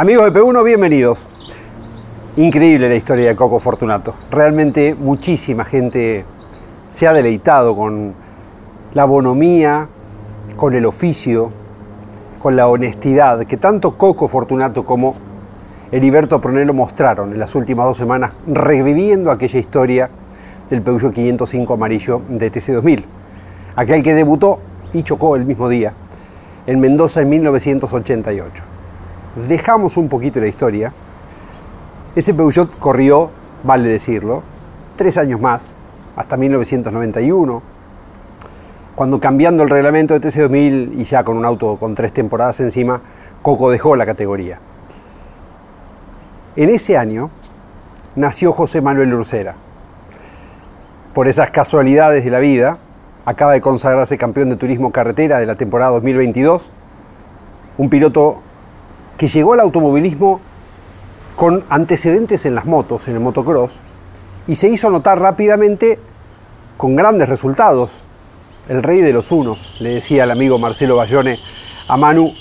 Amigos 0.00 0.32
de 0.32 0.40
P1, 0.40 0.64
bienvenidos. 0.64 1.28
Increíble 2.38 2.88
la 2.88 2.94
historia 2.94 3.28
de 3.28 3.36
Coco 3.36 3.58
Fortunato. 3.58 4.14
Realmente 4.30 4.94
muchísima 4.94 5.66
gente 5.66 6.24
se 6.88 7.06
ha 7.06 7.12
deleitado 7.12 7.76
con 7.76 8.14
la 8.94 9.04
bonomía, 9.04 9.88
con 10.56 10.72
el 10.72 10.86
oficio, 10.86 11.50
con 12.38 12.56
la 12.56 12.66
honestidad 12.68 13.44
que 13.44 13.58
tanto 13.58 13.98
Coco 13.98 14.26
Fortunato 14.26 14.86
como 14.86 15.16
Heriberto 15.92 16.40
Pronelo 16.40 16.72
mostraron 16.72 17.34
en 17.34 17.38
las 17.38 17.54
últimas 17.54 17.84
dos 17.84 17.98
semanas, 17.98 18.32
reviviendo 18.46 19.30
aquella 19.30 19.58
historia 19.58 20.08
del 20.70 20.80
Peugeot 20.80 21.12
505 21.12 21.74
amarillo 21.74 22.22
de 22.26 22.50
TC2000. 22.50 23.04
Aquel 23.76 24.02
que 24.02 24.14
debutó 24.14 24.60
y 24.94 25.02
chocó 25.02 25.36
el 25.36 25.44
mismo 25.44 25.68
día 25.68 25.92
en 26.66 26.80
Mendoza 26.80 27.20
en 27.20 27.28
1988 27.28 28.69
dejamos 29.34 29.96
un 29.96 30.08
poquito 30.08 30.40
la 30.40 30.48
historia, 30.48 30.92
ese 32.14 32.34
Peugeot 32.34 32.78
corrió, 32.78 33.30
vale 33.62 33.88
decirlo, 33.88 34.42
tres 34.96 35.16
años 35.16 35.40
más, 35.40 35.76
hasta 36.16 36.36
1991, 36.36 37.62
cuando 38.94 39.20
cambiando 39.20 39.62
el 39.62 39.70
reglamento 39.70 40.18
de 40.18 40.28
TC2000 40.28 40.92
y 40.98 41.04
ya 41.04 41.24
con 41.24 41.36
un 41.36 41.44
auto 41.44 41.76
con 41.76 41.94
tres 41.94 42.12
temporadas 42.12 42.60
encima, 42.60 43.00
Coco 43.42 43.70
dejó 43.70 43.96
la 43.96 44.04
categoría. 44.04 44.58
En 46.56 46.68
ese 46.68 46.98
año 46.98 47.30
nació 48.16 48.52
José 48.52 48.80
Manuel 48.82 49.14
Ursera. 49.14 49.54
Por 51.14 51.28
esas 51.28 51.50
casualidades 51.50 52.24
de 52.24 52.30
la 52.30 52.40
vida, 52.40 52.78
acaba 53.24 53.52
de 53.52 53.60
consagrarse 53.60 54.18
campeón 54.18 54.50
de 54.50 54.56
turismo 54.56 54.90
carretera 54.90 55.38
de 55.38 55.46
la 55.46 55.54
temporada 55.54 55.92
2022, 55.92 56.72
un 57.78 57.88
piloto 57.88 58.42
que 59.20 59.28
llegó 59.28 59.52
al 59.52 59.60
automovilismo 59.60 60.40
con 61.36 61.62
antecedentes 61.68 62.46
en 62.46 62.54
las 62.54 62.64
motos, 62.64 63.06
en 63.06 63.16
el 63.16 63.20
motocross, 63.20 63.80
y 64.46 64.54
se 64.54 64.70
hizo 64.70 64.88
notar 64.88 65.20
rápidamente 65.20 65.98
con 66.78 66.96
grandes 66.96 67.28
resultados. 67.28 68.02
El 68.66 68.82
rey 68.82 69.02
de 69.02 69.12
los 69.12 69.30
unos, 69.30 69.76
le 69.78 69.90
decía 69.90 70.24
el 70.24 70.30
amigo 70.30 70.58
Marcelo 70.58 70.96
Bayone 70.96 71.38
a 71.86 71.98
Manu, 71.98 72.32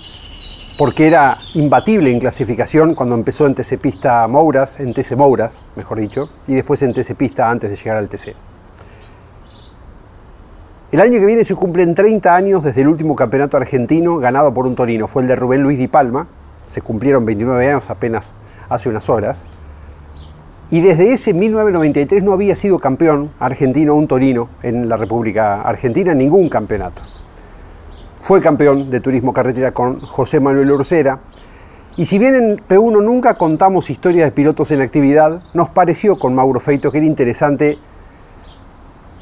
porque 0.77 1.07
era 1.07 1.39
imbatible 1.53 2.13
en 2.13 2.19
clasificación 2.21 2.95
cuando 2.95 3.15
empezó 3.15 3.45
en 3.45 3.55
TC 3.55 3.77
Pista 3.77 4.25
Mouras, 4.29 4.79
en 4.79 4.93
TC 4.93 5.17
Mouras, 5.17 5.65
mejor 5.75 5.99
dicho, 5.99 6.29
y 6.47 6.55
después 6.55 6.81
en 6.81 6.93
TC 6.93 7.13
Pista 7.15 7.49
antes 7.49 7.69
de 7.69 7.75
llegar 7.75 7.97
al 7.97 8.07
TC. 8.07 8.35
El 10.93 11.01
año 11.01 11.19
que 11.19 11.25
viene 11.25 11.43
se 11.43 11.55
cumplen 11.55 11.93
30 11.93 12.33
años 12.33 12.63
desde 12.63 12.83
el 12.83 12.87
último 12.87 13.17
campeonato 13.17 13.57
argentino 13.57 14.15
ganado 14.15 14.53
por 14.53 14.65
un 14.65 14.75
torino, 14.75 15.09
fue 15.09 15.23
el 15.23 15.27
de 15.27 15.35
Rubén 15.35 15.61
Luis 15.61 15.77
Di 15.77 15.89
Palma, 15.89 16.27
se 16.69 16.81
cumplieron 16.81 17.25
29 17.25 17.67
años 17.67 17.89
apenas 17.89 18.35
hace 18.69 18.89
unas 18.89 19.09
horas, 19.09 19.47
y 20.69 20.81
desde 20.81 21.11
ese 21.11 21.33
1993 21.33 22.21
no 22.21 22.31
había 22.31 22.55
sido 22.55 22.77
campeón 22.77 23.31
argentino 23.39 23.95
un 23.95 24.07
torino 24.07 24.49
en 24.61 24.87
la 24.87 24.97
República 24.97 25.63
Argentina 25.63 26.11
en 26.11 26.19
ningún 26.19 26.47
campeonato. 26.47 27.01
Fue 28.19 28.39
campeón 28.39 28.91
de 28.91 28.99
turismo 28.99 29.33
carretera 29.33 29.71
con 29.71 29.99
José 29.99 30.39
Manuel 30.39 30.71
Ursera, 30.71 31.19
y 31.97 32.05
si 32.05 32.19
bien 32.19 32.35
en 32.35 32.57
P1 32.57 33.03
nunca 33.03 33.33
contamos 33.33 33.89
historias 33.89 34.27
de 34.27 34.31
pilotos 34.31 34.69
en 34.69 34.81
actividad, 34.81 35.41
nos 35.55 35.69
pareció 35.69 36.19
con 36.19 36.35
Mauro 36.35 36.59
Feito 36.59 36.91
que 36.91 36.99
era 36.99 37.07
interesante 37.07 37.79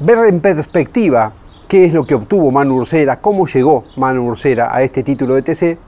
ver 0.00 0.18
en 0.28 0.40
perspectiva 0.40 1.32
qué 1.66 1.86
es 1.86 1.94
lo 1.94 2.04
que 2.04 2.14
obtuvo 2.14 2.50
Manu 2.50 2.76
Ursera, 2.76 3.20
cómo 3.20 3.46
llegó 3.46 3.84
Manu 3.96 4.28
Ursera 4.28 4.74
a 4.74 4.82
este 4.82 5.02
título 5.02 5.34
de 5.34 5.42
TC, 5.42 5.78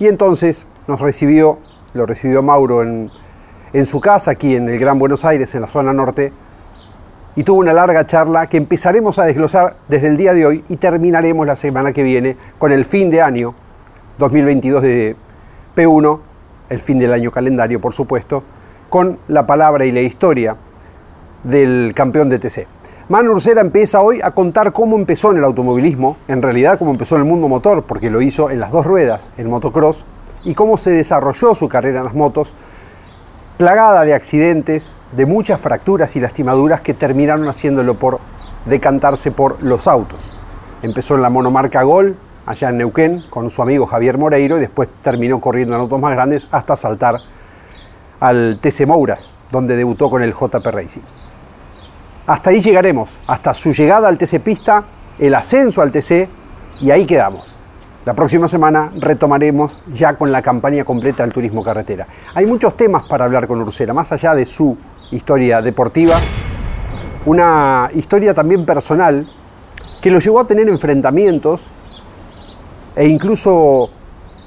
y 0.00 0.08
entonces 0.08 0.66
nos 0.86 1.00
recibió, 1.00 1.58
lo 1.94 2.06
recibió 2.06 2.42
Mauro 2.42 2.82
en, 2.82 3.10
su 3.86 4.00
casa, 4.00 4.32
aquí 4.32 4.56
en 4.56 4.68
el 4.68 4.78
Gran 4.78 4.98
Buenos 4.98 5.24
Aires, 5.24 5.54
en 5.54 5.62
la 5.62 5.68
zona 5.68 5.92
norte, 5.92 6.32
y 7.34 7.44
tuvo 7.44 7.60
una 7.60 7.72
larga 7.72 8.04
charla 8.06 8.46
que 8.48 8.58
empezaremos 8.58 9.18
a 9.18 9.24
desglosar 9.24 9.76
desde 9.88 10.08
el 10.08 10.16
día 10.16 10.34
de 10.34 10.44
hoy 10.44 10.64
y 10.68 10.76
terminaremos 10.76 11.46
la 11.46 11.56
semana 11.56 11.92
que 11.92 12.02
viene 12.02 12.36
con 12.58 12.72
el 12.72 12.84
fin 12.84 13.08
de 13.08 13.22
año 13.22 13.54
2022 14.18 14.82
de 14.82 15.16
P1, 15.74 16.20
el 16.68 16.80
fin 16.80 16.98
del 16.98 17.12
año 17.12 17.30
calendario, 17.30 17.80
por 17.80 17.94
supuesto, 17.94 18.42
con 18.90 19.18
la 19.28 19.46
palabra 19.46 19.86
y 19.86 19.92
la 19.92 20.02
historia 20.02 20.56
del 21.44 21.92
campeón 21.94 22.28
de 22.28 22.38
TC. 22.38 22.66
Manu 23.08 23.32
Ursera 23.32 23.60
empieza 23.60 24.00
hoy 24.00 24.20
a 24.22 24.30
contar 24.30 24.72
cómo 24.72 24.96
empezó 24.96 25.32
en 25.32 25.38
el 25.38 25.44
automovilismo, 25.44 26.18
en 26.28 26.40
realidad 26.40 26.78
cómo 26.78 26.92
empezó 26.92 27.16
en 27.16 27.22
el 27.22 27.28
mundo 27.28 27.48
motor, 27.48 27.84
porque 27.84 28.10
lo 28.10 28.20
hizo 28.20 28.50
en 28.50 28.60
las 28.60 28.70
dos 28.70 28.86
ruedas, 28.86 29.32
en 29.38 29.48
motocross, 29.50 30.04
y 30.44 30.54
cómo 30.54 30.76
se 30.76 30.90
desarrolló 30.90 31.54
su 31.54 31.68
carrera 31.68 31.98
en 31.98 32.04
las 32.04 32.14
motos, 32.14 32.54
plagada 33.58 34.04
de 34.04 34.14
accidentes, 34.14 34.96
de 35.12 35.26
muchas 35.26 35.60
fracturas 35.60 36.16
y 36.16 36.20
lastimaduras 36.20 36.80
que 36.80 36.94
terminaron 36.94 37.48
haciéndolo 37.48 37.98
por 37.98 38.18
decantarse 38.66 39.30
por 39.30 39.62
los 39.62 39.86
autos. 39.86 40.34
Empezó 40.82 41.14
en 41.14 41.22
la 41.22 41.30
monomarca 41.30 41.82
Gol, 41.82 42.16
allá 42.46 42.70
en 42.70 42.78
Neuquén, 42.78 43.24
con 43.30 43.50
su 43.50 43.62
amigo 43.62 43.86
Javier 43.86 44.18
Moreiro, 44.18 44.56
y 44.56 44.60
después 44.60 44.88
terminó 45.02 45.40
corriendo 45.40 45.74
en 45.74 45.82
autos 45.82 46.00
más 46.00 46.12
grandes 46.12 46.48
hasta 46.50 46.74
saltar 46.76 47.20
al 48.20 48.58
TC 48.60 48.86
Mouras, 48.86 49.32
donde 49.50 49.76
debutó 49.76 50.10
con 50.10 50.22
el 50.22 50.32
JP 50.32 50.66
Racing. 50.66 51.02
Hasta 52.26 52.50
ahí 52.50 52.60
llegaremos, 52.60 53.20
hasta 53.26 53.52
su 53.54 53.72
llegada 53.72 54.08
al 54.08 54.18
TC 54.18 54.40
Pista, 54.40 54.84
el 55.18 55.34
ascenso 55.34 55.82
al 55.82 55.92
TC, 55.92 56.28
y 56.80 56.90
ahí 56.90 57.04
quedamos. 57.04 57.56
La 58.04 58.14
próxima 58.14 58.48
semana 58.48 58.90
retomaremos 58.98 59.78
ya 59.92 60.16
con 60.16 60.32
la 60.32 60.42
campaña 60.42 60.84
completa 60.84 61.22
del 61.22 61.32
turismo 61.32 61.62
carretera. 61.62 62.08
Hay 62.34 62.46
muchos 62.46 62.76
temas 62.76 63.04
para 63.04 63.24
hablar 63.24 63.46
con 63.46 63.60
Ursera, 63.60 63.94
más 63.94 64.10
allá 64.10 64.34
de 64.34 64.44
su 64.44 64.76
historia 65.12 65.62
deportiva, 65.62 66.16
una 67.26 67.90
historia 67.94 68.34
también 68.34 68.66
personal 68.66 69.28
que 70.00 70.10
lo 70.10 70.18
llevó 70.18 70.40
a 70.40 70.48
tener 70.48 70.68
enfrentamientos 70.68 71.70
e 72.96 73.06
incluso 73.06 73.90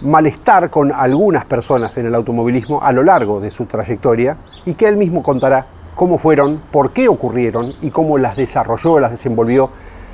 malestar 0.01 0.69
con 0.69 0.91
algunas 0.91 1.45
personas 1.45 1.97
en 1.97 2.07
el 2.07 2.15
automovilismo 2.15 2.83
a 2.83 2.91
lo 2.91 3.03
largo 3.03 3.39
de 3.39 3.51
su 3.51 3.67
trayectoria 3.67 4.35
y 4.65 4.73
que 4.73 4.85
él 4.89 4.97
mismo 4.97 5.23
contará 5.23 5.65
cómo 5.95 6.17
fueron, 6.17 6.61
por 6.71 6.91
qué 6.91 7.07
ocurrieron 7.07 7.73
y 7.81 7.89
cómo 7.89 8.17
las 8.17 8.35
desarrolló, 8.35 8.99
las 8.99 9.11
desenvolvió 9.11 9.69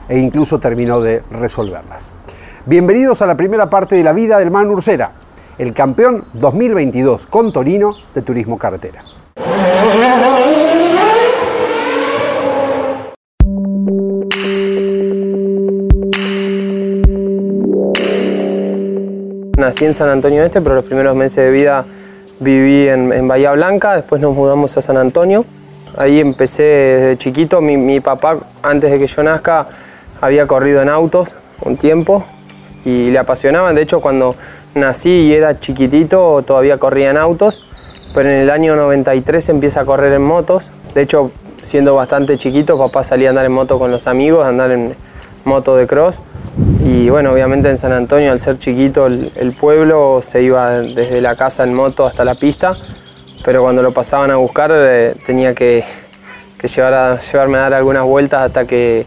e 0.08 0.20
incluso 0.20 0.60
terminó 0.60 1.02
de 1.02 1.24
resolverlas. 1.32 2.21
Bienvenidos 2.68 3.24
a 3.24 3.26
la 3.26 3.36
primera 3.36 3.72
parte 3.72 3.96
de 3.96 4.04
la 4.04 4.14
vida 4.14 4.38
del 4.38 4.52
Man 4.52 4.70
Ursera, 4.70 5.14
el 5.58 5.74
campeón 5.74 6.26
2022 6.34 7.26
con 7.26 7.52
Torino 7.52 7.96
de 8.14 8.22
Turismo 8.22 8.60
Carretera. 8.60 9.02
Nací 19.58 19.86
en 19.86 19.96
San 19.96 20.10
Antonio 20.10 20.44
Este, 20.44 20.62
pero 20.62 20.76
los 20.76 20.86
primeros 20.86 21.16
meses 21.16 21.44
de 21.44 21.50
vida 21.50 21.84
viví 22.40 22.88
en, 22.88 23.28
Bahía 23.28 23.54
Blanca, 23.54 23.96
después 23.96 24.22
nos 24.22 24.36
mudamos 24.36 24.78
a 24.78 24.84
San 24.84 24.98
Antonio. 24.98 25.46
Ahí 25.98 26.20
empecé 26.20 26.62
desde 26.62 27.18
chiquito, 27.18 27.60
mi, 27.60 27.76
mi 27.76 28.02
papá 28.02 28.38
antes 28.62 28.92
de 28.92 29.00
que 29.00 29.08
yo 29.08 29.24
nazca 29.24 29.68
había 30.22 30.46
corrido 30.46 30.84
en 30.84 30.90
autos 30.90 31.36
un 31.64 31.78
tiempo, 31.78 32.24
y 32.86 33.12
le 33.12 33.20
apasionaban. 33.20 33.76
De 33.76 33.82
hecho, 33.82 34.00
cuando 34.00 34.36
nací 34.76 35.10
y 35.10 35.34
era 35.34 35.60
chiquitito, 35.60 36.44
todavía 36.46 36.78
corría 36.78 37.12
en 37.12 37.18
autos, 37.18 37.64
pero 38.14 38.30
en 38.30 38.36
el 38.36 38.50
año 38.50 38.76
93 38.76 39.50
empieza 39.50 39.82
a 39.82 39.86
correr 39.86 40.14
en 40.14 40.24
motos. 40.24 40.70
De 40.94 41.02
hecho, 41.02 41.32
siendo 41.62 41.96
bastante 41.96 42.38
chiquito, 42.38 42.78
papá 42.78 43.04
salía 43.04 43.30
a 43.30 43.32
andar 43.32 43.46
en 43.46 43.52
moto 43.52 43.80
con 43.80 43.92
los 43.92 44.08
amigos, 44.08 44.46
a 44.46 44.50
andar 44.50 44.72
en 44.72 44.96
moto 45.44 45.76
de 45.76 45.88
cross. 45.88 46.22
Y 46.84 47.10
bueno, 47.10 47.32
obviamente 47.32 47.70
en 47.70 47.78
San 47.78 47.94
Antonio, 47.94 48.32
al 48.32 48.40
ser 48.40 48.60
chiquito 48.60 49.08
el, 49.08 49.56
pueblo, 49.60 50.20
se 50.22 50.42
iba 50.42 50.80
desde 50.80 51.22
la 51.22 51.36
casa 51.36 51.64
en 51.64 51.74
moto 51.74 52.06
hasta 52.06 52.26
la 52.26 52.36
pista, 52.36 52.76
pero 53.46 53.62
cuando 53.62 53.82
lo 53.82 53.94
pasaban 53.94 54.32
a 54.32 54.36
buscar 54.36 54.72
eh, 54.74 55.16
tenía 55.26 55.54
que, 55.56 55.84
llevar 56.76 56.94
a, 56.94 57.20
llevarme 57.22 57.58
a 57.58 57.62
dar 57.62 57.74
algunas 57.76 58.04
vueltas 58.04 58.42
hasta 58.42 58.66
que 58.66 59.06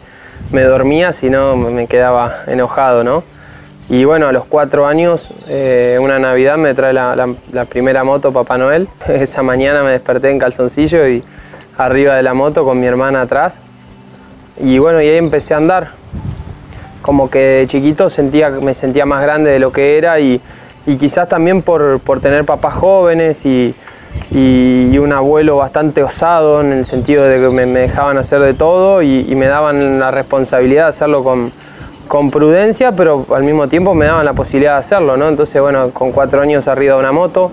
me 0.50 0.62
dormía, 0.62 1.12
si 1.12 1.28
no 1.30 1.56
me 1.56 1.86
quedaba 1.86 2.44
enojado, 2.46 3.04
¿no? 3.04 3.33
Y 3.88 4.04
bueno, 4.04 4.28
a 4.28 4.32
los 4.32 4.46
cuatro 4.46 4.86
años, 4.86 5.30
eh, 5.46 5.98
una 6.00 6.18
Navidad 6.18 6.56
me 6.56 6.72
trae 6.72 6.94
la, 6.94 7.34
primera 7.68 8.02
moto 8.02 8.32
Papá 8.32 8.56
Noel. 8.56 8.88
Esa 9.08 9.42
mañana 9.42 9.82
me 9.82 9.90
desperté 9.90 10.30
en 10.30 10.38
calzoncillo 10.38 11.06
y 11.06 11.22
arriba 11.76 12.16
de 12.16 12.22
la 12.22 12.32
moto 12.32 12.64
con 12.64 12.80
mi 12.80 12.86
hermana 12.86 13.22
atrás. 13.22 13.60
Y 14.58 14.78
bueno, 14.78 15.02
y 15.02 15.08
ahí 15.08 15.18
empecé 15.18 15.52
a 15.54 15.58
andar 15.58 15.88
como 17.02 17.28
que 17.28 17.38
de 17.38 17.66
chiquito 17.66 18.08
sentía, 18.08 18.48
me 18.48 18.72
sentía 18.72 19.04
más 19.04 19.22
grande 19.22 19.50
de 19.50 19.58
lo 19.58 19.70
que 19.70 19.98
era 19.98 20.20
y, 20.20 20.40
quizás 20.86 21.28
también 21.28 21.60
por, 21.60 22.00
tener 22.22 22.46
papás 22.46 22.74
jóvenes 22.74 23.44
y, 23.44 23.74
un 24.32 25.12
abuelo 25.12 25.56
bastante 25.56 26.02
osado 26.02 26.62
en 26.62 26.72
el 26.72 26.86
sentido 26.86 27.24
de 27.24 27.38
que 27.40 27.48
me, 27.50 27.66
dejaban 27.66 28.16
hacer 28.16 28.40
de 28.40 28.54
todo 28.54 29.02
y, 29.02 29.34
me 29.34 29.46
daban 29.46 30.00
la 30.00 30.10
responsabilidad 30.10 30.84
de 30.84 30.88
hacerlo 30.88 31.22
con, 31.22 31.52
con, 32.14 32.30
prudencia, 32.30 32.92
pero 32.92 33.26
al 33.34 33.42
mismo 33.42 33.66
tiempo 33.66 33.92
me 33.92 34.06
daban 34.06 34.24
la 34.24 34.34
posibilidad 34.34 34.74
de 34.74 34.78
hacerlo, 34.78 35.16
¿no? 35.16 35.26
Entonces, 35.26 35.60
bueno, 35.60 35.90
con 35.90 36.12
cuatro 36.12 36.40
años 36.40 36.68
arriba 36.68 36.94
de 36.94 37.00
una 37.00 37.10
moto, 37.10 37.50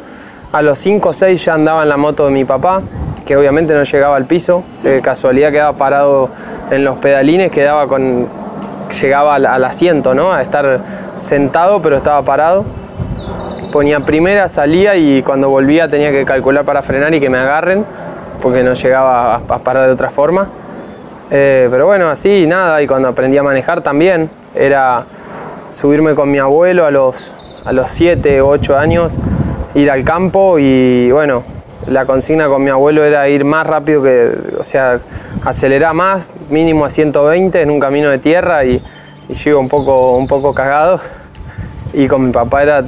a 0.52 0.62
los 0.62 0.78
cinco 0.78 1.10
o 1.10 1.14
seis 1.14 1.44
ya 1.44 1.56
andaba 1.56 1.82
en 1.82 1.90
la 1.90 1.98
moto 1.98 2.28
de 2.28 2.32
mi 2.32 2.46
papá, 2.46 2.84
que 3.26 3.36
obviamente 3.36 3.74
no 3.74 3.82
llegaba 3.82 4.16
al 4.16 4.26
piso, 4.26 4.64
de 4.84 5.02
casualidad 5.02 5.52
quedaba 5.52 5.74
parado 5.74 6.30
en 6.70 6.86
los 6.86 7.00
pedalines, 7.00 7.50
quedaba 7.50 7.88
con, 7.88 8.28
llegaba 9.02 9.34
al, 9.34 9.66
asiento, 9.66 10.14
¿no? 10.14 10.32
A 10.32 10.44
estar 10.44 10.80
sentado, 11.16 11.82
pero 11.82 11.98
estaba 11.98 12.22
parado. 12.22 12.64
Ponía 13.72 14.02
primera, 14.02 14.48
salía 14.48 14.96
y 14.96 15.24
cuando 15.24 15.50
volvía 15.50 15.88
tenía 15.88 16.12
que 16.12 16.24
calcular 16.24 16.66
para 16.66 16.84
frenar 16.84 17.12
y 17.16 17.20
que 17.20 17.32
me 17.32 17.40
agarren, 17.40 17.84
porque 18.44 18.62
no 18.62 18.76
llegaba 18.76 19.38
a, 19.38 19.40
parar 19.40 19.88
de 19.88 19.94
otra 19.94 20.12
forma. 20.12 20.50
Eh, 21.32 21.68
pero 21.72 21.88
bueno, 21.88 22.10
así, 22.10 22.46
nada, 22.46 22.80
y 22.80 22.86
cuando 22.86 23.08
aprendí 23.08 23.40
a 23.40 23.44
manejar 23.44 23.82
también, 23.82 24.30
era 24.56 25.06
subirme 25.72 26.16
con 26.16 26.30
mi 26.30 26.40
abuelo 26.40 26.86
a 26.86 26.92
los, 26.92 27.32
a 27.66 27.72
los 27.72 27.90
7 27.90 28.42
o 28.42 28.48
8 28.50 28.78
años, 28.78 29.18
ir 29.74 29.90
al 29.90 30.04
campo 30.04 30.60
y 30.60 31.12
bueno, 31.12 31.44
la 31.88 32.06
consigna 32.06 32.48
con 32.48 32.64
mi 32.64 32.70
abuelo 32.70 33.04
era 33.04 33.28
ir 33.30 33.44
más 33.46 33.66
rápido 33.66 34.04
que, 34.04 34.32
o 34.60 34.64
sea, 34.64 35.00
acelerar 35.44 35.94
más, 35.94 36.28
mínimo 36.50 36.86
a 36.86 36.90
120 36.90 37.62
en 37.62 37.72
un 37.72 37.80
camino 37.80 38.10
de 38.10 38.20
tierra 38.20 38.66
y, 38.66 38.82
y 39.28 39.34
yo 39.34 39.52
iba 39.52 39.60
un 39.60 39.70
poco, 39.70 40.18
un 40.18 40.28
poco 40.28 40.54
cagado. 40.54 41.00
Y 41.94 42.08
con 42.08 42.26
mi 42.26 42.32
papá 42.32 42.64
era 42.64 42.84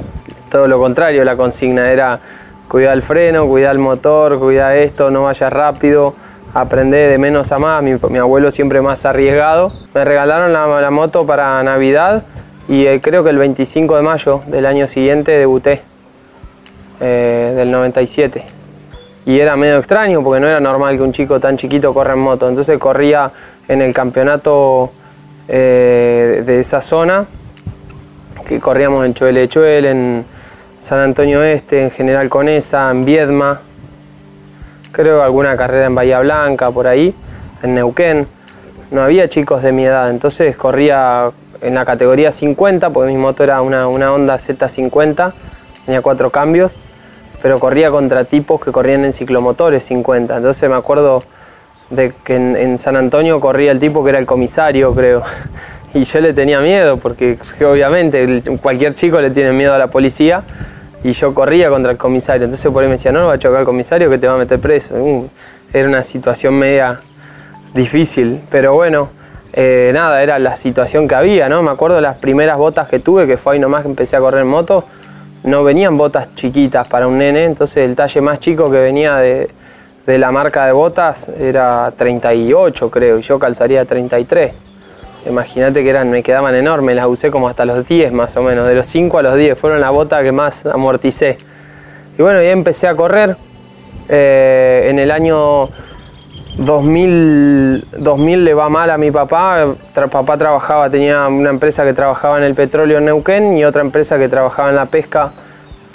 todo 0.50 0.66
lo 0.66 0.78
contrario, 0.78 1.24
la 1.24 1.36
consigna 1.36 1.90
era 1.90 2.20
cuidar 2.68 2.94
el 2.94 3.02
freno, 3.02 3.46
cuidar 3.46 3.72
el 3.72 3.78
motor, 3.78 4.38
cuidar 4.38 4.76
esto, 4.76 5.10
no 5.10 5.24
vayas 5.24 5.52
rápido, 5.52 6.14
aprender 6.54 7.10
de 7.10 7.18
menos 7.18 7.52
a 7.52 7.58
más, 7.58 7.82
mi, 7.82 8.18
abuelo 8.18 8.50
siempre 8.50 8.80
más 8.80 9.04
arriesgado. 9.04 9.70
Me 9.92 10.04
regalaron 10.04 10.52
la, 10.52 10.90
moto 10.90 11.26
para 11.26 11.62
Navidad 11.62 12.22
y 12.68 12.86
eh, 12.86 13.00
creo 13.02 13.24
que 13.24 13.30
el 13.30 13.38
25 13.38 13.96
de 13.96 14.02
mayo 14.02 14.42
del 14.46 14.64
año 14.64 14.86
siguiente 14.86 15.32
debuté, 15.32 15.82
eh, 17.00 17.52
del 17.56 17.70
97 17.70 18.44
y 19.26 19.38
era 19.38 19.56
medio 19.56 19.78
extraño 19.78 20.22
porque 20.22 20.40
no 20.40 20.46
era 20.46 20.60
normal 20.60 20.96
que 20.96 21.02
un 21.02 21.12
chico 21.12 21.40
tan 21.40 21.56
chiquito 21.56 21.94
corra 21.94 22.12
en 22.12 22.20
moto. 22.20 22.48
Entonces 22.48 22.78
corría 22.78 23.30
en 23.66 23.80
el 23.82 23.92
campeonato 23.92 24.92
eh, 25.48 26.42
de 26.44 26.60
esa 26.60 26.80
zona, 26.80 27.26
que 28.46 28.60
corríamos 28.60 29.06
en 29.06 29.14
Chuele 29.14 29.90
en 29.90 30.24
San 30.78 31.00
Antonio 31.00 31.42
Este, 31.42 31.82
en 31.82 31.90
General 31.90 32.28
Conesa, 32.28 32.90
en 32.90 33.04
Viedma, 33.04 33.62
creo 34.94 35.22
alguna 35.22 35.56
carrera 35.56 35.86
en 35.86 35.94
Bahía 35.94 36.20
Blanca, 36.20 36.70
por 36.70 36.86
ahí, 36.86 37.14
en 37.62 37.74
Neuquén. 37.74 38.26
No 38.90 39.02
había 39.02 39.28
chicos 39.28 39.62
de 39.62 39.72
mi 39.72 39.84
edad, 39.84 40.08
entonces 40.08 40.56
corría 40.56 41.30
en 41.60 41.74
la 41.74 41.84
categoría 41.84 42.32
50, 42.32 42.90
porque 42.90 43.12
mi 43.12 43.18
moto 43.18 43.44
era 43.44 43.60
una, 43.60 43.88
una 43.88 44.12
Honda 44.12 44.36
Z50, 44.36 45.32
tenía 45.84 46.00
cuatro 46.00 46.30
cambios 46.30 46.74
pero 47.44 47.60
corría 47.60 47.90
contra 47.90 48.24
tipos 48.24 48.58
que 48.58 48.72
corrían 48.72 49.04
en 49.04 49.12
ciclomotores 49.12 49.84
50. 49.84 50.38
Entonces 50.38 50.66
me 50.66 50.76
acuerdo 50.76 51.22
de 51.90 52.14
que 52.24 52.36
en, 52.36 52.78
San 52.78 52.96
Antonio 52.96 53.38
corría 53.38 53.70
el 53.70 53.78
tipo 53.78 54.02
que 54.02 54.08
era 54.08 54.18
el 54.18 54.24
comisario, 54.24 54.94
creo. 54.94 55.22
Y 55.92 56.04
yo 56.04 56.20
le 56.20 56.32
tenía 56.32 56.58
miedo, 56.60 56.96
porque, 56.96 57.38
obviamente 57.60 58.42
cualquier 58.62 58.94
chico 58.94 59.20
le 59.20 59.30
tiene 59.30 59.52
miedo 59.52 59.74
a 59.74 59.78
la 59.78 59.88
policía. 59.88 60.42
Y 61.04 61.12
yo 61.12 61.32
corría 61.32 61.70
contra 61.70 61.92
el 61.92 61.96
comisario. 61.96 62.44
Entonces 62.44 62.70
por 62.72 62.82
ahí 62.82 62.88
me 62.88 62.96
decía, 62.96 63.12
no, 63.12 63.28
va 63.28 63.34
a 63.34 63.38
chocar 63.38 63.60
el 63.60 63.66
comisario 63.66 64.10
que 64.10 64.18
te 64.18 64.26
va 64.26 64.34
a 64.34 64.38
meter 64.38 64.58
preso. 64.58 64.96
Era 65.72 65.88
una 65.88 66.02
situación 66.02 66.54
media 66.54 67.00
difícil. 67.72 68.40
Pero 68.50 68.74
bueno, 68.74 69.10
eh, 69.52 69.92
nada, 69.94 70.20
era 70.22 70.40
la 70.40 70.56
situación 70.56 71.06
que 71.06 71.14
había, 71.14 71.48
¿no? 71.48 71.62
Me 71.62 71.70
acuerdo 71.70 71.96
de 71.96 72.02
las 72.02 72.16
primeras 72.16 72.58
botas 72.58 72.88
que 72.88 72.98
tuve, 72.98 73.28
que 73.28 73.36
fue 73.36 73.54
ahí 73.54 73.60
nomás 73.60 73.82
que 73.82 73.88
empecé 73.88 74.16
a 74.16 74.18
correr 74.18 74.40
en 74.40 74.48
moto 74.48 74.84
no 75.44 75.62
venían 75.62 75.96
botas 75.96 76.34
chiquitas 76.34 76.88
para 76.88 77.06
un 77.06 77.18
nene, 77.18 77.44
entonces 77.44 77.76
el 77.88 77.94
talle 77.94 78.20
más 78.20 78.40
chico 78.40 78.70
que 78.70 78.78
venía 78.78 79.16
de, 79.16 79.50
la 80.06 80.32
marca 80.32 80.66
de 80.66 80.72
botas 80.72 81.28
era 81.28 81.92
38 81.96 82.90
creo, 82.90 83.18
y 83.18 83.22
yo 83.22 83.38
calzaría 83.38 83.84
33. 83.84 84.52
Imagínate 85.26 85.82
que 85.82 85.88
eran, 85.88 86.10
me 86.10 86.22
quedaban 86.22 86.54
enormes, 86.54 86.94
las 86.96 87.06
usé 87.06 87.30
como 87.30 87.48
hasta 87.48 87.64
los 87.64 87.86
10 87.88 88.12
más 88.12 88.36
o 88.36 88.42
menos, 88.42 88.66
de 88.66 88.74
los 88.74 88.86
5 88.86 89.18
a 89.18 89.22
los 89.22 89.36
10, 89.36 89.58
fueron 89.58 89.80
la 89.80 89.90
bota 89.90 90.22
que 90.22 90.32
más 90.32 90.66
amorticé. 90.66 91.38
Y 92.18 92.22
bueno, 92.22 92.42
ya 92.42 92.50
empecé 92.50 92.86
a 92.86 92.94
correr. 92.94 93.36
Eh, 94.08 94.88
en 94.90 94.98
el 94.98 95.10
año 95.10 95.70
2000, 96.58 97.86
2000 98.00 98.44
le 98.44 98.54
va 98.54 98.68
mal 98.68 98.90
a 98.90 98.98
mi 98.98 99.10
papá. 99.10 99.74
papá 100.10 100.36
trabajaba, 100.36 100.90
tenía 100.90 101.26
una 101.26 101.50
empresa 101.50 101.84
que 101.84 101.94
trabajaba 101.94 102.38
en 102.38 102.44
el 102.44 102.54
petróleo 102.54 102.98
en 102.98 103.06
Neuquén 103.06 103.56
y 103.56 103.64
otra 103.64 103.80
empresa 103.80 104.18
que 104.18 104.28
trabajaba 104.28 104.70
en 104.70 104.76
la 104.76 104.86
pesca 104.86 105.32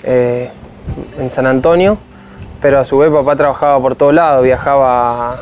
eh, 0.04 0.50
en 1.20 1.30
San 1.30 1.46
Antonio. 1.46 1.98
Pero 2.62 2.80
a 2.80 2.86
su 2.86 2.98
vez 2.98 3.12
papá 3.12 3.36
trabajaba 3.36 3.80
por 3.80 3.96
todos 3.96 4.14
lados, 4.14 4.44
viajaba 4.44 5.38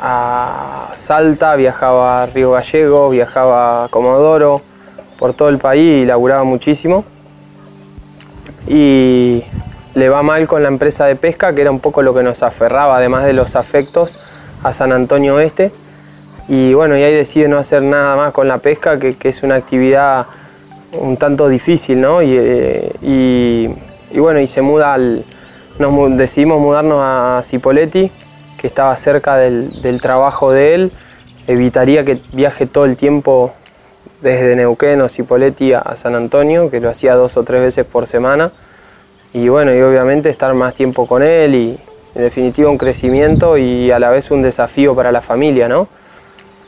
a 0.00 0.90
Salta, 0.92 1.56
viajaba 1.56 2.22
a 2.22 2.26
Río 2.26 2.52
Gallego, 2.52 3.10
viajaba 3.10 3.84
a 3.84 3.88
Comodoro, 3.88 4.62
por 5.18 5.34
todo 5.34 5.48
el 5.48 5.58
país 5.58 6.02
y 6.02 6.06
laburaba 6.06 6.44
muchísimo. 6.44 7.04
Y 8.66 9.44
le 9.94 10.08
va 10.08 10.22
mal 10.22 10.46
con 10.46 10.62
la 10.62 10.68
empresa 10.68 11.06
de 11.06 11.16
pesca, 11.16 11.54
que 11.54 11.62
era 11.62 11.70
un 11.70 11.80
poco 11.80 12.02
lo 12.02 12.14
que 12.14 12.22
nos 12.22 12.42
aferraba, 12.42 12.96
además 12.96 13.24
de 13.24 13.32
los 13.32 13.56
afectos, 13.56 14.18
a 14.62 14.72
San 14.72 14.92
Antonio 14.92 15.36
Oeste. 15.36 15.72
Y 16.48 16.74
bueno, 16.74 16.96
y 16.96 17.02
ahí 17.02 17.14
decide 17.14 17.48
no 17.48 17.58
hacer 17.58 17.82
nada 17.82 18.16
más 18.16 18.32
con 18.32 18.46
la 18.46 18.58
pesca, 18.58 18.98
que, 18.98 19.16
es 19.20 19.42
una 19.42 19.56
actividad 19.56 20.26
un 20.92 21.16
tanto 21.16 21.48
difícil, 21.48 22.00
¿no? 22.00 22.22
Y, 22.22 22.36
eh, 22.38 23.70
bueno, 24.14 24.40
y 24.40 24.46
se 24.46 24.62
muda 24.62 24.94
al, 24.94 25.24
nos 25.78 26.16
decidimos 26.16 26.60
mudarnos 26.60 26.98
a 27.02 27.40
Cipoletti, 27.42 28.10
que 28.58 28.66
estaba 28.66 28.94
cerca 28.96 29.36
del, 29.36 30.00
trabajo 30.00 30.52
de 30.52 30.74
él, 30.74 30.92
evitaría 31.46 32.04
que 32.04 32.20
viaje 32.32 32.66
todo 32.66 32.84
el 32.84 32.96
tiempo 32.96 33.52
desde 34.20 34.56
Neuquén 34.56 35.00
o 35.00 35.08
Cipoletti 35.08 35.72
a 35.72 35.94
San 35.96 36.14
Antonio, 36.14 36.70
que 36.70 36.80
lo 36.80 36.90
hacía 36.90 37.14
dos 37.14 37.36
o 37.36 37.44
tres 37.44 37.60
veces 37.60 37.84
por 37.84 38.06
semana 38.06 38.52
y 39.36 39.48
bueno, 39.48 39.74
y 39.74 39.82
obviamente 39.82 40.30
estar 40.30 40.54
más 40.54 40.72
tiempo 40.72 41.06
con 41.06 41.22
él 41.22 41.54
y 41.54 41.78
en 42.14 42.22
definitiva 42.22 42.70
un 42.70 42.78
crecimiento 42.78 43.58
y 43.58 43.90
a 43.90 43.98
la 43.98 44.08
vez 44.08 44.30
un 44.30 44.40
desafío 44.40 44.94
para 44.94 45.12
la 45.12 45.20
familia, 45.20 45.68
¿no? 45.68 45.88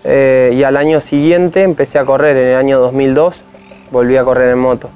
Eh, 0.04 0.52
y 0.54 0.62
al 0.64 0.76
año 0.76 1.00
siguiente 1.00 1.62
empecé 1.62 1.98
a 1.98 2.04
correr, 2.04 2.36
en 2.36 2.48
el 2.48 2.56
año 2.56 2.78
2002 2.78 3.42
volví 3.90 4.18
a 4.18 4.24
correr 4.24 4.50
en 4.52 4.58
moto. 4.58 4.90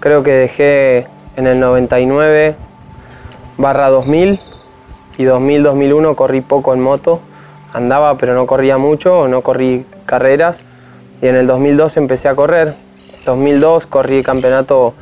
Creo 0.00 0.22
que 0.22 0.32
dejé 0.32 1.06
en 1.36 1.46
el 1.46 1.60
99 1.60 2.54
barra 3.58 3.90
2000 3.90 4.40
y 5.20 5.24
2000-2001 5.24 6.14
corrí 6.14 6.40
poco 6.40 6.72
en 6.72 6.80
moto, 6.80 7.20
andaba 7.74 8.16
pero 8.16 8.32
no 8.32 8.46
corría 8.46 8.78
mucho, 8.78 9.28
no 9.28 9.42
corrí 9.42 9.84
carreras 10.06 10.62
y 11.20 11.26
en 11.26 11.36
el 11.36 11.46
2002 11.46 11.98
empecé 11.98 12.28
a 12.28 12.34
correr. 12.34 12.72
2002 13.26 13.86
corrí 13.86 14.22
campeonato 14.22 14.94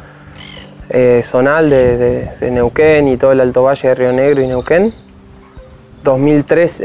eh, 0.90 1.20
zonal 1.22 1.70
de, 1.70 2.50
Neuquén 2.50 3.06
y 3.06 3.16
todo 3.16 3.30
el 3.30 3.40
Alto 3.40 3.62
Valle 3.62 3.90
de 3.90 3.94
Río 3.94 4.12
Negro 4.12 4.42
y 4.42 4.48
Neuquén. 4.48 4.92
2003, 6.02 6.82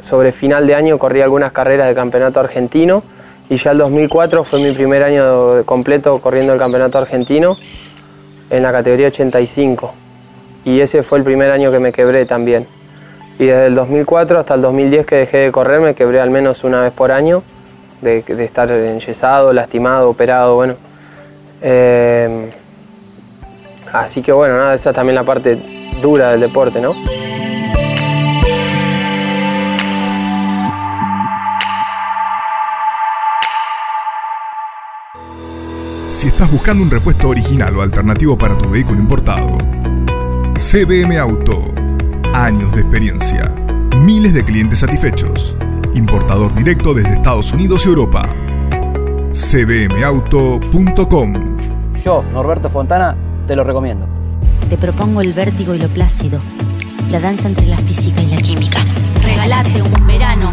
sobre 0.00 0.32
final 0.32 0.66
de 0.66 0.74
año, 0.74 0.98
corrí 0.98 1.20
algunas 1.20 1.52
carreras 1.52 1.86
de 1.86 1.94
campeonato 1.94 2.40
argentino 2.40 3.04
y 3.48 3.54
ya 3.54 3.70
el 3.70 3.78
2004 3.78 4.42
fue 4.42 4.60
mi 4.60 4.72
primer 4.72 5.04
año 5.04 5.64
completo 5.64 6.20
corriendo 6.20 6.54
el 6.54 6.58
campeonato 6.58 6.98
argentino 6.98 7.56
en 8.50 8.64
la 8.64 8.72
categoría 8.72 9.06
85. 9.06 10.07
Y 10.68 10.82
ese 10.82 11.02
fue 11.02 11.16
el 11.16 11.24
primer 11.24 11.50
año 11.50 11.72
que 11.72 11.78
me 11.78 11.92
quebré 11.92 12.26
también. 12.26 12.66
Y 13.38 13.46
desde 13.46 13.68
el 13.68 13.74
2004 13.74 14.38
hasta 14.38 14.52
el 14.52 14.60
2010 14.60 15.06
que 15.06 15.16
dejé 15.16 15.38
de 15.38 15.50
correr 15.50 15.80
me 15.80 15.94
quebré 15.94 16.20
al 16.20 16.28
menos 16.28 16.62
una 16.62 16.82
vez 16.82 16.92
por 16.92 17.10
año 17.10 17.42
de, 18.02 18.22
estar 18.44 18.70
enyesado, 18.70 19.54
lastimado, 19.54 20.10
operado, 20.10 20.56
bueno. 20.56 20.74
Eh, 21.62 22.50
así 23.94 24.20
que 24.20 24.30
bueno, 24.30 24.58
nada, 24.58 24.74
esa 24.74 24.90
es 24.90 24.96
también 24.96 25.14
la 25.14 25.24
parte 25.24 25.58
dura 26.02 26.32
del 26.32 26.40
deporte, 26.40 26.82
¿no? 26.82 26.92
Si 36.12 36.26
estás 36.26 36.52
buscando 36.52 36.82
un 36.82 36.90
repuesto 36.90 37.30
original 37.30 37.74
o 37.74 37.80
alternativo 37.80 38.36
para 38.36 38.58
tu 38.58 38.68
vehículo 38.68 39.00
importado, 39.00 39.56
CBM 40.58 41.16
Auto. 41.18 41.62
Años 42.34 42.74
de 42.74 42.80
experiencia. 42.80 43.54
Miles 43.98 44.34
de 44.34 44.44
clientes 44.44 44.80
satisfechos. 44.80 45.54
Importador 45.94 46.52
directo 46.52 46.94
desde 46.94 47.12
Estados 47.14 47.52
Unidos 47.52 47.86
y 47.86 47.90
Europa. 47.90 48.22
cbmauto.com 49.32 50.52
Yo, 52.04 52.24
Norberto 52.32 52.68
Fontana, 52.70 53.16
te 53.46 53.54
lo 53.54 53.62
recomiendo. 53.62 54.08
Te 54.68 54.76
propongo 54.76 55.20
el 55.20 55.32
vértigo 55.32 55.76
y 55.76 55.78
lo 55.78 55.88
plácido. 55.88 56.40
La 57.12 57.20
danza 57.20 57.46
entre 57.48 57.68
la 57.68 57.78
física 57.78 58.20
y 58.20 58.26
la 58.26 58.38
química. 58.38 58.80
Regalate 59.22 59.80
un 59.80 60.06
verano 60.08 60.52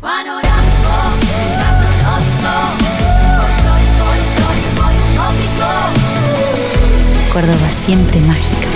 panorámico, 0.00 0.90
gastronómico. 1.56 2.50
Córdoba 7.32 7.70
siempre 7.70 8.20
mágica. 8.22 8.75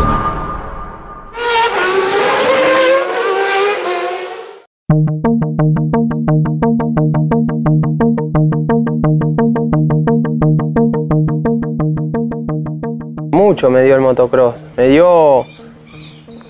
Mucho 13.51 13.69
me 13.69 13.83
dio 13.83 13.95
el 13.95 13.99
motocross, 13.99 14.55
me 14.77 14.87
dio 14.87 15.43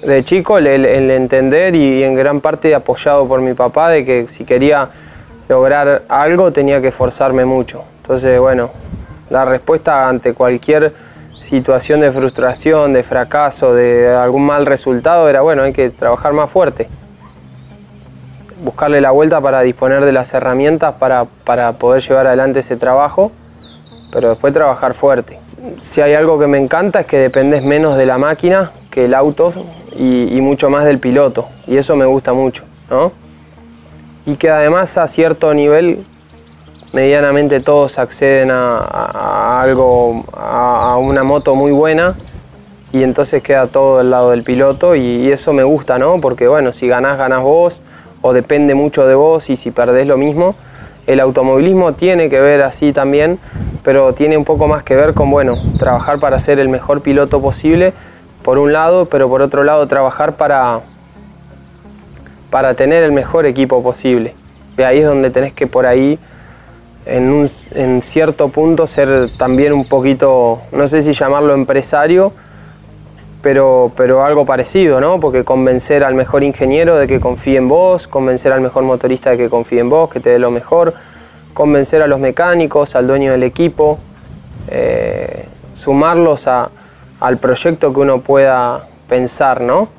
de 0.05 0.23
chico 0.23 0.59
el, 0.59 0.85
entender 0.85 1.73
y 1.73 2.03
en 2.03 2.13
gran 2.13 2.41
parte 2.41 2.75
apoyado 2.75 3.27
por 3.27 3.41
mi 3.41 3.55
papá 3.55 3.89
de 3.89 4.05
que 4.05 4.27
si 4.27 4.45
quería 4.45 4.87
lograr 5.49 6.03
algo 6.07 6.53
tenía 6.53 6.79
que 6.79 6.89
esforzarme 6.89 7.43
mucho. 7.43 7.83
Entonces, 8.03 8.39
bueno, 8.39 8.69
la 9.31 9.45
respuesta 9.45 10.07
ante 10.07 10.35
cualquier 10.35 10.93
situación 11.39 12.01
de 12.01 12.11
frustración, 12.11 12.93
de 12.93 13.01
fracaso, 13.01 13.73
de 13.73 14.07
algún 14.07 14.45
mal 14.45 14.67
resultado 14.67 15.27
era, 15.27 15.41
bueno, 15.41 15.63
hay 15.63 15.73
que 15.73 15.89
trabajar 15.89 16.33
más 16.33 16.51
fuerte. 16.51 16.87
Buscarle 18.63 19.01
la 19.01 19.09
vuelta 19.09 19.41
para 19.41 19.61
disponer 19.61 20.05
de 20.05 20.11
las 20.11 20.31
herramientas 20.35 20.93
para, 20.99 21.25
poder 21.79 22.03
llevar 22.03 22.27
adelante 22.27 22.59
ese 22.59 22.77
trabajo, 22.77 23.31
pero 24.11 24.29
después 24.29 24.53
trabajar 24.53 24.93
fuerte. 24.93 25.39
Si 25.77 26.01
hay 26.01 26.13
algo 26.13 26.37
que 26.39 26.47
me 26.47 26.57
encanta 26.57 27.01
es 27.01 27.05
que 27.05 27.17
dependes 27.17 27.63
menos 27.63 27.97
de 27.97 28.05
la 28.05 28.17
máquina 28.17 28.71
que 28.89 29.05
el 29.05 29.13
auto 29.13 29.53
y, 29.95 30.39
mucho 30.41 30.69
más 30.69 30.85
del 30.85 30.99
piloto, 30.99 31.47
y 31.67 31.77
eso 31.77 31.95
me 31.95 32.05
gusta 32.05 32.33
mucho, 32.33 32.63
¿no? 32.89 33.11
Y 34.25 34.35
que 34.35 34.49
además 34.49 34.97
a 34.97 35.07
cierto 35.07 35.53
nivel 35.53 36.05
medianamente 36.93 37.61
todos 37.61 37.97
acceden 37.97 38.51
a, 38.51 39.61
algo, 39.61 40.25
a, 40.33 40.97
una 40.97 41.23
moto 41.23 41.55
muy 41.55 41.71
buena 41.71 42.15
y 42.91 43.03
entonces 43.03 43.41
queda 43.41 43.67
todo 43.67 43.99
del 43.99 44.11
lado 44.11 44.31
del 44.31 44.43
piloto 44.43 44.95
y, 44.95 45.31
eso 45.31 45.53
me 45.53 45.63
gusta, 45.63 45.97
¿no? 45.97 46.19
Porque 46.19 46.47
bueno, 46.47 46.73
si 46.73 46.87
ganás, 46.87 47.17
ganás 47.17 47.41
vos 47.41 47.79
o 48.21 48.33
depende 48.33 48.75
mucho 48.75 49.07
de 49.07 49.15
vos 49.15 49.49
y 49.49 49.55
si 49.55 49.71
perdés 49.71 50.07
lo 50.07 50.17
mismo. 50.17 50.55
El 51.07 51.19
automovilismo 51.19 51.93
tiene 51.93 52.29
que 52.29 52.39
ver 52.39 52.61
así 52.61 52.93
también, 52.93 53.39
pero 53.83 54.13
tiene 54.13 54.37
un 54.37 54.45
poco 54.45 54.67
más 54.67 54.83
que 54.83 54.95
ver 54.95 55.13
con, 55.13 55.31
bueno, 55.31 55.57
trabajar 55.79 56.19
para 56.19 56.39
ser 56.39 56.59
el 56.59 56.69
mejor 56.69 57.01
piloto 57.01 57.41
posible, 57.41 57.93
por 58.43 58.57
un 58.57 58.73
lado, 58.73 59.05
pero 59.05 59.29
por 59.29 59.41
otro 59.41 59.63
lado 59.63 59.87
trabajar 59.87 60.35
para, 60.35 60.81
para 62.49 62.73
tener 62.73 63.03
el 63.03 63.11
mejor 63.11 63.45
equipo 63.45 63.81
posible. 63.83 64.35
De 64.75 64.85
ahí 64.85 64.99
es 64.99 65.05
donde 65.05 65.29
tenés 65.29 65.53
que 65.53 65.67
por 65.67 65.85
ahí 65.85 66.17
en, 67.05 67.31
un, 67.31 67.47
en 67.71 68.01
cierto 68.03 68.49
punto 68.49 68.87
ser 68.87 69.29
también 69.37 69.73
un 69.73 69.87
poquito, 69.87 70.61
no 70.71 70.87
sé 70.87 71.01
si 71.01 71.13
llamarlo 71.13 71.53
empresario, 71.53 72.33
pero, 73.41 73.91
pero 73.95 74.23
algo 74.23 74.45
parecido, 74.45 75.01
¿no? 75.01 75.19
Porque 75.19 75.43
convencer 75.43 76.03
al 76.03 76.13
mejor 76.15 76.43
ingeniero 76.43 76.97
de 76.97 77.07
que 77.07 77.19
confíe 77.19 77.57
en 77.57 77.67
vos, 77.67 78.07
convencer 78.07 78.51
al 78.51 78.61
mejor 78.61 78.83
motorista 78.83 79.31
de 79.31 79.37
que 79.37 79.49
confíe 79.49 79.79
en 79.79 79.89
vos, 79.89 80.09
que 80.09 80.19
te 80.19 80.29
dé 80.29 80.39
lo 80.39 80.51
mejor, 80.51 80.93
convencer 81.53 82.01
a 82.01 82.07
los 82.07 82.19
mecánicos, 82.19 82.95
al 82.95 83.07
dueño 83.07 83.31
del 83.31 83.43
equipo, 83.43 83.99
eh, 84.67 85.45
sumarlos 85.73 86.47
a, 86.47 86.69
al 87.19 87.37
proyecto 87.37 87.93
que 87.93 87.99
uno 87.99 88.21
pueda 88.21 88.87
pensar, 89.07 89.61
¿no? 89.61 89.89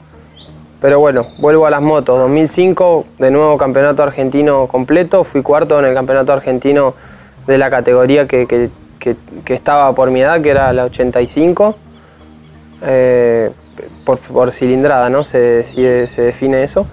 Pero 0.83 0.99
bueno, 0.99 1.25
vuelvo 1.39 1.65
a 1.67 1.71
las 1.71 1.81
motos. 1.81 2.19
2005, 2.19 3.05
de 3.19 3.31
nuevo 3.31 3.57
campeonato 3.57 4.03
argentino 4.03 4.67
completo. 4.67 5.23
Fui 5.23 5.41
cuarto 5.41 5.79
en 5.79 5.85
el 5.85 5.95
campeonato 5.95 6.33
argentino 6.33 6.95
de 7.47 7.57
la 7.57 7.71
categoría 7.71 8.27
que, 8.27 8.71
estaba 9.47 9.95
por 9.95 10.11
mi 10.11 10.23
edad, 10.23 10.41
que 10.41 10.51
era 10.51 10.73
la 10.73 10.85
85. 10.87 11.77
Eh, 12.85 13.51
por, 14.05 14.53
cilindrada, 14.53 15.09
¿no? 15.09 15.25
Se, 15.25 15.65
define 16.17 16.63
eso. 16.65 16.87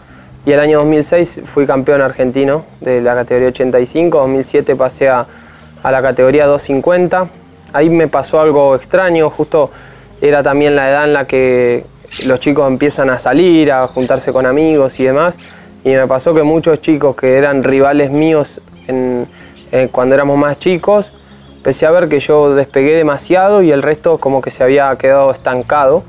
Y 0.46 0.52
el 0.52 0.60
año 0.60 0.80
2006 0.80 1.42
fui 1.44 1.66
campeón 1.66 2.02
argentino 2.02 2.66
de 2.80 3.02
la 3.02 3.16
categoría 3.16 3.50
85. 3.50 4.20
2007 4.20 4.76
pasé 4.76 5.10
a, 5.10 5.26
a 5.82 5.92
la 5.92 6.02
categoría 6.02 6.46
250. 6.46 7.28
Ahí 7.74 7.90
me 7.90 8.08
pasó 8.08 8.40
algo 8.40 8.76
extraño, 8.76 9.30
justo 9.30 9.72
era 10.22 10.44
también 10.44 10.76
la 10.76 10.90
edad 10.90 11.04
en 11.06 11.14
la 11.14 11.26
que 11.28 11.86
los 12.26 12.40
chicos 12.40 12.68
empiezan 12.68 13.10
a 13.10 13.20
salir, 13.20 13.72
a 13.72 13.88
juntarse 13.88 14.32
con 14.32 14.46
amigos 14.46 15.00
y 15.00 15.04
demás. 15.04 15.38
Y 15.84 15.90
me 15.90 16.08
pasó 16.08 16.34
que 16.34 16.44
muchos 16.44 16.82
chicos 16.82 17.16
que 17.16 17.38
eran 17.38 17.64
rivales 17.64 18.12
míos 18.12 18.62
cuando 19.92 20.16
éramos 20.16 20.38
más 20.38 20.58
chicos, 20.58 21.12
empecé 21.60 21.86
a 21.86 21.92
ver 21.92 22.08
que 22.08 22.22
yo 22.22 22.56
despegué 22.56 22.96
demasiado 22.96 23.62
y 23.62 23.72
el 23.72 23.84
resto 23.84 24.18
como 24.18 24.42
que 24.42 24.50
se 24.50 24.64
había 24.64 24.96
quedado 24.96 25.30
estancado. 25.30 26.04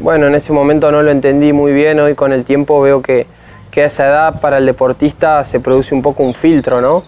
Bueno, 0.00 0.28
en 0.28 0.36
ese 0.36 0.52
momento 0.52 0.92
no 0.92 1.02
lo 1.02 1.10
entendí 1.10 1.52
muy 1.52 1.72
bien, 1.72 1.98
hoy 1.98 2.14
con 2.14 2.32
el 2.32 2.44
tiempo 2.44 2.80
veo 2.80 3.02
que, 3.02 3.26
que 3.72 3.82
a 3.82 3.86
esa 3.86 4.06
edad 4.06 4.40
para 4.40 4.58
el 4.58 4.66
deportista 4.66 5.42
se 5.42 5.58
produce 5.58 5.96
un 5.96 6.00
poco 6.00 6.22
un 6.22 6.32
filtro, 6.32 6.80
¿no? 6.80 7.02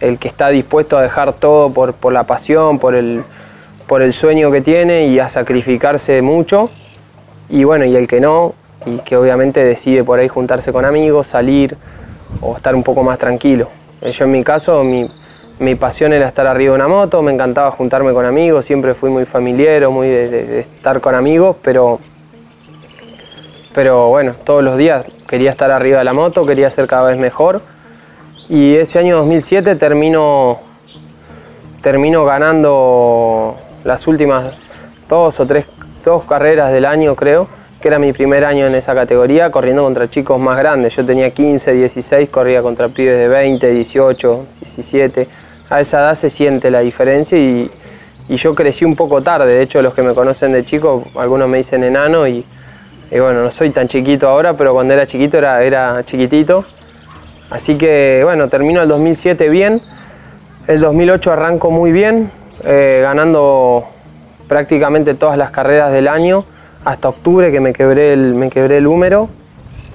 El 0.00 0.18
que 0.18 0.28
está 0.28 0.50
dispuesto 0.50 0.98
a 0.98 1.02
dejar 1.02 1.32
todo 1.32 1.72
por, 1.72 1.94
por 1.94 2.12
la 2.12 2.24
pasión, 2.24 2.78
por 2.78 2.94
el, 2.94 3.24
por 3.86 4.02
el 4.02 4.12
sueño 4.12 4.50
que 4.50 4.60
tiene 4.60 5.06
y 5.06 5.18
a 5.18 5.30
sacrificarse 5.30 6.20
mucho 6.20 6.68
y 7.48 7.64
bueno, 7.64 7.86
y 7.86 7.96
el 7.96 8.06
que 8.06 8.20
no, 8.20 8.52
y 8.84 8.98
que 8.98 9.16
obviamente 9.16 9.64
decide 9.64 10.04
por 10.04 10.18
ahí 10.18 10.28
juntarse 10.28 10.74
con 10.74 10.84
amigos, 10.84 11.26
salir 11.26 11.74
o 12.42 12.54
estar 12.54 12.74
un 12.74 12.82
poco 12.82 13.02
más 13.02 13.18
tranquilo. 13.18 13.70
Yo 14.02 14.26
en 14.26 14.30
mi 14.30 14.44
caso, 14.44 14.84
mi, 14.84 15.10
pasión 15.74 16.12
era 16.12 16.28
estar 16.28 16.46
arriba 16.46 16.72
de 16.72 16.76
una 16.76 16.88
moto, 16.88 17.20
me 17.22 17.32
encantaba 17.32 17.70
juntarme 17.70 18.12
con 18.12 18.24
amigos, 18.24 18.64
siempre 18.64 18.94
fui 18.94 19.10
muy 19.10 19.24
familiar, 19.24 19.88
muy 19.88 20.08
de, 20.08 20.60
estar 20.60 21.00
con 21.00 21.14
amigos, 21.14 21.56
pero, 21.62 21.98
pero 23.74 24.08
bueno, 24.08 24.34
todos 24.44 24.62
los 24.62 24.76
días 24.76 25.04
quería 25.26 25.50
estar 25.50 25.70
arriba 25.70 25.98
de 25.98 26.04
la 26.04 26.12
moto, 26.12 26.46
quería 26.46 26.70
ser 26.70 26.86
cada 26.86 27.08
vez 27.08 27.18
mejor. 27.18 27.60
Y 28.48 28.76
ese 28.76 28.98
año 28.98 29.16
2007 29.16 29.76
termino, 29.76 30.60
termino 31.82 32.24
ganando 32.24 33.56
las 33.84 34.06
últimas 34.06 34.54
dos 35.08 35.40
o 35.40 35.46
tres 35.46 35.66
dos 36.04 36.24
carreras 36.24 36.72
del 36.72 36.84
año 36.84 37.14
creo, 37.14 37.48
que 37.80 37.88
era 37.88 37.98
mi 37.98 38.12
primer 38.12 38.44
año 38.44 38.66
en 38.66 38.74
esa 38.74 38.94
categoría, 38.94 39.50
corriendo 39.50 39.84
contra 39.84 40.08
chicos 40.08 40.40
más 40.40 40.58
grandes. 40.58 40.96
Yo 40.96 41.04
tenía 41.04 41.30
15, 41.30 41.72
16, 41.72 42.28
corría 42.28 42.62
contra 42.62 42.88
pibes 42.88 43.18
de 43.18 43.28
20, 43.28 43.70
18, 43.70 44.46
17. 44.60 45.28
A 45.70 45.80
esa 45.80 45.98
edad 45.98 46.14
se 46.14 46.30
siente 46.30 46.70
la 46.70 46.80
diferencia 46.80 47.38
y, 47.38 47.70
yo 48.28 48.54
crecí 48.54 48.84
un 48.84 48.94
poco 48.94 49.22
tarde. 49.22 49.54
De 49.54 49.62
hecho, 49.62 49.80
los 49.80 49.94
que 49.94 50.02
me 50.02 50.14
conocen 50.14 50.52
de 50.52 50.64
chico, 50.64 51.04
algunos 51.16 51.48
me 51.48 51.58
dicen 51.58 51.82
enano 51.82 52.28
y, 52.28 52.44
bueno, 53.10 53.42
no 53.42 53.50
soy 53.50 53.70
tan 53.70 53.88
chiquito 53.88 54.28
ahora, 54.28 54.54
pero 54.54 54.74
cuando 54.74 54.92
era 54.92 55.06
chiquito 55.06 55.38
era, 55.38 56.04
chiquitito. 56.04 56.64
Así 57.50 57.76
que 57.76 58.20
bueno, 58.24 58.50
termino 58.50 58.82
el 58.82 58.88
2007 58.88 59.48
bien, 59.48 59.80
el 60.66 60.80
2008 60.80 61.32
arranco 61.32 61.70
muy 61.70 61.92
bien, 61.92 62.30
eh, 62.62 63.00
ganando 63.02 63.84
prácticamente 64.46 65.14
todas 65.14 65.38
las 65.38 65.50
carreras 65.50 65.90
del 65.90 66.08
año 66.08 66.44
hasta 66.84 67.08
octubre 67.08 67.50
que 67.50 67.60
me 67.60 67.72
quebré, 67.72 68.12
el, 68.12 68.34
me 68.34 68.50
quebré 68.50 68.78
el 68.78 68.86
húmero 68.86 69.28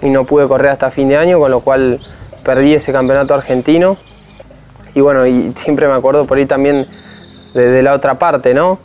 y 0.02 0.10
no 0.10 0.26
pude 0.26 0.48
correr 0.48 0.72
hasta 0.72 0.92
fin 0.92 1.10
de 1.10 1.18
año, 1.18 1.40
con 1.40 1.52
lo 1.52 1.62
cual 1.62 2.00
perdí 2.46 2.74
ese 2.74 2.92
campeonato 2.92 3.34
argentino. 3.34 3.98
Y 4.96 5.02
bueno, 5.02 5.26
y 5.26 5.54
siempre 5.56 5.88
me 5.88 5.94
acuerdo 5.94 6.26
por 6.28 6.38
ahí 6.38 6.46
también 6.46 6.88
de, 7.54 7.82
la 7.82 7.94
otra 7.94 8.20
parte, 8.20 8.54
¿no? 8.54 8.80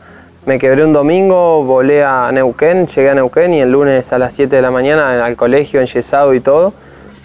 Me 0.47 0.59
quebré 0.59 0.85
un 0.85 0.93
domingo, 0.93 1.65
volé 1.65 2.03
a 2.03 2.31
Neuquén, 2.33 2.87
llegué 2.87 3.11
a 3.11 3.15
Neuquén 3.15 3.53
y 3.53 3.61
el 3.61 3.71
lunes 3.71 4.13
a 4.13 4.19
las 4.19 4.33
7 4.35 4.57
de 4.57 4.63
la 4.63 4.71
mañana 4.71 5.25
al 5.25 5.37
colegio 5.37 5.81
enyesado 5.81 6.33
y 6.33 6.41
todo. 6.41 6.73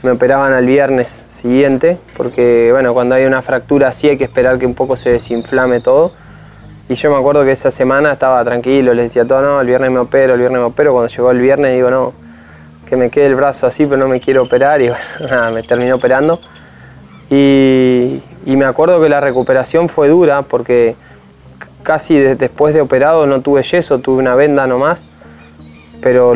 Me 0.01 0.11
operaban 0.11 0.51
al 0.51 0.65
viernes 0.65 1.23
siguiente, 1.29 1.97
porque 2.17 2.69
bueno, 2.73 2.93
cuando 2.93 3.15
hay 3.15 3.23
una 3.25 3.41
fractura 3.41 3.87
así 3.87 4.09
hay 4.09 4.17
que 4.17 4.25
esperar 4.25 4.59
que 4.59 4.65
un 4.65 4.73
poco 4.73 4.97
se 4.97 5.11
desinflame 5.11 5.79
todo. 5.79 6.11
Y 6.89 6.95
yo 6.95 7.09
me 7.09 7.17
acuerdo 7.17 7.45
que 7.45 7.51
esa 7.51 7.71
semana 7.71 8.11
estaba 8.11 8.43
tranquilo, 8.43 8.93
les 8.93 9.05
decía 9.05 9.25
todo, 9.25 9.41
no, 9.41 9.61
el 9.61 9.67
viernes 9.67 9.89
me 9.89 9.99
opero, 9.99 10.33
el 10.33 10.39
viernes 10.39 10.59
me 10.59 10.65
opero. 10.65 10.91
Cuando 10.91 11.07
llegó 11.07 11.31
el 11.31 11.39
viernes 11.39 11.73
digo, 11.73 11.89
no, 11.89 12.13
que 12.85 12.97
me 12.97 13.09
quede 13.09 13.27
el 13.27 13.35
brazo 13.35 13.65
así, 13.65 13.85
pero 13.85 13.97
no 13.97 14.09
me 14.09 14.19
quiero 14.19 14.43
operar. 14.43 14.81
Y 14.81 14.89
bueno, 14.89 15.03
nada, 15.21 15.51
me 15.51 15.63
terminó 15.63 15.95
operando. 15.95 16.41
Y, 17.29 18.21
y 18.45 18.55
me 18.55 18.65
acuerdo 18.65 19.01
que 19.01 19.09
la 19.09 19.19
recuperación 19.19 19.89
fue 19.89 20.09
dura 20.09 20.41
porque 20.43 20.95
casi 21.83 22.17
de- 22.17 22.35
después 22.35 22.73
de 22.73 22.81
operado 22.81 23.25
no 23.25 23.41
tuve 23.41 23.63
yeso, 23.63 23.99
tuve 23.99 24.19
una 24.19 24.35
venda 24.35 24.67
nomás, 24.67 25.05
pero 26.01 26.33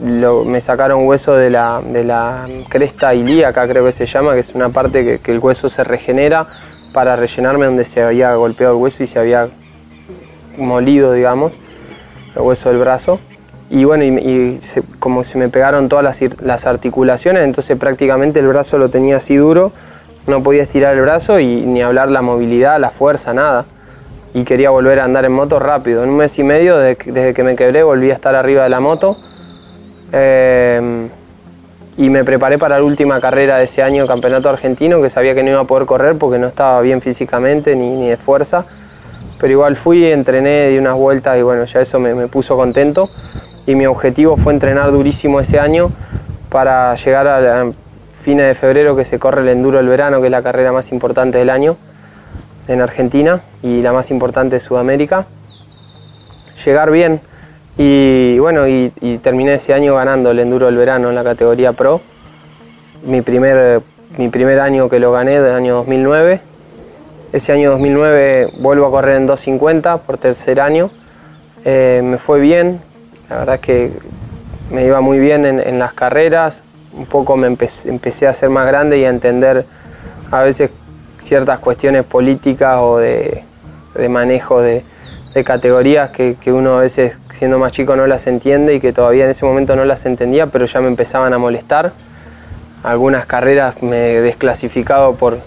me 0.00 0.60
sacaron 0.60 1.06
hueso 1.06 1.34
de 1.34 1.50
la, 1.50 1.82
de 1.84 2.04
la 2.04 2.46
cresta 2.68 3.14
ilíaca, 3.14 3.68
creo 3.68 3.84
que 3.84 3.92
se 3.92 4.06
llama, 4.06 4.32
que 4.34 4.40
es 4.40 4.54
una 4.54 4.70
parte 4.70 5.20
que, 5.22 5.32
el 5.32 5.38
hueso 5.38 5.68
se 5.68 5.84
regenera 5.84 6.46
para 6.94 7.16
rellenarme 7.16 7.66
donde 7.66 7.84
se 7.84 8.02
había 8.02 8.34
golpeado 8.34 8.74
el 8.74 8.82
hueso 8.82 9.02
y 9.02 9.06
se 9.06 9.18
había 9.18 9.48
molido, 10.56 11.12
digamos, 11.12 11.52
el 12.34 12.42
hueso 12.42 12.70
del 12.70 12.78
brazo. 12.78 13.20
Y 13.68 13.84
bueno, 13.84 14.02
y, 14.04 14.58
como 14.98 15.22
se 15.22 15.38
me 15.38 15.48
pegaron 15.48 15.88
todas 15.88 16.04
las, 16.04 16.40
las 16.40 16.66
articulaciones, 16.66 17.44
entonces 17.44 17.78
prácticamente 17.78 18.40
el 18.40 18.48
brazo 18.48 18.78
lo 18.78 18.88
tenía 18.88 19.18
así 19.18 19.36
duro, 19.36 19.72
no 20.26 20.42
podía 20.42 20.62
estirar 20.62 20.94
el 20.94 21.02
brazo 21.02 21.38
y 21.40 21.62
ni 21.62 21.82
hablar 21.82 22.10
la 22.10 22.22
movilidad, 22.22 22.78
la 22.78 22.90
fuerza, 22.90 23.32
nada. 23.34 23.64
Y 24.32 24.44
quería 24.44 24.70
volver 24.70 25.00
a 25.00 25.04
andar 25.04 25.24
en 25.24 25.32
moto 25.32 25.58
rápido. 25.58 26.04
En 26.04 26.10
un 26.10 26.16
mes 26.16 26.38
y 26.38 26.44
medio, 26.44 26.76
desde 26.78 27.34
que, 27.34 27.42
me 27.42 27.56
quebré, 27.56 27.82
volví 27.82 28.10
a 28.10 28.14
estar 28.14 28.34
arriba 28.34 28.62
de 28.62 28.68
la 28.68 28.78
moto. 28.80 29.16
Eh, 30.12 31.08
y 31.96 32.08
me 32.08 32.24
preparé 32.24 32.56
para 32.56 32.78
la 32.78 32.84
última 32.84 33.20
carrera 33.20 33.58
de 33.58 33.64
ese 33.64 33.82
año, 33.82 34.06
campeonato 34.06 34.48
argentino, 34.48 35.02
que 35.02 35.10
sabía 35.10 35.34
que 35.34 35.42
no 35.42 35.50
iba 35.50 35.60
a 35.60 35.64
poder 35.64 35.86
correr 35.86 36.16
porque 36.16 36.38
no 36.38 36.46
estaba 36.46 36.80
bien 36.80 37.00
físicamente 37.00 37.74
ni, 37.76 37.94
ni 37.96 38.08
de 38.08 38.16
fuerza. 38.16 38.64
Pero 39.38 39.52
igual 39.52 39.76
fui, 39.76 40.04
entrené, 40.06 40.68
di 40.68 40.78
unas 40.78 40.94
vueltas 40.94 41.38
y 41.38 41.42
bueno, 41.42 41.64
ya 41.64 41.80
eso 41.80 41.98
me, 41.98 42.14
me 42.14 42.28
puso 42.28 42.56
contento. 42.56 43.08
Y 43.66 43.74
mi 43.74 43.86
objetivo 43.86 44.36
fue 44.36 44.52
entrenar 44.52 44.92
durísimo 44.92 45.40
ese 45.40 45.58
año 45.58 45.90
para 46.48 46.94
llegar 46.94 47.26
a 47.26 47.40
la- 47.40 47.72
fines 48.20 48.46
de 48.46 48.54
febrero 48.54 48.94
que 48.94 49.04
se 49.04 49.18
corre 49.18 49.40
el 49.42 49.48
Enduro 49.48 49.78
del 49.78 49.88
Verano, 49.88 50.20
que 50.20 50.26
es 50.26 50.30
la 50.30 50.42
carrera 50.42 50.72
más 50.72 50.92
importante 50.92 51.38
del 51.38 51.50
año 51.50 51.76
en 52.68 52.80
Argentina 52.80 53.40
y 53.62 53.82
la 53.82 53.92
más 53.92 54.10
importante 54.10 54.56
de 54.56 54.60
Sudamérica. 54.60 55.26
Llegar 56.64 56.90
bien 56.90 57.20
y 57.78 58.38
bueno, 58.38 58.68
y, 58.68 58.92
y 59.00 59.18
terminé 59.18 59.54
ese 59.54 59.72
año 59.72 59.94
ganando 59.94 60.30
el 60.30 60.38
Enduro 60.38 60.66
del 60.66 60.76
Verano 60.76 61.08
en 61.08 61.14
la 61.14 61.24
categoría 61.24 61.72
Pro. 61.72 62.00
Mi 63.04 63.22
primer, 63.22 63.80
mi 64.18 64.28
primer 64.28 64.60
año 64.60 64.88
que 64.88 64.98
lo 64.98 65.12
gané, 65.12 65.40
del 65.40 65.54
año 65.54 65.76
2009. 65.76 66.40
Ese 67.32 67.52
año 67.52 67.70
2009 67.70 68.48
vuelvo 68.60 68.86
a 68.86 68.90
correr 68.90 69.16
en 69.16 69.26
250 69.26 69.98
por 69.98 70.18
tercer 70.18 70.60
año. 70.60 70.90
Eh, 71.64 72.02
me 72.04 72.18
fue 72.18 72.40
bien, 72.40 72.80
la 73.30 73.38
verdad 73.38 73.54
es 73.54 73.60
que 73.60 73.92
me 74.70 74.84
iba 74.84 75.00
muy 75.00 75.18
bien 75.18 75.46
en, 75.46 75.60
en 75.60 75.78
las 75.78 75.94
carreras. 75.94 76.62
Un 76.92 77.06
poco 77.06 77.36
me 77.36 77.48
empe- 77.48 77.88
empecé 77.88 78.26
a 78.26 78.32
ser 78.32 78.50
más 78.50 78.66
grande 78.66 78.98
y 78.98 79.04
a 79.04 79.08
entender 79.08 79.64
a 80.30 80.40
veces 80.42 80.70
ciertas 81.18 81.58
cuestiones 81.58 82.04
políticas 82.04 82.78
o 82.80 82.98
de, 82.98 83.44
de 83.94 84.08
manejo 84.08 84.60
de, 84.60 84.84
de 85.34 85.44
categorías 85.44 86.10
que, 86.10 86.36
que 86.40 86.52
uno 86.52 86.78
a 86.78 86.80
veces 86.80 87.16
siendo 87.32 87.58
más 87.58 87.72
chico 87.72 87.94
no 87.94 88.06
las 88.06 88.26
entiende 88.26 88.74
y 88.74 88.80
que 88.80 88.92
todavía 88.92 89.24
en 89.24 89.30
ese 89.30 89.44
momento 89.44 89.76
no 89.76 89.84
las 89.84 90.04
entendía, 90.06 90.46
pero 90.46 90.66
ya 90.66 90.80
me 90.80 90.88
empezaban 90.88 91.32
a 91.32 91.38
molestar. 91.38 91.92
Algunas 92.82 93.26
carreras 93.26 93.82
me 93.82 94.14
he 94.14 94.20
desclasificado 94.20 95.14
por 95.14 95.38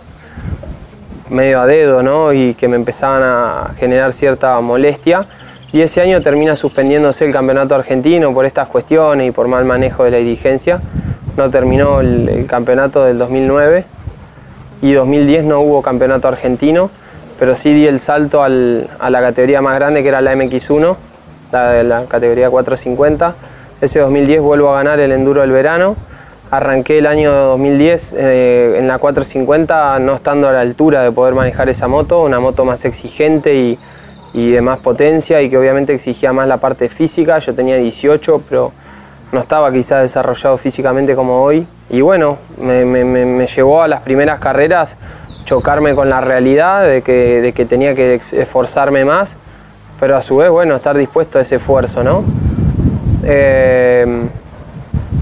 medio 1.30 1.60
a 1.62 1.66
dedo, 1.66 2.04
¿no? 2.04 2.32
Y 2.32 2.54
que 2.54 2.68
me 2.68 2.76
empezaban 2.76 3.24
a 3.24 3.74
generar 3.78 4.14
cierta 4.14 4.60
molestia. 4.62 5.26
Y 5.72 5.82
ese 5.82 6.02
año 6.02 6.22
termina 6.22 6.56
suspendiéndose 6.56 7.26
el 7.26 7.34
campeonato 7.34 7.74
argentino 7.74 8.32
por 8.34 8.46
estas 8.46 8.70
cuestiones 8.70 9.28
y 9.28 9.32
por 9.32 9.48
mal 9.48 9.66
manejo 9.66 10.04
de 10.04 10.12
la 10.12 10.18
dirigencia. 10.18 10.80
No 11.38 11.50
terminó 11.50 12.00
el, 12.02 12.46
campeonato 12.48 13.06
del 13.06 13.18
2009 13.18 13.86
y 14.82 14.94
2010 14.94 15.46
no 15.46 15.62
hubo 15.62 15.82
campeonato 15.82 16.28
argentino, 16.28 16.92
pero 17.40 17.56
sí 17.56 17.74
di 17.74 17.88
el 17.88 18.00
salto 18.00 18.44
al- 18.44 18.88
a 19.00 19.10
la 19.10 19.22
categoría 19.22 19.62
más 19.62 19.76
grande 19.76 20.04
que 20.04 20.10
era 20.10 20.22
la 20.22 20.34
MX1, 20.36 20.96
la 21.52 21.84
la 21.84 22.06
categoría 22.06 22.50
450. 22.50 23.34
Ese 23.82 24.00
2010 24.00 24.42
vuelvo 24.42 24.70
a 24.72 24.76
ganar 24.76 25.00
el 25.00 25.12
Enduro 25.12 25.42
del 25.42 25.52
Verano. 25.52 25.96
Arranqué 26.52 27.00
el 27.00 27.08
año 27.08 27.34
2010 27.34 28.14
eh, 28.16 28.76
en 28.78 28.88
la 28.88 29.00
450 29.00 29.98
no 30.00 30.14
estando 30.14 30.48
a 30.48 30.52
la 30.52 30.62
altura 30.62 31.02
de 31.02 31.12
poder 31.12 31.34
manejar 31.34 31.68
esa 31.70 31.88
moto, 31.88 32.22
una 32.22 32.40
moto 32.40 32.64
más 32.64 32.86
exigente 32.86 33.56
y, 33.56 33.80
y 34.34 34.52
de 34.52 34.62
más 34.62 34.78
potencia 34.78 35.42
y 35.42 35.50
que 35.50 35.58
obviamente 35.58 35.94
exigía 35.94 36.32
más 36.32 36.48
la 36.48 36.58
parte 36.58 36.90
física. 36.90 37.40
Yo 37.40 37.56
tenía 37.56 37.78
18, 37.78 38.44
pero 38.48 38.72
no 39.34 39.40
estaba 39.40 39.72
quizás 39.72 40.04
desarrollado 40.04 40.58
físicamente 40.58 41.16
como 41.16 41.42
hoy. 41.44 41.68
Y 41.90 42.02
bueno, 42.02 42.38
me, 42.58 43.48
llevó 43.48 43.82
a 43.82 43.88
las 43.88 44.02
primeras 44.02 44.40
carreras 44.40 44.96
chocarme 45.44 45.96
con 45.96 46.08
la 46.08 46.22
realidad 46.22 46.84
de 46.84 47.02
que, 47.02 47.66
tenía 47.68 47.96
que 47.96 48.22
esforzarme 48.32 49.04
más, 49.04 49.36
pero 50.00 50.16
a 50.16 50.22
su 50.22 50.38
vez, 50.38 50.50
bueno, 50.50 50.76
estar 50.76 50.96
dispuesto 50.96 51.40
a 51.40 51.42
ese 51.42 51.56
esfuerzo, 51.56 52.04
¿no? 52.04 52.24
Eh, 53.24 54.06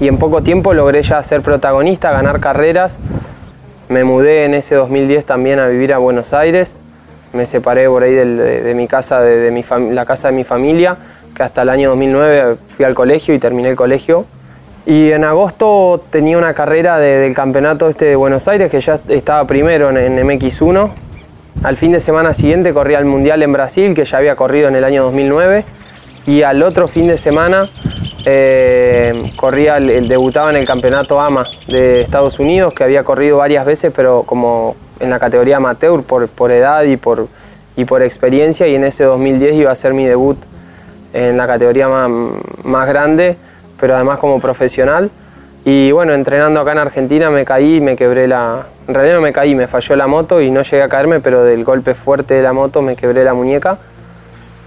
y 0.02 0.08
en 0.08 0.17
poco 0.17 0.43
tiempo 0.43 0.74
logré 0.74 1.02
ya 1.04 1.24
ser 1.24 1.41
protagonista, 1.41 2.12
ganar 2.12 2.41
carreras. 2.41 3.00
Me 3.88 4.04
mudé 4.04 4.43
en 4.43 4.56
ese 4.56 4.76
2010 4.76 5.26
también 5.26 5.60
a 5.60 5.67
vivir 5.67 5.93
a 5.93 6.00
Buenos 6.00 6.34
Aires. 6.34 6.76
Me 7.32 7.45
separé 7.45 7.88
por 7.88 8.04
ahí 8.04 8.13
de, 8.13 8.74
mi 8.76 8.88
casa, 8.88 9.21
de, 9.21 9.38
de 9.38 9.52
mi 9.52 9.63
la 9.93 10.06
casa 10.06 10.28
de 10.28 10.34
mi 10.34 10.43
familia, 10.43 10.97
que 11.41 11.45
hasta 11.45 11.63
el 11.63 11.69
año 11.69 11.89
2009 11.89 12.58
fui 12.67 12.86
al 12.86 12.93
colegio 12.93 13.34
y 13.34 13.39
terminé 13.39 13.69
el 13.69 13.75
colegio. 13.75 14.25
Y 14.86 15.12
en 15.12 15.23
agosto 15.23 16.04
tenía 16.12 16.38
una 16.38 16.54
carrera 16.54 16.99
de- 16.99 17.17
del 17.17 17.34
campeonato 17.34 17.89
este 17.89 18.06
de 18.06 18.15
Buenos 18.15 18.47
Aires, 18.47 18.69
que 18.69 18.80
ya 18.80 18.99
estaba 19.10 19.45
primero 19.47 19.89
en, 19.89 19.97
en 19.97 20.27
MX1. 20.27 20.91
Al 21.63 21.77
fin 21.77 21.91
de 21.93 21.99
semana 21.99 22.34
siguiente 22.36 22.73
corría 22.73 22.99
el 22.99 23.06
Mundial 23.06 23.41
en 23.41 23.51
Brasil, 23.54 23.95
que 23.95 24.06
ya 24.06 24.17
había 24.19 24.36
corrido 24.36 24.67
en 24.67 24.75
el 24.75 24.84
año 24.84 25.04
2009. 25.04 25.65
Y 26.27 26.43
al 26.43 26.62
otro 26.62 26.88
fin 26.88 27.08
de 27.08 27.17
semana 27.17 27.67
eh, 28.25 29.32
corría 29.36 29.77
el- 29.77 30.08
debutaba 30.08 30.51
en 30.51 30.58
el 30.58 30.65
campeonato 30.67 31.19
AMA 31.19 31.45
de 31.67 32.01
Estados 32.01 32.38
Unidos, 32.39 32.73
que 32.75 32.84
había 32.84 33.04
corrido 33.04 33.38
varias 33.38 33.65
veces, 33.65 33.91
pero 33.95 34.23
como 34.23 34.75
en 34.99 35.10
la 35.10 35.17
categoría 35.17 35.58
amateur, 35.58 36.04
por, 36.04 36.27
por 36.27 36.51
edad 36.51 36.84
y 36.84 36.97
por, 36.97 37.27
y 37.75 37.86
por 37.86 38.04
experiencia. 38.04 38.67
Y 38.67 38.75
en 38.75 38.84
ese 38.84 39.04
2010 39.06 39.56
iba 39.56 39.71
a 39.71 39.75
ser 39.75 39.95
mi 39.95 40.06
debut 40.06 40.38
en 41.13 41.38
la 41.38 41.47
categoría 41.47 41.88
más, 41.88 42.10
más 42.63 42.88
grande, 42.88 43.38
pero 43.80 43.95
además 43.95 44.19
como 44.19 44.39
profesional. 44.39 45.10
Y 45.63 45.91
bueno, 45.91 46.13
entrenando 46.13 46.60
acá 46.60 46.71
en 46.71 46.80
Argentina 46.80 47.30
me 47.30 47.45
caí 47.45 47.76
y 47.76 47.82
me 47.82 47.95
quebré 47.95 48.28
la... 48.28 48.65
En 48.88 48.95
realidad 48.95 49.15
no 49.15 49.21
me 49.21 49.32
caí, 49.32 49.54
me 49.54 49.67
falló 49.67 49.95
la 49.95 50.08
moto 50.08 50.41
y 50.41 50.50
no 50.50 50.63
llegué 50.63 50.82
a 50.82 50.89
caerme, 50.89 51.19
pero 51.19 51.43
del 51.43 51.63
golpe 51.63 51.93
fuerte 51.93 52.34
de 52.34 52.41
la 52.41 52.52
moto 52.54 52.82
me 52.82 52.95
quebré 52.95 53.24
la 53.24 53.34
muñeca. 53.34 53.78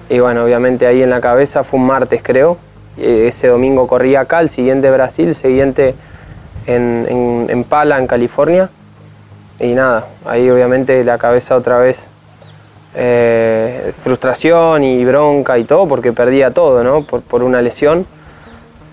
Y 0.09 0.21
bueno, 0.21 0.45
obviamente 0.45 0.87
ahí 0.87 1.03
en 1.03 1.11
la 1.11 1.21
cabeza 1.21 1.65
fue 1.65 1.81
un 1.81 1.87
martes 1.87 2.21
creo. 2.23 2.59
Eh, 2.97 3.27
Ese 3.29 3.49
domingo 3.49 3.89
corrí 3.89 4.15
acá, 4.15 4.41
el 4.41 4.51
siguiente 4.51 4.89
Brasil, 4.91 5.29
el 5.29 5.35
siguiente 5.35 5.95
en, 6.67 7.07
en- 7.09 7.47
en 7.51 7.65
Pala, 7.65 7.99
en 7.99 8.07
California. 8.07 8.69
Y 9.59 9.73
nada, 9.75 10.07
ahí 10.27 10.49
obviamente 10.51 11.03
la 11.05 11.19
cabeza 11.19 11.57
otra 11.57 11.79
vez 11.79 12.09
eh, 12.95 13.93
frustración 13.99 14.85
y 14.85 15.05
bronca 15.05 15.59
y 15.59 15.65
todo, 15.65 15.89
porque 15.89 16.13
perdía 16.13 16.53
todo, 16.53 16.85
¿no? 16.85 17.03
Por, 17.03 17.23
por 17.23 17.43
una 17.43 17.61
lesión. 17.61 18.07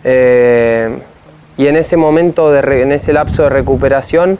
Eh, 0.04 0.98
y 1.58 1.68
en 1.68 1.76
ese 1.76 1.98
momento, 1.98 2.56
en 2.56 2.92
ese 2.92 3.14
lapso 3.14 3.44
de 3.44 3.50
recuperación, 3.50 4.40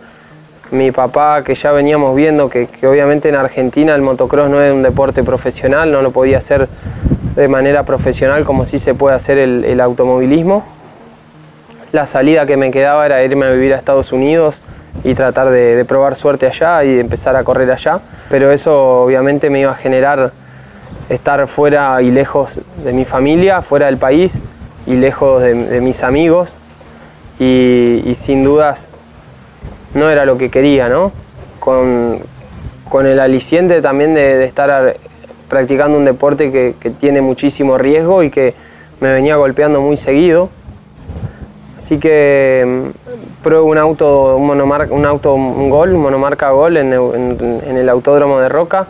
mi 0.72 0.92
papá, 0.92 1.44
que 1.44 1.54
ya 1.54 1.72
veníamos 1.72 2.16
viendo 2.16 2.50
que, 2.50 2.68
obviamente 2.84 3.30
en 3.30 3.36
Argentina 3.36 3.94
el 3.94 4.02
motocross 4.02 4.50
no 4.50 4.62
es 4.62 4.74
un 4.74 4.82
deporte 4.82 5.24
profesional, 5.24 5.92
no 5.92 6.02
lo 6.02 6.12
podía 6.12 6.38
hacer 6.38 6.70
de 7.36 7.48
manera 7.48 7.84
profesional 7.84 8.46
como 8.46 8.66
sí 8.66 8.80
se 8.80 8.94
puede 8.94 9.16
hacer 9.16 9.38
el 9.38 9.82
automovilismo. 9.82 10.64
La 11.92 12.08
salida 12.08 12.46
que 12.46 12.56
me 12.56 12.72
quedaba 12.72 13.06
era 13.06 13.22
irme 13.24 13.46
a 13.46 13.52
vivir 13.52 13.74
a 13.74 13.78
Estados 13.78 14.14
Unidos 14.14 14.62
y 15.04 15.14
tratar 15.14 15.50
de, 15.50 15.76
de 15.76 15.86
probar 15.86 16.16
suerte 16.16 16.46
allá 16.48 16.84
y 16.84 17.00
empezar 17.00 17.36
a 17.36 17.44
correr 17.44 17.72
allá. 17.72 18.00
Pero 18.30 18.52
eso 18.52 19.04
obviamente 19.04 19.50
me 19.50 19.60
iba 19.62 19.72
a 19.72 19.76
generar 19.76 20.32
estar 21.10 21.48
fuera 21.48 22.02
y 22.02 22.12
lejos 22.12 22.58
de 22.84 22.94
mi 22.94 23.06
familia, 23.06 23.62
fuera 23.62 23.88
del 23.88 23.98
país 23.98 24.42
y 24.86 24.96
lejos 24.96 25.42
de, 25.42 25.54
de 25.54 25.82
mis 25.82 26.04
amigos. 26.04 26.54
Y, 27.40 28.04
y 28.06 28.16
sin 28.16 28.44
dudas 28.44 28.90
no 29.94 30.10
era 30.10 30.26
lo 30.26 30.38
que 30.38 30.50
quería, 30.50 30.88
¿no? 30.90 31.12
Con, 31.60 32.20
con 32.90 33.06
el 33.06 33.20
aliciente 33.20 33.82
también 33.82 34.14
de, 34.14 34.38
de 34.38 34.46
estar 34.46 34.70
ar- 34.70 34.98
practicando 35.50 35.98
un 35.98 36.06
deporte 36.06 36.52
que, 36.52 36.76
que 36.80 36.92
tiene 36.92 37.20
muchísimo 37.22 37.78
riesgo 37.78 38.24
y 38.24 38.30
que 38.30 38.54
me 39.00 39.12
venía 39.12 39.36
golpeando 39.36 39.82
muy 39.82 39.98
seguido. 39.98 40.50
Así 41.76 41.98
que 41.98 42.64
mm, 42.66 43.11
pruebo 43.44 43.66
un 43.66 43.78
auto, 43.78 44.38
un 44.38 45.06
auto, 45.06 45.34
un 45.34 45.70
gol, 45.70 45.94
un 45.94 46.02
monomarca 46.02 46.52
gol 46.52 46.78
en, 46.78 46.94
en- 46.94 47.62
en 47.68 47.78
el 47.78 47.90
autódromo 47.90 48.40
de 48.40 48.50
Roca 48.50 48.88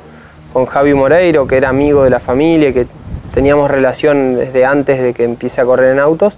con 0.53 0.65
Javi 0.65 0.93
Moreiro, 0.93 1.47
que 1.47 1.57
era 1.57 1.69
amigo 1.69 2.03
de 2.03 2.09
la 2.09 2.19
familia, 2.19 2.73
que 2.73 2.85
teníamos 3.33 3.71
relación 3.71 4.35
desde 4.35 4.65
antes 4.65 5.01
de 5.01 5.13
que 5.13 5.23
empiece 5.23 5.61
a 5.61 5.65
correr 5.65 5.93
en 5.93 5.99
autos. 5.99 6.37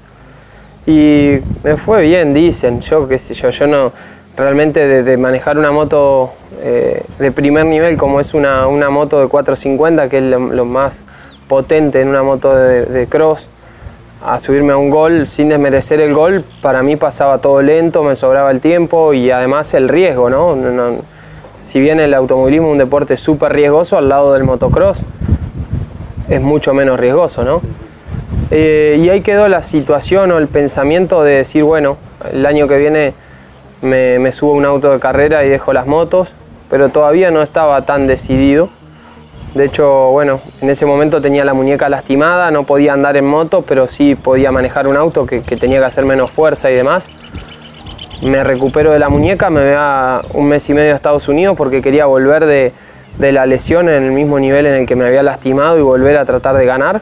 Y 0.86 1.39
me 1.63 1.78
fue 1.78 2.04
bien, 2.04 2.34
dicen, 2.34 2.82
yo 2.82 3.08
qué 3.08 3.17
sé 3.17 3.34
yo, 3.34 3.49
yo 3.49 3.67
no, 3.67 3.91
realmente 4.38 5.04
de, 5.04 5.17
manejar 5.17 5.58
una 5.58 5.71
moto 5.71 6.34
eh, 6.62 7.04
de 7.19 7.32
primer 7.32 7.65
nivel 7.65 7.97
como 7.97 8.19
es 8.19 8.34
una, 8.34 8.67
una 8.67 8.89
moto 8.89 9.19
de 9.21 9.28
450, 9.28 10.10
que 10.10 10.17
es 10.17 10.23
lo, 10.23 10.39
lo 10.39 10.65
más 10.65 11.06
potente 11.47 12.02
en 12.02 12.10
una 12.10 12.21
moto 12.21 12.54
de 12.56 13.08
cross, 13.08 13.47
a 14.25 14.39
subirme 14.39 14.71
a 14.71 14.77
un 14.77 14.89
gol 14.89 15.27
sin 15.27 15.49
desmerecer 15.49 15.99
el 15.99 16.13
gol, 16.13 16.45
para 16.62 16.81
mí 16.81 16.95
pasaba 16.95 17.39
todo 17.39 17.62
lento, 17.62 18.03
me 18.03 18.15
sobraba 18.15 18.51
el 18.51 18.62
tiempo 18.62 19.13
y 19.13 19.29
además 19.31 19.73
el 19.73 19.89
riesgo, 19.89 20.29
¿no? 20.29 20.55
Si 21.57 21.79
bien 21.79 21.99
el 21.99 22.13
automovilismo 22.13 22.67
es 22.67 22.71
un 22.73 22.77
deporte 22.77 23.17
súper 23.17 23.53
riesgoso, 23.53 23.97
al 23.97 24.07
lado 24.07 24.33
del 24.33 24.43
motocross 24.43 25.01
es 26.29 26.41
mucho 26.41 26.73
menos 26.73 26.99
riesgoso, 26.99 27.43
¿no? 27.43 27.62
Eh, 28.49 28.97
y 29.03 29.09
ahí 29.09 29.21
quedó 29.21 29.47
la 29.47 29.62
situación 29.62 30.31
o 30.31 30.38
el 30.38 30.47
pensamiento 30.47 31.23
de 31.23 31.38
decir, 31.38 31.63
bueno, 31.63 31.97
el 32.31 32.45
año 32.45 32.67
que 32.67 32.77
viene 32.77 33.13
me, 33.81 34.19
me 34.19 34.31
subo 34.31 34.51
a 34.51 34.55
un 34.55 34.65
auto 34.65 34.91
de 34.91 34.99
carrera 34.99 35.43
y 35.43 35.49
dejo 35.49 35.73
las 35.73 35.86
motos, 35.86 36.33
pero 36.69 36.89
todavía 36.89 37.29
no 37.29 37.41
estaba 37.41 37.86
tan 37.86 38.07
decidido. 38.07 38.69
De 39.53 39.65
hecho, 39.65 40.09
bueno, 40.09 40.41
en 40.61 40.69
ese 40.69 40.85
momento 40.85 41.21
tenía 41.21 41.45
la 41.45 41.53
muñeca 41.53 41.87
lastimada, 41.87 42.49
no 42.49 42.63
podía 42.63 42.93
andar 42.93 43.17
en 43.17 43.25
moto, 43.25 43.61
pero 43.61 43.87
sí 43.87 44.15
podía 44.15 44.51
manejar 44.51 44.87
un 44.87 44.97
auto 44.97 45.27
que, 45.27 45.41
tenía 45.41 45.79
que 45.79 45.85
hacer 45.85 46.05
menos 46.05 46.31
fuerza 46.31 46.71
y 46.71 46.75
demás. 46.75 47.09
Me 48.23 48.43
recupero 48.43 48.91
de 48.91 48.99
la 48.99 49.09
muñeca, 49.09 49.49
me 49.49 49.61
voy 49.61 49.75
a 49.77 50.21
un 50.33 50.47
mes 50.47 50.67
y 50.69 50.73
medio 50.73 50.93
a 50.93 50.95
Estados 50.95 51.27
Unidos 51.27 51.55
porque 51.55 51.81
quería 51.81 52.05
volver 52.05 52.45
de, 52.45 52.73
de 53.19 53.31
la 53.31 53.45
lesión 53.45 53.89
en 53.89 54.03
el 54.03 54.11
mismo 54.11 54.39
nivel 54.39 54.65
en 54.65 54.73
el 54.73 54.85
que 54.87 54.95
me 54.95 55.05
había 55.05 55.21
lastimado 55.21 55.77
y 55.77 55.81
volver 55.81 56.17
a 56.17 56.25
tratar 56.25 56.55
de 56.57 56.65
ganar. 56.65 57.01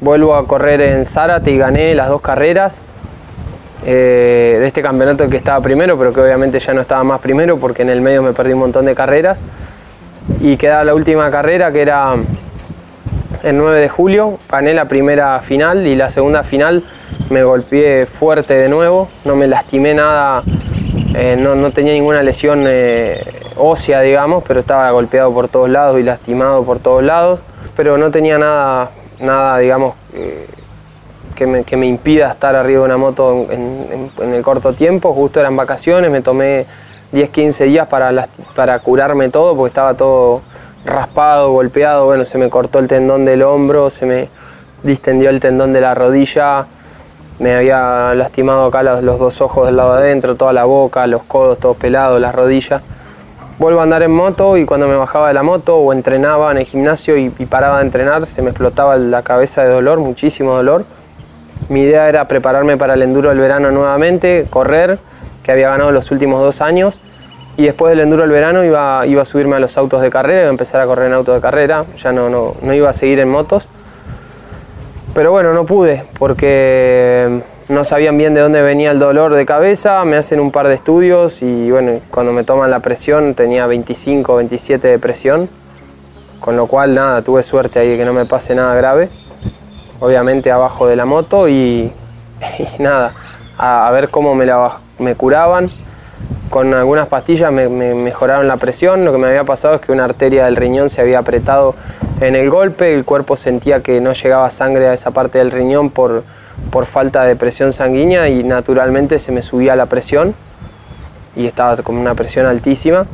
Vuelvo 0.00 0.34
a 0.34 0.46
correr 0.46 0.80
en 0.80 1.04
Zárate 1.04 1.50
y 1.50 1.58
gané 1.58 1.94
las 1.94 2.08
dos 2.08 2.22
carreras 2.22 2.80
eh, 3.84 4.56
de 4.58 4.66
este 4.66 4.82
campeonato 4.82 5.28
que 5.28 5.36
estaba 5.36 5.60
primero, 5.60 5.98
pero 5.98 6.12
que 6.12 6.20
obviamente 6.20 6.58
ya 6.58 6.72
no 6.72 6.80
estaba 6.80 7.04
más 7.04 7.20
primero 7.20 7.58
porque 7.58 7.82
en 7.82 7.90
el 7.90 8.00
medio 8.00 8.22
me 8.22 8.32
perdí 8.32 8.52
un 8.54 8.60
montón 8.60 8.86
de 8.86 8.94
carreras. 8.94 9.42
Y 10.40 10.56
quedaba 10.56 10.84
la 10.84 10.94
última 10.94 11.30
carrera 11.30 11.70
que 11.72 11.82
era 11.82 12.14
el 13.42 13.56
9 13.56 13.80
de 13.80 13.88
julio, 13.88 14.38
gané 14.50 14.74
la 14.74 14.86
primera 14.86 15.38
final 15.40 15.86
y 15.86 15.94
la 15.94 16.10
segunda 16.10 16.42
final 16.42 16.84
me 17.30 17.42
golpeé 17.44 18.06
fuerte 18.06 18.54
de 18.54 18.68
nuevo, 18.68 19.08
no 19.24 19.36
me 19.36 19.46
lastimé 19.46 19.94
nada, 19.94 20.42
eh, 21.14 21.36
no, 21.38 21.54
no 21.54 21.70
tenía 21.70 21.92
ninguna 21.92 22.22
lesión 22.22 22.64
eh, 22.66 23.22
ósea, 23.56 24.00
digamos, 24.00 24.42
pero 24.46 24.60
estaba 24.60 24.90
golpeado 24.90 25.32
por 25.32 25.48
todos 25.48 25.68
lados 25.70 25.98
y 26.00 26.02
lastimado 26.02 26.64
por 26.64 26.78
todos 26.80 27.02
lados, 27.02 27.40
pero 27.76 27.96
no 27.98 28.10
tenía 28.10 28.38
nada, 28.38 28.90
nada 29.20 29.58
digamos, 29.58 29.94
eh, 30.14 30.46
que, 31.34 31.46
me, 31.46 31.64
que 31.64 31.76
me 31.76 31.86
impida 31.86 32.30
estar 32.30 32.54
arriba 32.56 32.80
de 32.80 32.86
una 32.86 32.96
moto 32.96 33.46
en, 33.50 33.86
en- 33.92 34.10
en 34.24 34.34
el 34.34 34.42
corto 34.42 34.72
tiempo, 34.72 35.12
justo 35.12 35.38
eran 35.40 35.54
vacaciones, 35.56 36.10
me 36.10 36.20
tomé 36.22 36.66
10, 37.12 37.30
15 37.30 37.64
días 37.64 37.86
para, 37.88 38.10
lasti- 38.12 38.42
para 38.54 38.78
curarme 38.80 39.28
todo, 39.28 39.54
porque 39.56 39.68
estaba 39.68 39.94
todo 39.94 40.42
raspado, 40.84 41.50
golpeado, 41.52 42.04
bueno, 42.06 42.24
se 42.24 42.38
me 42.38 42.48
cortó 42.48 42.78
el 42.78 42.88
tendón 42.88 43.24
del 43.24 43.42
hombro, 43.42 43.90
se 43.90 44.06
me 44.06 44.28
distendió 44.82 45.30
el 45.30 45.40
tendón 45.40 45.72
de 45.72 45.80
la 45.80 45.94
rodilla, 45.94 46.66
me 47.38 47.54
había 47.56 48.14
lastimado 48.14 48.66
acá 48.66 48.82
los, 48.82 49.02
los 49.02 49.18
dos 49.18 49.40
ojos 49.40 49.66
del 49.66 49.76
lado 49.76 49.94
de 49.94 49.98
adentro, 50.02 50.36
toda 50.36 50.52
la 50.52 50.64
boca, 50.64 51.06
los 51.06 51.22
codos 51.24 51.58
todos 51.58 51.76
pelados, 51.76 52.20
las 52.20 52.34
rodillas. 52.34 52.82
Vuelvo 53.58 53.80
a 53.80 53.84
andar 53.84 54.02
en 54.02 54.10
moto 54.12 54.56
y 54.58 54.66
cuando 54.66 54.86
me 54.86 54.96
bajaba 54.96 55.28
de 55.28 55.34
la 55.34 55.42
moto 55.42 55.76
o 55.76 55.92
entrenaba 55.92 56.50
en 56.52 56.58
el 56.58 56.66
gimnasio 56.66 57.16
y, 57.16 57.32
y 57.38 57.46
paraba 57.46 57.78
de 57.78 57.84
entrenar, 57.86 58.26
se 58.26 58.42
me 58.42 58.50
explotaba 58.50 58.96
la 58.96 59.22
cabeza 59.22 59.62
de 59.64 59.70
dolor, 59.70 59.98
muchísimo 59.98 60.54
dolor. 60.54 60.84
Mi 61.70 61.80
idea 61.80 62.08
era 62.08 62.28
prepararme 62.28 62.76
para 62.76 62.94
el 62.94 63.02
enduro 63.02 63.30
del 63.30 63.38
verano 63.38 63.70
nuevamente, 63.70 64.46
correr, 64.50 64.98
que 65.46 65.52
había 65.52 65.70
ganado 65.70 65.92
los 65.92 66.10
últimos 66.10 66.42
dos 66.42 66.60
años, 66.60 67.00
y 67.56 67.62
después 67.62 67.90
del 67.90 68.00
enduro 68.00 68.22
del 68.22 68.32
verano 68.32 68.64
iba, 68.64 69.06
iba 69.06 69.22
a 69.22 69.24
subirme 69.24 69.54
a 69.54 69.60
los 69.60 69.78
autos 69.78 70.02
de 70.02 70.10
carrera, 70.10 70.40
iba 70.40 70.48
a 70.48 70.50
empezar 70.50 70.80
a 70.80 70.86
correr 70.86 71.06
en 71.06 71.14
autos 71.14 71.36
de 71.36 71.40
carrera, 71.40 71.84
ya 71.96 72.10
no, 72.10 72.28
no, 72.28 72.56
no 72.60 72.74
iba 72.74 72.90
a 72.90 72.92
seguir 72.92 73.20
en 73.20 73.30
motos. 73.30 73.68
Pero 75.14 75.30
bueno, 75.30 75.54
no 75.54 75.64
pude 75.64 76.04
porque 76.18 77.40
no 77.68 77.84
sabían 77.84 78.18
bien 78.18 78.34
de 78.34 78.40
dónde 78.40 78.60
venía 78.60 78.90
el 78.90 78.98
dolor 78.98 79.34
de 79.34 79.46
cabeza, 79.46 80.04
me 80.04 80.16
hacen 80.16 80.40
un 80.40 80.50
par 80.50 80.66
de 80.66 80.74
estudios 80.74 81.40
y 81.42 81.70
bueno, 81.70 82.00
cuando 82.10 82.32
me 82.32 82.42
toman 82.42 82.70
la 82.70 82.80
presión 82.80 83.34
tenía 83.34 83.66
25, 83.66 84.36
27 84.36 84.88
de 84.88 84.98
presión, 84.98 85.48
con 86.40 86.56
lo 86.56 86.66
cual 86.66 86.94
nada, 86.94 87.22
tuve 87.22 87.44
suerte 87.44 87.78
ahí 87.78 87.90
de 87.90 87.96
que 87.96 88.04
no 88.04 88.12
me 88.12 88.26
pase 88.26 88.54
nada 88.54 88.74
grave, 88.74 89.08
obviamente 90.00 90.50
abajo 90.50 90.86
de 90.86 90.96
la 90.96 91.06
moto 91.06 91.48
y, 91.48 91.90
nada, 92.78 93.12
a, 93.56 93.88
a 93.88 93.90
ver 93.92 94.10
cómo 94.10 94.34
me, 94.34 94.44
la, 94.44 94.80
me 94.98 95.14
curaban. 95.14 95.70
Con 96.50 96.72
algunas 96.72 97.08
pastillas 97.08 97.52
me, 97.52 97.68
me 97.68 97.94
mejoraron 97.94 98.48
la 98.48 98.56
presión, 98.56 99.04
lo 99.04 99.12
que 99.12 99.18
me 99.18 99.26
había 99.26 99.44
pasado 99.44 99.74
es 99.74 99.80
que 99.80 99.92
una 99.92 100.04
arteria 100.04 100.44
del 100.44 100.56
riñón 100.56 100.88
se 100.88 101.00
había 101.00 101.18
apretado 101.18 101.74
en 102.20 102.34
el 102.34 102.48
golpe, 102.48 102.94
el 102.94 103.04
cuerpo 103.04 103.36
sentía 103.36 103.80
que 103.80 104.00
no 104.00 104.14
llegaba 104.14 104.48
sangre 104.50 104.88
a 104.88 104.94
esa 104.94 105.10
parte 105.10 105.38
del 105.38 105.50
riñón 105.50 105.90
por, 105.90 106.24
por 106.70 106.86
falta 106.86 107.24
de 107.24 107.36
presión 107.36 107.72
sanguínea 107.74 108.28
y 108.28 108.42
naturalmente 108.42 109.18
se 109.18 109.32
me 109.32 109.42
subía 109.42 109.76
la 109.76 109.86
presión 109.86 110.34
y 111.34 111.46
estaba 111.46 111.76
con 111.76 111.96
una 111.96 112.14
presión 112.14 112.46
altísima. 112.46 113.06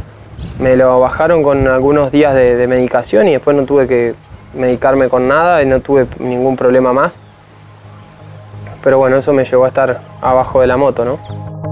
Me 0.61 0.77
lo 0.77 1.01
bajaron 1.01 1.43
con 1.43 1.67
algunos 1.67 2.13
días 2.13 2.35
de, 2.35 2.55
de 2.55 2.67
medicación 2.69 3.27
y 3.27 3.33
después 3.33 3.57
no 3.57 3.65
tuve 3.65 3.89
que 3.89 4.15
medicarme 4.55 5.09
con 5.09 5.27
nada 5.27 5.63
y 5.63 5.67
no 5.67 5.81
tuve 5.81 6.07
ningún 6.21 6.57
problema 6.57 6.93
más. 6.93 7.19
Pero 8.85 8.99
bueno, 8.99 9.17
eso 9.17 9.33
me 9.33 9.45
llevó 9.45 9.65
a 9.65 9.69
estar 9.69 10.01
abajo 10.21 10.61
de 10.61 10.67
la 10.69 10.77
moto, 10.77 11.05
¿no? 11.05 11.72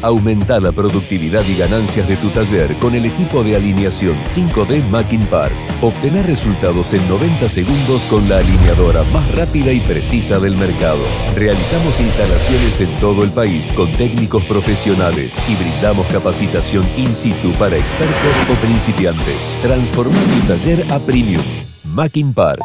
Aumenta 0.00 0.60
la 0.60 0.70
productividad 0.70 1.44
y 1.44 1.56
ganancias 1.56 2.06
de 2.06 2.16
tu 2.16 2.28
taller 2.30 2.76
con 2.78 2.94
el 2.94 3.04
equipo 3.04 3.42
de 3.42 3.56
alineación 3.56 4.16
5D 4.26 4.88
Macking 4.88 5.26
Parts. 5.26 5.66
Obtener 5.82 6.24
resultados 6.26 6.92
en 6.92 7.06
90 7.08 7.48
segundos 7.48 8.02
con 8.04 8.28
la 8.28 8.38
alineadora 8.38 9.02
más 9.12 9.28
rápida 9.34 9.72
y 9.72 9.80
precisa 9.80 10.38
del 10.38 10.56
mercado. 10.56 11.00
Realizamos 11.34 11.98
instalaciones 11.98 12.80
en 12.80 12.90
todo 13.00 13.24
el 13.24 13.30
país 13.30 13.68
con 13.74 13.90
técnicos 13.92 14.44
profesionales 14.44 15.34
y 15.48 15.56
brindamos 15.56 16.06
capacitación 16.06 16.88
in 16.96 17.12
situ 17.12 17.50
para 17.58 17.76
expertos 17.76 18.36
o 18.52 18.54
principiantes. 18.64 19.50
Transforma 19.62 20.16
tu 20.16 20.46
taller 20.46 20.86
a 20.92 21.00
premium. 21.00 21.42
Macking 21.82 22.32
Parts. 22.32 22.62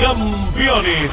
Campeones, 0.00 1.12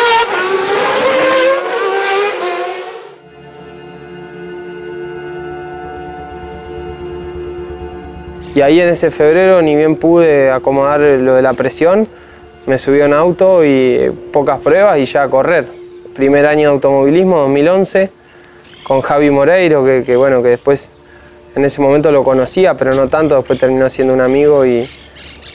Y 8.53 8.61
ahí 8.61 8.79
en 8.81 8.89
ese 8.89 9.11
febrero 9.11 9.61
ni 9.61 9.75
bien 9.75 9.95
pude 9.95 10.49
acomodar 10.51 10.99
lo 10.99 11.35
de 11.35 11.41
la 11.41 11.53
presión, 11.53 12.07
me 12.65 12.77
subí 12.77 13.01
a 13.01 13.05
un 13.05 13.13
auto 13.13 13.63
y 13.63 14.11
pocas 14.33 14.59
pruebas 14.59 14.99
y 14.99 15.05
ya 15.05 15.23
a 15.23 15.29
correr. 15.29 15.65
Primer 16.15 16.45
año 16.45 16.69
de 16.69 16.73
automovilismo, 16.75 17.39
2011, 17.39 18.09
con 18.83 19.01
Javi 19.01 19.29
Moreiro, 19.29 19.83
que, 19.85 20.15
bueno, 20.17 20.43
que 20.43 20.49
después 20.49 20.89
en 21.55 21.63
ese 21.65 21.81
momento 21.81 22.11
lo 22.11 22.23
conocía, 22.23 22.75
pero 22.75 22.93
no 22.93 23.07
tanto, 23.07 23.35
después 23.37 23.57
terminó 23.59 23.89
siendo 23.89 24.13
un 24.13 24.21
amigo 24.21 24.65
y, 24.65 24.85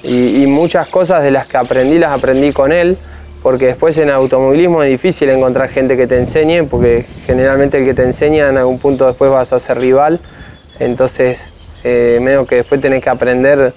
y- 0.03 0.43
y 0.43 0.47
muchas 0.47 0.89
cosas 0.89 1.23
de 1.23 1.31
las 1.31 1.47
que 1.47 1.59
aprendí 1.59 1.99
las 1.99 2.13
aprendí 2.13 2.53
con 2.53 2.73
él, 2.73 2.97
porque 3.43 3.67
después 3.67 3.97
en 3.99 4.11
automovilismo 4.11 4.83
es 4.83 4.91
difícil 4.91 5.29
encontrar 5.29 5.69
gente 5.69 5.97
que 5.97 6.07
te 6.07 6.17
enseñe, 6.19 6.65
porque 6.69 7.05
generalmente 7.27 7.79
el 7.79 7.85
que 7.85 7.95
te 7.95 8.03
enseña 8.05 8.49
en 8.49 8.57
algún 8.57 8.79
punto 8.79 9.07
después 9.07 9.31
vas 9.31 9.53
a 9.53 9.61
ser 9.61 9.79
rival, 9.81 10.19
entonces 10.81 11.53
eh, 11.89 12.19
medio 12.21 12.45
que 12.45 12.57
después 12.57 12.81
tenés 12.81 13.01
que 13.01 13.09
aprender 13.09 13.73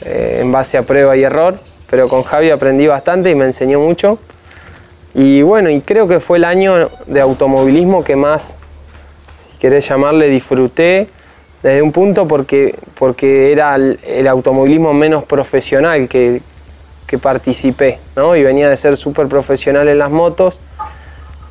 eh, 0.00 0.38
en 0.40 0.50
base 0.50 0.78
a 0.78 0.84
prueba 0.84 1.14
y 1.18 1.22
error, 1.22 1.60
pero 1.86 2.08
con 2.08 2.22
Javi 2.22 2.48
aprendí 2.48 2.86
bastante 2.86 3.30
y 3.30 3.34
me 3.34 3.44
enseñó 3.44 3.78
mucho. 3.78 4.18
Y 5.12 5.42
bueno, 5.42 5.68
y 5.68 5.82
creo 5.82 6.08
que 6.08 6.18
fue 6.18 6.38
el 6.38 6.44
año 6.44 6.88
de 7.06 7.20
automovilismo 7.20 8.02
que 8.04 8.16
más, 8.16 8.56
si 9.38 9.58
querés 9.58 9.86
llamarle, 9.86 10.30
disfruté 10.30 11.08
desde 11.62 11.82
un 11.82 11.92
punto 11.92 12.26
porque, 12.26 12.74
porque 12.98 13.52
era 13.52 13.74
el, 13.74 14.00
el 14.02 14.28
automovilismo 14.28 14.94
menos 14.94 15.24
profesional 15.24 16.08
que, 16.08 16.40
que 17.06 17.18
participé, 17.18 17.98
¿no? 18.16 18.34
Y 18.34 18.44
venía 18.44 18.70
de 18.70 18.78
ser 18.78 18.96
súper 18.96 19.28
profesional 19.28 19.88
en 19.88 19.98
las 19.98 20.10
motos 20.10 20.58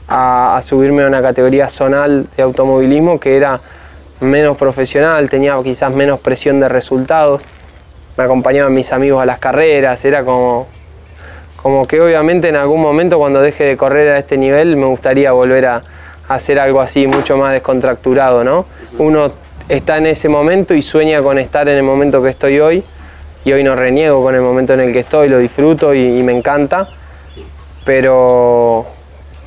a, 0.08 0.58
a 0.58 0.64
subirme 0.64 1.04
a 1.04 1.08
una 1.08 1.22
categoría 1.22 1.70
zonal 1.70 2.26
de 2.36 2.42
automovilismo 2.42 3.20
que 3.20 3.38
era 3.38 3.62
menos 4.20 4.58
profesional, 4.58 5.30
tenía 5.30 5.56
quizás 5.64 5.92
menos 5.92 6.20
presión 6.20 6.60
de 6.60 6.70
resultados, 6.70 7.44
me 8.18 8.24
acompañaban 8.24 8.74
mis 8.74 8.92
amigos 8.94 9.22
a 9.22 9.26
las 9.26 9.40
carreras, 9.40 10.04
era 10.06 10.24
como, 10.24 10.68
como 11.62 11.88
que 11.88 12.00
obviamente 12.00 12.48
en 12.48 12.56
algún 12.56 12.82
momento 12.82 13.18
cuando 13.18 13.42
deje 13.42 13.66
de 13.66 13.78
correr 13.78 14.10
a 14.10 14.20
este 14.20 14.38
nivel 14.38 14.78
me 14.78 14.86
gustaría 14.86 15.32
volver 15.32 15.66
a, 15.66 15.82
hacer 16.28 16.60
algo 16.60 16.82
así 16.82 17.06
mucho 17.06 17.38
más 17.38 17.54
descontracturado, 17.54 18.44
¿no? 18.44 18.66
Uno 18.98 19.32
está 19.70 19.98
en 19.98 20.08
ese 20.08 20.28
momento 20.28 20.74
y 20.74 20.82
sueña 20.82 21.22
con 21.22 21.38
estar 21.38 21.68
en 21.70 21.78
el 21.78 21.84
momento 21.84 22.24
que 22.24 22.30
estoy 22.30 22.60
hoy 22.60 22.84
y 23.44 23.54
hoy 23.54 23.64
no 23.64 23.76
reniego 23.76 24.24
con 24.24 24.34
el 24.34 24.42
momento 24.42 24.74
en 24.74 24.80
el 24.80 24.92
que 24.92 25.02
estoy, 25.02 25.30
lo 25.30 25.38
disfruto 25.38 25.94
y, 25.94 26.24
me 26.24 26.36
encanta, 26.36 26.88
pero, 27.84 28.88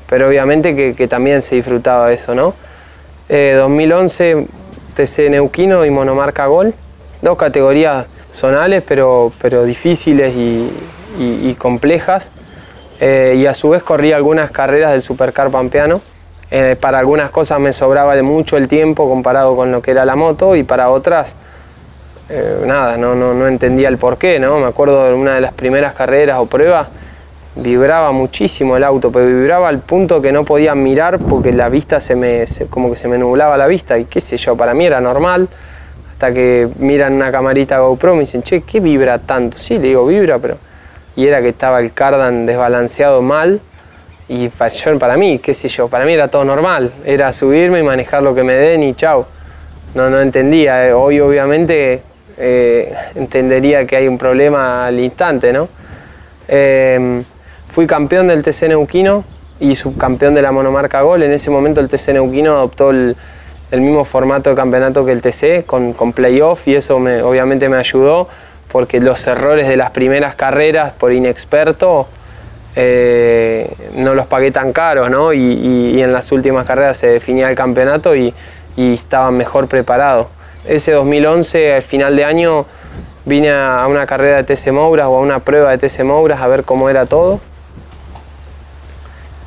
pero 0.09 0.28
obviamente 0.28 0.76
que, 0.76 0.94
que 0.94 1.09
también 1.09 1.42
se 1.42 1.57
disfrutaba 1.57 2.12
eso, 2.12 2.33
¿no? 2.33 2.54
Eh, 3.28 3.54
2011 3.59 4.46
TC 5.06 5.30
Neuquino 5.30 5.84
y 5.84 5.90
monomarca 5.90 6.46
Gol, 6.46 6.74
dos 7.22 7.38
categorías 7.38 8.06
zonales 8.32 8.82
pero, 8.87 9.32
pero 9.40 9.64
difíciles 9.64 10.34
y 10.37 11.54
complejas. 11.54 12.30
Eh, 13.00 13.37
y 13.38 13.46
a 13.46 13.54
su 13.54 13.70
vez 13.70 13.82
corrí 13.82 14.12
algunas 14.12 14.50
carreras 14.50 14.92
del 14.92 15.02
Supercar 15.02 15.50
Pampeano. 15.50 16.00
Eh, 16.50 16.76
para 16.80 16.98
algunas 16.98 17.30
cosas 17.30 17.61
me 17.61 17.72
sobraba 17.72 18.16
de 18.16 18.22
mucho 18.22 18.56
el 18.56 18.68
tiempo 18.68 19.08
comparado 19.08 19.54
con 19.54 19.70
lo 19.70 19.82
que 19.82 19.90
era 19.90 20.06
la 20.06 20.16
moto 20.16 20.56
y 20.56 20.62
para 20.62 20.88
otras 20.88 21.34
eh, 22.30 22.62
nada, 22.64 22.96
no, 22.96 23.14
no, 23.14 23.34
no 23.34 23.46
entendía 23.46 23.88
el 23.88 23.98
porqué, 23.98 24.38
¿no? 24.38 24.58
Me 24.58 24.66
acuerdo 24.66 25.04
de 25.04 25.14
una 25.14 25.34
de 25.34 25.42
las 25.42 25.52
primeras 25.52 25.94
carreras 25.94 26.38
o 26.38 26.46
pruebas, 26.46 26.88
vibraba 27.62 28.12
muchísimo 28.12 28.76
el 28.76 28.84
auto, 28.84 29.10
pero 29.10 29.26
vibraba 29.26 29.68
al 29.68 29.80
punto 29.80 30.20
que 30.22 30.32
no 30.32 30.44
podía 30.44 30.74
mirar 30.74 31.18
porque 31.18 31.52
la 31.52 31.68
vista 31.68 32.00
se 32.00 32.14
me, 32.14 32.44
como 32.70 32.90
que 32.90 32.96
se 32.96 33.08
me 33.08 33.18
nublaba 33.18 33.56
la 33.56 33.66
vista 33.66 33.98
y 33.98 34.04
qué 34.04 34.20
sé 34.20 34.36
yo, 34.36 34.56
para 34.56 34.74
mí 34.74 34.86
era 34.86 35.00
normal. 35.00 35.48
Hasta 36.12 36.32
que 36.34 36.68
miran 36.78 37.12
una 37.14 37.30
camarita 37.30 37.78
GoPro 37.78 38.12
y 38.12 38.14
me 38.14 38.20
dicen, 38.20 38.42
che, 38.42 38.62
¿qué 38.62 38.80
vibra 38.80 39.18
tanto? 39.20 39.56
Sí, 39.58 39.78
le 39.78 39.88
digo, 39.88 40.06
vibra, 40.06 40.38
pero... 40.38 40.56
Y 41.14 41.26
era 41.26 41.40
que 41.40 41.48
estaba 41.48 41.80
el 41.80 41.92
cardan 41.92 42.46
desbalanceado 42.46 43.22
mal 43.22 43.60
y 44.28 44.48
para, 44.48 44.70
yo- 44.70 44.98
para 44.98 45.16
mí, 45.16 45.38
qué 45.40 45.54
sé 45.54 45.68
yo, 45.68 45.88
para 45.88 46.04
mí 46.04 46.12
era 46.12 46.28
todo 46.28 46.44
normal. 46.44 46.92
Era 47.04 47.32
subirme 47.32 47.80
y 47.80 47.82
manejar 47.82 48.22
lo 48.22 48.34
que 48.34 48.44
me 48.44 48.54
den 48.54 48.82
y 48.84 48.94
chau. 48.94 49.26
No, 49.94 50.10
no 50.10 50.20
entendía. 50.20 50.86
Eh, 50.88 50.92
Hoy 50.92 51.18
obviamente 51.20 52.02
eh, 52.36 52.92
entendería 53.14 53.84
que 53.86 53.96
hay 53.96 54.06
un 54.06 54.18
problema 54.18 54.86
al 54.86 54.98
instante, 55.00 55.52
¿no? 55.52 55.68
Eh, 56.46 57.22
fui 57.78 57.86
campeón 57.86 58.26
del 58.26 58.42
TC 58.42 58.62
Neuquino 58.70 59.22
y 59.60 59.76
subcampeón 59.76 60.34
de 60.34 60.42
la 60.42 60.50
monomarca 60.50 61.00
Gol. 61.02 61.22
En 61.22 61.30
ese 61.30 61.48
momento 61.48 61.80
el 61.80 61.88
TC 61.88 62.08
Neuquino 62.08 62.54
adoptó 62.54 62.90
el, 62.90 63.14
mismo 63.70 64.04
formato 64.04 64.50
de 64.50 64.56
campeonato 64.56 65.06
que 65.06 65.12
el 65.12 65.22
TC, 65.22 65.64
con, 65.64 65.92
con 65.92 66.12
playoff, 66.12 66.66
y 66.66 66.74
eso 66.74 66.98
me- 66.98 67.22
obviamente 67.22 67.68
me 67.68 67.76
ayudó 67.76 68.26
porque 68.72 68.98
los 68.98 69.24
errores 69.28 69.68
de 69.68 69.76
las 69.76 69.92
primeras 69.92 70.34
carreras 70.34 70.92
por 70.94 71.12
inexperto 71.12 72.08
eh, 72.74 73.72
no 73.94 74.12
los 74.12 74.26
pagué 74.26 74.50
tan 74.50 74.72
caros, 74.72 75.08
¿no? 75.08 75.32
Y 75.32 76.02
en 76.02 76.12
las 76.12 76.32
últimas 76.32 76.66
carreras 76.66 76.96
se 76.96 77.06
definía 77.06 77.48
el 77.48 77.54
campeonato 77.54 78.16
y, 78.16 78.34
y 78.74 78.94
estaba 78.94 79.30
mejor 79.30 79.68
preparado. 79.68 80.30
Ese 80.66 80.90
2011, 80.90 81.74
al 81.74 81.82
final 81.82 82.16
de 82.16 82.24
año, 82.24 82.66
vine 83.24 83.52
a 83.52 83.86
una 83.88 84.04
carrera 84.04 84.42
de 84.42 84.56
TC 84.56 84.72
Mouras 84.72 85.06
o 85.06 85.16
a 85.16 85.20
una 85.20 85.38
prueba 85.38 85.70
de 85.70 85.78
TC 85.78 86.02
Mouras 86.02 86.40
a 86.40 86.48
ver 86.48 86.64
cómo 86.64 86.90
era 86.90 87.06
todo. 87.06 87.38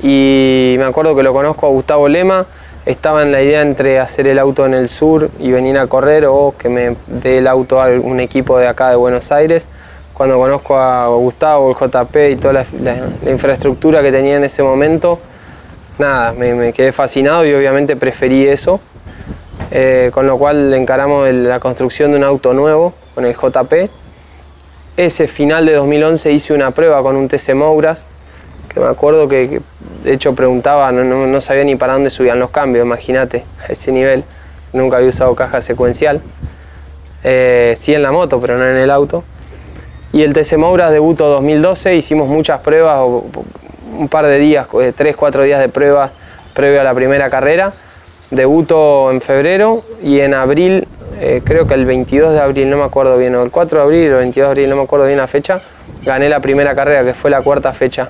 Y 0.02 0.76
me 0.78 0.86
acuerdo 0.86 1.16
que 1.16 1.24
lo 1.24 1.34
conozco 1.34 1.68
a 1.68 1.70
Gustavo 1.70 2.08
Lema, 2.08 2.46
estaba 2.86 3.22
en 3.22 3.32
la 3.32 3.42
idea 3.42 3.62
entre 3.62 4.00
hacer 4.00 4.26
el 4.28 4.40
auto 4.40 4.66
en 4.66 4.74
el 4.74 4.90
sur 4.90 5.30
y 5.40 5.52
venir 5.52 5.78
a 5.78 5.88
correr 5.88 6.26
o 6.28 6.56
que 6.58 6.70
me 6.70 6.96
dé 7.08 7.38
el 7.38 7.48
auto 7.48 7.80
a 7.82 7.88
un 7.88 8.20
equipo 8.20 8.58
de 8.58 8.68
acá 8.68 8.90
de 8.90 8.96
Buenos 8.96 9.32
Aires. 9.32 9.68
Cuando 10.14 10.38
conozco 10.38 10.78
a 10.78 11.08
Gustavo, 11.08 11.70
el 11.72 11.76
JP 11.78 12.16
y 12.32 12.36
toda 12.38 12.54
la, 12.54 12.66
la- 12.82 13.08
la 13.24 13.32
infraestructura 13.32 14.02
que 14.02 14.12
tenía 14.12 14.38
en 14.38 14.44
ese 14.44 14.64
momento, 14.64 15.20
nada, 16.00 16.32
me, 16.34 16.54
me 16.56 16.74
quedé 16.74 16.92
fascinado 16.92 17.46
y 17.46 17.54
obviamente 17.54 17.96
preferí 17.96 18.48
eso. 18.48 18.80
Eh, 19.74 20.10
con 20.14 20.26
lo 20.28 20.38
cual 20.38 20.74
encaramos 20.74 21.28
el- 21.28 21.48
la 21.48 21.60
construcción 21.60 22.12
de 22.12 22.18
un 22.18 22.24
auto 22.24 22.54
nuevo 22.54 22.94
con 23.16 23.26
el 23.26 23.34
JP. 23.36 23.90
Ese 24.98 25.28
final 25.28 25.66
de 25.66 25.74
2011 25.74 26.32
hice 26.32 26.54
una 26.54 26.72
prueba 26.72 27.02
con 27.02 27.16
un 27.16 27.28
TC 27.30 27.54
Mouras, 27.54 28.02
que 28.74 28.80
me 28.80 28.88
acuerdo 28.88 29.28
que, 29.28 29.62
de 30.04 30.14
hecho 30.14 30.34
preguntaba, 30.34 30.92
no, 30.92 31.04
no- 31.04 31.28
no 31.28 31.42
sabía 31.42 31.64
ni 31.64 31.76
para 31.76 31.94
dónde 31.94 32.10
subían 32.10 32.40
los 32.40 32.50
cambios, 32.52 32.86
imagínate, 32.86 33.44
a 33.68 33.72
ese 33.72 33.92
nivel. 33.92 34.24
Nunca 34.74 34.98
había 34.98 35.10
usado 35.10 35.36
caja 35.36 35.62
secuencial. 35.62 36.22
Eh, 37.24 37.76
sí 37.80 37.94
en 37.94 38.02
la 38.02 38.12
moto, 38.12 38.40
pero 38.40 38.58
no 38.58 38.66
en 38.68 38.78
el 38.78 38.90
auto. 38.90 39.24
Y 40.14 40.24
el 40.24 40.34
TC 40.34 40.58
Mouras 40.58 40.92
debutó 40.92 41.28
2012, 41.28 41.96
hicimos 41.96 42.28
muchas 42.28 42.60
pruebas, 42.62 43.00
un 43.98 44.08
par 44.10 44.26
de 44.26 44.40
días, 44.40 44.68
eh, 44.82 44.94
tres, 44.96 45.16
cuatro 45.16 45.44
días 45.44 45.60
de 45.60 45.70
pruebas 45.70 46.12
previo 46.54 46.82
a 46.82 46.84
la 46.84 46.94
primera 46.94 47.30
carrera. 47.30 47.74
Debuto 48.30 49.12
en 49.12 49.20
febrero 49.22 49.84
y 50.02 50.20
en 50.22 50.34
abril, 50.34 50.88
eh, 51.20 51.42
creo 51.44 51.68
que 51.68 51.74
el 51.74 51.86
22 51.86 52.32
de 52.34 52.40
abril, 52.40 52.70
no 52.70 52.78
me 52.78 52.84
acuerdo 52.84 53.18
bien, 53.18 53.36
o 53.36 53.44
el 53.44 53.52
4 53.52 53.80
de 53.80 53.84
abril 53.84 54.08
o 54.12 54.14
el 54.16 54.20
22 54.20 54.48
de 54.48 54.52
abril, 54.52 54.70
no 54.70 54.76
me 54.78 54.84
acuerdo 54.84 55.06
bien 55.06 55.18
la 55.18 55.28
fecha, 55.28 55.62
gané 56.04 56.30
la 56.30 56.40
primera 56.40 56.74
carrera, 56.74 57.04
que 57.04 57.14
fue 57.14 57.30
la 57.30 57.42
cuarta 57.42 57.74
fecha. 57.74 58.10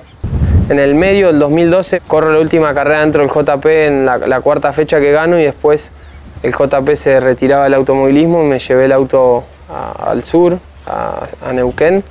En 0.72 0.78
el 0.78 0.94
medio 0.94 1.26
del 1.26 1.38
2012 1.38 2.00
corro 2.08 2.32
la 2.32 2.38
última 2.38 2.72
carrera 2.72 3.00
dentro 3.00 3.20
del 3.20 3.30
JP 3.30 3.66
en 3.66 4.06
la, 4.06 4.40
cuarta 4.40 4.72
fecha 4.72 5.00
que 5.00 5.12
gano 5.12 5.38
y 5.38 5.42
después 5.42 5.90
el 6.42 6.54
JP 6.54 6.94
se 6.94 7.20
retiraba 7.20 7.64
del 7.64 7.74
automovilismo, 7.74 8.42
me 8.42 8.58
llevé 8.58 8.86
el 8.86 8.92
auto 8.92 9.44
al 9.68 10.24
sur, 10.24 10.58
a, 10.86 11.52
Neuquén, 11.52 12.02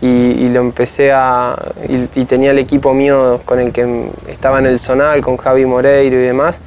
y, 0.00 0.48
lo 0.48 0.60
empecé 0.60 1.12
a. 1.12 1.54
Y, 1.86 2.24
tenía 2.24 2.52
el 2.52 2.60
equipo 2.60 2.94
mío 2.94 3.42
con 3.44 3.60
el 3.60 3.74
que 3.74 4.06
estaba 4.26 4.58
en 4.58 4.64
el 4.64 4.78
Zonal, 4.78 5.20
con 5.20 5.36
Javi 5.36 5.66
Moreiro 5.66 6.16
y 6.16 6.22
demás, 6.22 6.62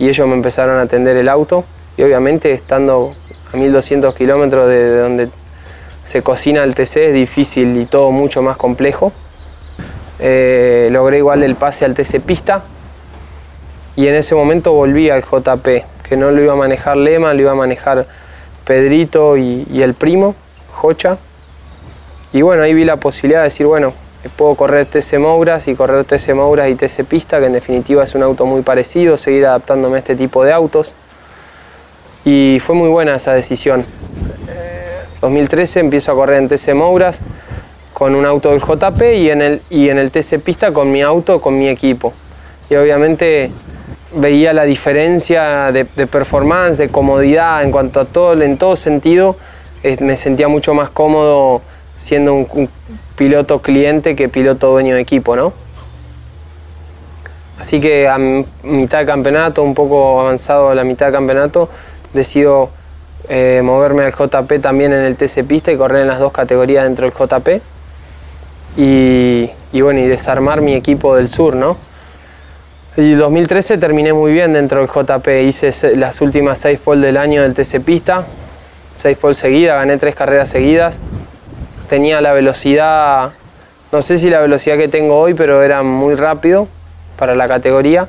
y 0.00 0.08
ellos 0.08 0.26
me 0.26 0.34
empezaron 0.34 0.78
a 0.78 0.82
atender 0.82 1.16
el 1.16 1.28
auto, 1.28 1.64
y 1.96 2.02
obviamente 2.02 2.50
estando 2.50 3.14
a 3.52 3.56
1200 3.56 4.12
kilómetros 4.16 4.68
de, 4.68 4.90
de 4.90 4.98
donde 4.98 5.28
se 6.08 6.22
cocina 6.22 6.64
el 6.64 6.74
TC, 6.74 6.96
es 6.96 7.14
difícil 7.14 7.76
y 7.76 7.86
todo 7.86 8.10
mucho 8.10 8.42
más 8.42 8.56
complejo. 8.56 9.12
Eh, 10.18 10.88
logré 10.90 11.18
igual 11.18 11.42
el 11.42 11.56
pase 11.56 11.84
al 11.84 11.94
TC 11.94 12.20
Pista 12.20 12.62
y 13.96 14.08
en 14.08 14.14
ese 14.14 14.34
momento 14.34 14.72
volví 14.72 15.10
al 15.10 15.22
JP, 15.22 15.66
que 16.02 16.16
no 16.16 16.30
lo 16.30 16.42
iba 16.42 16.52
a 16.52 16.56
manejar 16.56 16.96
Lema, 16.96 17.34
lo 17.34 17.40
iba 17.40 17.52
a 17.52 17.54
manejar 17.54 18.06
Pedrito 18.64 19.36
y, 19.36 19.82
el 19.82 19.94
primo, 19.94 20.34
Jocha. 20.72 21.18
Y 22.32 22.42
bueno, 22.42 22.62
ahí 22.62 22.74
vi 22.74 22.84
la 22.84 22.96
posibilidad 22.96 23.40
de 23.40 23.44
decir, 23.44 23.66
bueno, 23.66 23.94
puedo 24.36 24.54
correr 24.54 24.86
TC 24.86 25.18
Mouras 25.18 25.68
y 25.68 25.74
correr 25.74 26.04
TC 26.04 26.34
Mouras 26.34 26.68
y 26.68 26.74
TC 26.74 27.04
Pista, 27.04 27.38
que 27.38 27.46
en 27.46 27.52
definitiva 27.52 28.04
es 28.04 28.14
un 28.14 28.22
auto 28.22 28.44
muy 28.44 28.62
parecido, 28.62 29.16
seguir 29.16 29.46
adaptándome 29.46 29.96
a 29.96 29.98
este 30.00 30.16
tipo 30.16 30.44
de 30.44 30.52
autos. 30.52 30.92
Y 32.24 32.58
fue 32.60 32.74
muy 32.74 32.88
buena 32.88 33.16
esa 33.16 33.32
decisión. 33.32 33.86
2013 35.20 35.80
empiezo 35.80 36.12
a 36.12 36.14
correr 36.14 36.38
en 36.38 36.48
TC 36.48 36.74
Mouras 36.74 37.20
con 37.96 38.14
un 38.14 38.26
auto 38.26 38.50
del 38.50 38.60
JP 38.60 39.00
y 39.14 39.30
en 39.30 39.40
el, 39.40 39.62
y 39.70 39.88
en 39.88 39.96
el 39.96 40.10
TC 40.10 40.38
Pista 40.38 40.70
con 40.70 40.92
mi 40.92 41.00
auto, 41.00 41.40
con 41.40 41.58
mi 41.58 41.66
equipo. 41.66 42.12
Y 42.68 42.74
obviamente 42.74 43.50
veía 44.14 44.52
la 44.52 44.64
diferencia 44.64 45.72
de, 45.72 45.86
de 45.96 46.06
performance, 46.06 46.76
de 46.76 46.90
comodidad, 46.90 47.62
en 47.62 47.72
cuanto 47.72 48.00
a 48.00 48.04
todo, 48.04 48.34
en 48.42 48.58
todo 48.58 48.76
sentido, 48.76 49.38
eh, 49.82 49.96
me 50.00 50.18
sentía 50.18 50.46
mucho 50.46 50.74
más 50.74 50.90
cómodo 50.90 51.62
siendo 51.96 52.34
un, 52.34 52.46
un 52.52 52.68
piloto 53.16 53.62
cliente 53.62 54.14
que 54.14 54.28
piloto 54.28 54.72
dueño 54.72 54.94
de 54.94 55.00
equipo, 55.00 55.34
¿no? 55.34 55.54
Así 57.58 57.80
que 57.80 58.06
a 58.08 58.18
mitad 58.18 58.98
de 58.98 59.06
campeonato, 59.06 59.62
un 59.62 59.74
poco 59.74 60.20
avanzado 60.20 60.68
a 60.68 60.74
la 60.74 60.84
mitad 60.84 61.06
de 61.06 61.12
campeonato, 61.12 61.70
decido 62.12 62.68
eh, 63.30 63.62
moverme 63.64 64.04
al 64.04 64.12
JP 64.12 64.60
también 64.60 64.92
en 64.92 65.00
el 65.00 65.16
TC 65.16 65.44
Pista 65.46 65.72
y 65.72 65.78
correr 65.78 66.02
en 66.02 66.08
las 66.08 66.20
dos 66.20 66.30
categorías 66.30 66.84
dentro 66.84 67.08
del 67.08 67.14
JP. 67.14 67.75
Y, 68.76 69.50
y 69.72 69.80
bueno, 69.80 70.00
y 70.00 70.06
desarmar 70.06 70.60
mi 70.60 70.74
equipo 70.74 71.16
del 71.16 71.28
sur, 71.28 71.56
¿no? 71.56 71.76
Y 72.98 73.12
2013 73.12 73.76
terminé 73.76 74.14
muy 74.14 74.32
bien 74.32 74.54
dentro 74.54 74.80
del 74.80 74.88
JP, 74.88 75.28
hice 75.46 75.96
las 75.96 76.22
últimas 76.22 76.58
seis 76.58 76.78
pole 76.82 77.06
del 77.06 77.18
año 77.18 77.42
del 77.42 77.52
TC 77.52 77.84
Pista, 77.84 78.24
seis 78.96 79.18
pole 79.18 79.34
seguidas, 79.34 79.76
gané 79.76 79.98
tres 79.98 80.14
carreras 80.14 80.48
seguidas. 80.48 80.98
Tenía 81.90 82.22
la 82.22 82.32
velocidad, 82.32 83.32
no 83.92 84.00
sé 84.00 84.16
si 84.16 84.30
la 84.30 84.40
velocidad 84.40 84.78
que 84.78 84.88
tengo 84.88 85.18
hoy, 85.18 85.34
pero 85.34 85.62
era 85.62 85.82
muy 85.82 86.14
rápido 86.14 86.68
para 87.18 87.34
la 87.34 87.46
categoría, 87.46 88.08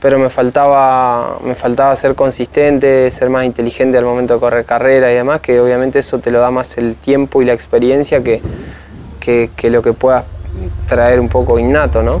pero 0.00 0.18
me 0.18 0.28
faltaba, 0.28 1.38
me 1.44 1.54
faltaba 1.54 1.94
ser 1.94 2.16
consistente, 2.16 3.08
ser 3.12 3.30
más 3.30 3.44
inteligente 3.44 3.96
al 3.96 4.04
momento 4.04 4.34
de 4.34 4.40
correr 4.40 4.64
carrera 4.64 5.12
y 5.12 5.14
demás, 5.14 5.40
que 5.40 5.60
obviamente 5.60 6.00
eso 6.00 6.18
te 6.18 6.32
lo 6.32 6.40
da 6.40 6.50
más 6.50 6.76
el 6.78 6.96
tiempo 6.96 7.42
y 7.42 7.44
la 7.44 7.52
experiencia 7.52 8.24
que, 8.24 8.42
que, 9.26 9.70
lo 9.70 9.82
que 9.82 9.92
puedas 9.92 10.24
traer 10.88 11.18
un 11.18 11.28
poco 11.28 11.58
innato, 11.58 12.02
¿no? 12.02 12.20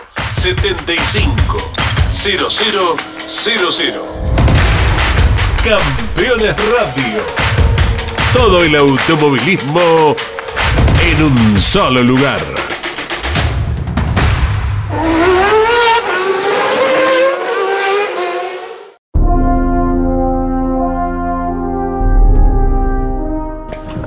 75 0.33 1.57
0000. 2.09 4.01
Campeones 5.63 6.55
Radio. 6.71 7.21
Todo 8.33 8.63
el 8.63 8.75
automovilismo 8.75 10.15
en 11.03 11.23
un 11.23 11.61
solo 11.61 12.01
lugar. 12.01 12.39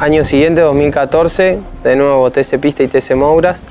Año 0.01 0.25
siguiente, 0.25 0.61
2014, 0.61 1.61
de 1.83 1.97
nuevo 1.97 2.31
TC 2.31 2.59
Pista 2.59 2.83
y 2.83 2.89
TC 2.89 3.15
Mouras. 3.15 3.63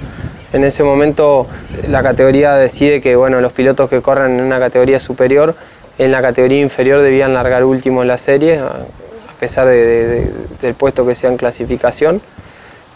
En 0.53 0.63
ese 0.63 0.83
momento 0.83 1.47
la 1.87 2.01
categoría 2.03 2.53
decide 2.55 3.01
que 3.01 3.15
bueno, 3.15 3.41
los 3.41 3.51
pilotos 3.51 3.89
que 3.89 4.01
corran 4.01 4.37
en 4.39 4.41
una 4.45 4.59
categoría 4.59 4.99
superior 4.99 5.55
en 5.97 6.11
la 6.11 6.21
categoría 6.21 6.59
inferior 6.59 7.01
debían 7.01 7.33
largar 7.33 7.63
último 7.63 8.01
en 8.01 8.07
la 8.07 8.17
serie, 8.17 8.57
a 8.59 9.39
pesar 9.39 9.67
de- 9.67 9.85
de- 9.85 10.07
de- 10.07 10.31
del 10.61 10.73
puesto 10.73 11.05
que 11.05 11.13
sea 11.15 11.29
en 11.29 11.37
clasificación. 11.37 12.21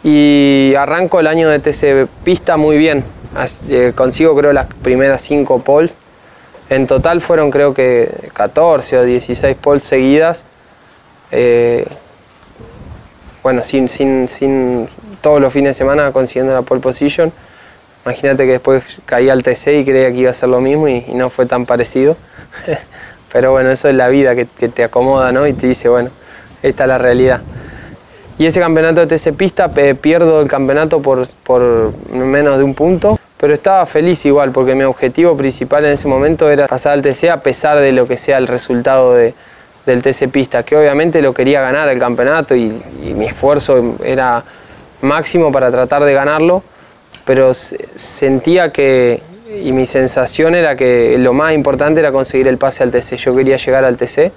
Y 0.03 0.73
arranco 0.77 1.19
el 1.19 1.27
año 1.27 1.49
de 1.49 1.59
TC 1.59 2.07
Pista 2.23 2.57
muy 2.57 2.77
bien. 2.77 3.03
Eh, 3.69 3.91
consigo 3.95 4.35
creo 4.35 4.51
las 4.53 4.65
primeras 4.65 5.21
5 5.21 5.59
poles. 5.61 5.93
En 6.69 6.87
total 6.87 7.21
fueron 7.21 7.51
creo 7.51 7.73
que 7.73 8.29
14 8.33 8.97
o 8.97 9.03
16 9.03 9.55
poles 9.57 9.83
seguidas. 9.83 10.43
Eh, 11.31 11.85
bueno, 13.47 13.63
sin, 13.63 13.87
sin, 13.87 14.27
sin 14.27 14.89
todos 15.21 15.39
los 15.39 15.53
fines 15.53 15.69
de 15.69 15.73
semana 15.75 16.11
consiguiendo 16.11 16.53
la 16.53 16.63
pole 16.63 16.81
position. 16.81 17.31
Imagínate 18.03 18.43
que 18.45 18.51
después 18.51 18.83
caí 19.05 19.29
al 19.29 19.41
TC 19.41 19.67
y 19.79 19.85
creía 19.85 20.11
que 20.11 20.17
iba 20.17 20.31
a 20.31 20.33
ser 20.33 20.49
lo 20.49 20.59
mismo 20.59 20.89
y, 20.89 20.99
no 21.13 21.29
fue 21.29 21.45
tan 21.45 21.65
parecido. 21.65 22.17
Pero 23.31 23.53
bueno, 23.53 23.71
eso 23.71 23.87
es 23.87 23.95
la 23.95 24.09
vida 24.09 24.35
que, 24.35 24.47
que 24.47 24.67
te 24.67 24.83
acomoda, 24.83 25.31
¿no? 25.31 25.47
Y 25.47 25.53
te 25.53 25.65
dice, 25.65 25.87
bueno, 25.87 26.09
esta 26.61 26.83
es 26.83 26.89
la 26.89 26.97
realidad. 26.97 27.39
Y 28.37 28.47
ese 28.47 28.59
campeonato 28.59 28.99
de 28.99 29.07
TC 29.17 29.31
Pista 29.37 29.69
pierdo 29.69 30.41
el 30.41 30.49
campeonato 30.49 31.01
por, 31.01 31.25
por 31.45 31.93
menos 32.11 32.57
de 32.57 32.65
un 32.65 32.73
punto, 32.73 33.17
pero 33.37 33.53
estaba 33.53 33.85
feliz 33.85 34.25
igual 34.25 34.51
porque 34.51 34.75
mi 34.75 34.83
objetivo 34.83 35.37
principal 35.37 35.85
en 35.85 35.93
ese 35.93 36.09
momento 36.09 36.49
era 36.49 36.67
pasar 36.67 36.91
al 36.91 37.01
TC 37.01 37.29
a 37.29 37.37
pesar 37.37 37.79
de 37.79 37.93
lo 37.93 38.09
que 38.09 38.17
sea 38.17 38.39
el 38.39 38.47
resultado 38.47 39.13
de- 39.13 39.33
del 39.87 40.01
TC 40.03 40.27
Pista, 40.29 40.63
que 40.63 40.75
obviamente 40.75 41.21
lo 41.21 41.33
quería 41.33 41.61
ganar 41.61 41.87
el 41.87 41.97
campeonato 41.97 42.53
y, 42.55 42.79
mi 43.15 43.25
esfuerzo 43.25 43.95
era 44.03 44.43
máximo 45.01 45.51
para 45.51 45.71
tratar 45.71 46.03
de 46.03 46.13
ganarlo, 46.13 46.61
pero 47.25 47.53
se- 47.53 47.87
sentía 47.95 48.71
que, 48.71 49.23
y 49.63 49.71
mi 49.71 49.85
sensación 49.85 50.53
era 50.55 50.75
que 50.75 51.17
lo 51.17 51.31
más 51.33 51.53
importante 51.53 52.01
era 52.01 52.11
conseguir 52.11 52.47
el 52.49 52.57
pase 52.57 52.83
al 52.83 52.91
TC, 52.91 53.15
yo 53.17 53.33
quería 53.35 53.55
llegar 53.57 53.85
al 53.85 53.95
TC. 53.97 54.31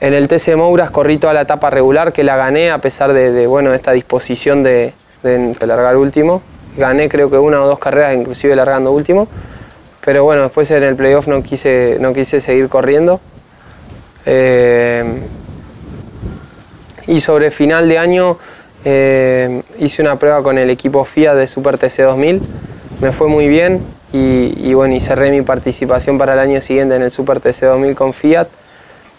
En 0.00 0.14
el 0.14 0.28
TC 0.28 0.54
Mouras 0.56 0.90
corrí 0.90 1.18
toda 1.18 1.34
la 1.34 1.42
etapa 1.42 1.68
regular 1.68 2.12
que 2.12 2.22
la 2.22 2.36
gané 2.36 2.70
a 2.70 2.78
pesar 2.78 3.12
de, 3.12 3.32
de, 3.32 3.46
bueno, 3.46 3.74
esta 3.74 3.92
disposición 3.92 4.62
de, 4.62 4.94
de 5.24 5.66
largar 5.66 5.96
último. 5.96 6.40
Gané 6.76 7.08
creo 7.08 7.28
que 7.28 7.36
una 7.36 7.62
o 7.62 7.66
dos 7.66 7.78
carreras 7.80 8.14
inclusive 8.14 8.54
largando 8.56 8.92
último. 8.92 9.26
Pero 10.02 10.24
bueno, 10.24 10.42
después 10.44 10.70
en 10.70 10.84
el 10.84 10.96
playoff 10.96 11.26
no 11.26 11.42
quise, 11.42 11.98
no 12.00 12.14
quise 12.14 12.40
seguir 12.40 12.68
corriendo. 12.70 13.20
Eh, 14.26 15.04
y 17.06 17.20
sobre 17.20 17.50
final 17.50 17.88
de 17.88 17.98
año 17.98 18.38
eh, 18.84 19.62
hice 19.78 20.02
una 20.02 20.16
prueba 20.16 20.42
con 20.42 20.58
el 20.58 20.70
equipo 20.70 21.04
Fiat 21.04 21.34
de 21.34 21.48
Super 21.48 21.78
TC 21.78 22.02
2000. 22.02 22.40
Me 23.00 23.12
fue 23.12 23.28
muy 23.28 23.48
bien 23.48 23.80
y, 24.12 24.74
bueno, 24.74 24.94
y 24.94 25.00
cerré 25.00 25.30
mi 25.30 25.42
participación 25.42 26.18
para 26.18 26.34
el 26.34 26.38
año 26.40 26.60
siguiente 26.60 26.96
en 26.96 27.02
el 27.02 27.10
Super 27.10 27.40
TC 27.40 27.62
2000 27.66 27.94
con 27.94 28.12
Fiat 28.12 28.48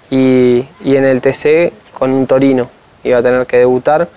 y, 0.09 0.65
y 0.83 0.95
en 0.95 1.05
el 1.05 1.21
TC 1.21 1.73
con 1.97 2.11
un 2.11 2.27
Torino. 2.27 2.69
Iba 3.03 3.17
a 3.17 3.23
tener 3.23 3.45
que 3.47 3.57
debutar, 3.57 4.07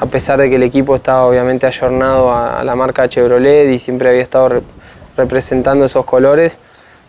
a 0.00 0.06
pesar 0.06 0.38
de 0.38 0.48
que 0.50 0.56
el 0.56 0.62
equipo 0.62 0.96
estaba 0.96 1.26
obviamente 1.26 1.66
ayornado 1.66 2.32
a, 2.32 2.64
la 2.64 2.74
marca 2.74 3.08
Chevrolet 3.08 3.70
y 3.70 3.78
siempre 3.78 4.08
había 4.08 4.22
estado 4.22 4.48
re- 4.48 4.62
representando 5.16 5.84
esos 5.84 6.04
colores. 6.04 6.58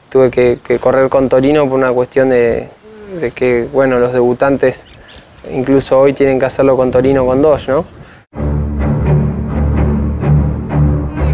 Tuve 0.10 0.30
que 0.32 0.60
correr 0.80 1.10
con 1.10 1.30
Torino 1.30 1.68
por 1.68 1.78
una 1.78 1.92
cuestión 1.92 2.30
de, 2.30 2.70
de 3.16 3.32
que, 3.32 3.68
bueno, 3.72 4.00
los 4.00 4.14
debutantes 4.14 4.86
incluso 5.52 6.00
hoy 6.00 6.14
tienen 6.14 6.40
que 6.40 6.46
hacerlo 6.46 6.76
con 6.76 6.92
Torino 6.92 7.26
con 7.26 7.42
Dodge, 7.42 7.70
¿no? 7.70 7.86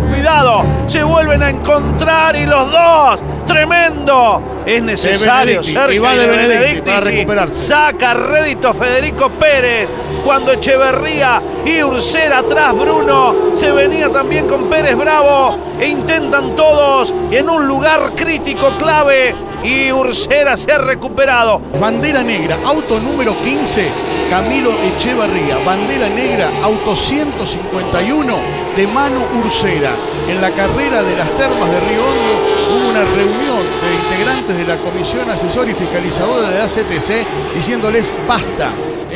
Cuidado, 0.10 0.64
se 0.88 1.04
vuelven 1.04 1.44
a 1.44 1.50
encontrar 1.50 2.36
y 2.36 2.46
los 2.46 2.72
dos. 2.72 3.20
Tremendo. 3.46 4.42
Es 4.66 4.82
necesario, 4.82 5.64
Sergio 5.64 5.92
y 5.92 6.00
va 6.00 6.16
de 6.16 6.28
Benedetti 6.28 6.82
para 6.82 7.00
sí. 7.00 7.12
recuperarse. 7.12 7.56
Saca 7.56 8.14
rédito 8.14 8.74
Federico 8.74 9.30
Pérez. 9.30 9.88
Cuando 10.24 10.54
Echeverría 10.54 11.40
y 11.64 11.84
Ursera 11.84 12.40
atrás, 12.40 12.76
Bruno 12.76 13.54
se 13.54 13.72
venía 13.72 14.10
también 14.10 14.48
con 14.48 14.64
Pérez 14.64 14.96
Bravo 14.96 15.56
e 15.80 15.88
intentan 15.88 16.56
todos 16.56 17.14
en 17.30 17.48
un 17.48 17.68
lugar 17.68 18.16
crítico 18.16 18.72
clave 18.80 19.36
y 19.66 19.92
Ursera 19.92 20.56
se 20.58 20.72
ha 20.72 20.78
recuperado. 20.78 21.60
Bandera 21.82 22.22
negra, 22.24 22.58
auto 22.66 23.00
número 23.00 23.36
15, 23.44 23.88
Camilo 24.30 24.72
Echevarría. 24.96 25.58
Bandera 25.66 26.08
negra, 26.10 26.50
auto 26.64 26.96
151 26.96 28.36
de 28.76 28.88
Mano 28.88 29.22
Ursera. 29.44 29.92
En 30.30 30.40
la 30.42 30.52
carrera 30.52 31.02
de 31.04 31.16
las 31.16 31.30
termas 31.32 31.70
de 31.72 31.80
Río 31.82 32.02
Hondo 32.02 32.76
hubo 32.76 32.90
una 32.92 33.04
reunión 33.04 33.64
de 33.82 34.14
integrantes 34.14 34.58
de 34.58 34.66
la 34.66 34.78
Comisión 34.78 35.30
Asesor 35.30 35.68
y 35.70 35.74
Fiscalizadora 35.74 36.50
de 36.50 36.60
la 36.60 36.68
CTC 36.68 37.26
diciéndoles 37.56 38.12
basta. 38.28 38.70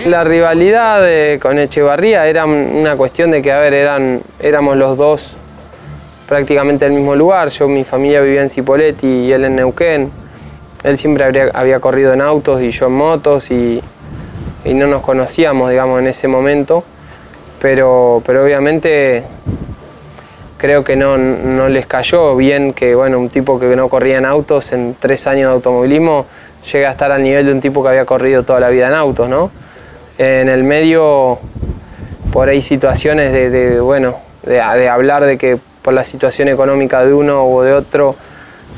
La 0.06 0.24
rivalidad 0.24 1.02
de- 1.02 1.40
con 1.42 1.60
Echevarría 1.60 2.26
era 2.28 2.46
un- 2.46 2.72
una 2.78 2.96
cuestión 2.96 3.32
de 3.32 3.42
que, 3.42 3.52
a 3.52 3.60
ver, 3.60 3.74
eran, 3.74 4.22
éramos 4.40 4.78
los 4.78 4.98
dos 4.98 5.34
prácticamente 6.28 6.86
del 6.86 6.94
mismo 6.94 7.16
lugar. 7.16 7.50
Yo, 7.50 7.68
mi 7.68 7.84
familia 7.84 8.22
vivía 8.22 8.42
en 8.42 8.50
Cipolletti 8.50 9.08
y 9.08 9.32
él 9.32 9.44
en 9.46 9.56
Neuquén. 9.58 10.12
Él 10.84 10.98
siempre 10.98 11.24
habría- 11.26 11.52
había 11.54 11.80
corrido 11.80 12.14
en 12.14 12.22
autos 12.22 12.62
y 12.62 12.72
yo 12.72 12.88
en 12.88 12.94
motos 12.94 13.52
y, 13.52 13.82
y 14.66 14.74
no 14.74 14.88
nos 14.88 15.02
conocíamos, 15.02 15.70
digamos, 15.70 16.00
en 16.00 16.08
ese 16.08 16.28
momento. 16.28 16.84
Pero, 17.62 18.24
pero 18.26 18.44
obviamente 18.46 19.24
creo 20.58 20.84
que 20.84 20.96
no, 20.96 21.18
no 21.18 21.68
les 21.70 21.86
cayó 21.86 22.36
bien 22.36 22.74
que, 22.74 22.96
bueno, 22.96 23.20
un 23.20 23.30
tipo 23.30 23.60
que 23.60 23.76
no 23.76 23.90
corría 23.90 24.18
en 24.18 24.26
autos 24.26 24.72
en 24.72 24.96
tres 25.00 25.28
años 25.28 25.50
de 25.50 25.54
automovilismo 25.56 26.26
llegue 26.72 26.86
a 26.86 26.92
estar 26.92 27.12
al 27.12 27.24
nivel 27.24 27.46
de 27.46 27.52
un 27.54 27.62
tipo 27.62 27.82
que 27.82 27.90
había 27.90 28.06
corrido 28.06 28.44
toda 28.44 28.60
la 28.60 28.70
vida 28.70 28.88
en 28.88 28.94
autos, 28.94 29.30
¿no? 29.30 29.52
En 30.18 30.50
el 30.50 30.64
medio, 30.64 31.40
por 32.34 32.50
ahí 32.50 32.62
situaciones 32.62 33.32
de, 33.32 33.50
de, 33.50 33.80
bueno, 33.80 34.18
de, 34.44 34.56
de 34.56 34.90
hablar 34.90 35.24
de 35.26 35.38
que 35.38 35.58
por 35.82 35.94
la 35.94 36.04
situación 36.04 36.50
económica 36.50 37.06
de 37.06 37.14
uno 37.14 37.46
o 37.46 37.64
de 37.64 37.74
otro 37.74 38.16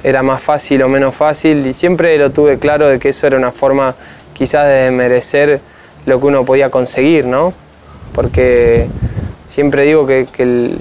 era 0.04 0.24
más 0.24 0.42
fácil 0.42 0.82
o 0.84 0.90
menos 0.90 1.16
fácil 1.16 1.66
y 1.66 1.74
siempre 1.74 2.18
lo 2.18 2.32
tuve 2.32 2.58
claro 2.58 2.88
de 2.88 3.00
que 3.00 3.10
eso 3.10 3.28
era 3.28 3.38
una 3.38 3.52
forma 3.52 3.96
quizás 4.34 4.68
de 4.68 4.92
merecer 4.92 5.60
lo 6.06 6.20
que 6.20 6.26
uno 6.26 6.44
podía 6.44 6.70
conseguir, 6.70 7.26
¿no? 7.26 7.54
Porque 8.14 8.88
siempre 9.48 9.84
digo 9.84 10.08
que, 10.08 10.28
que 10.32 10.76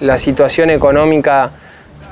la 0.00 0.18
situación 0.18 0.70
económica 0.70 1.50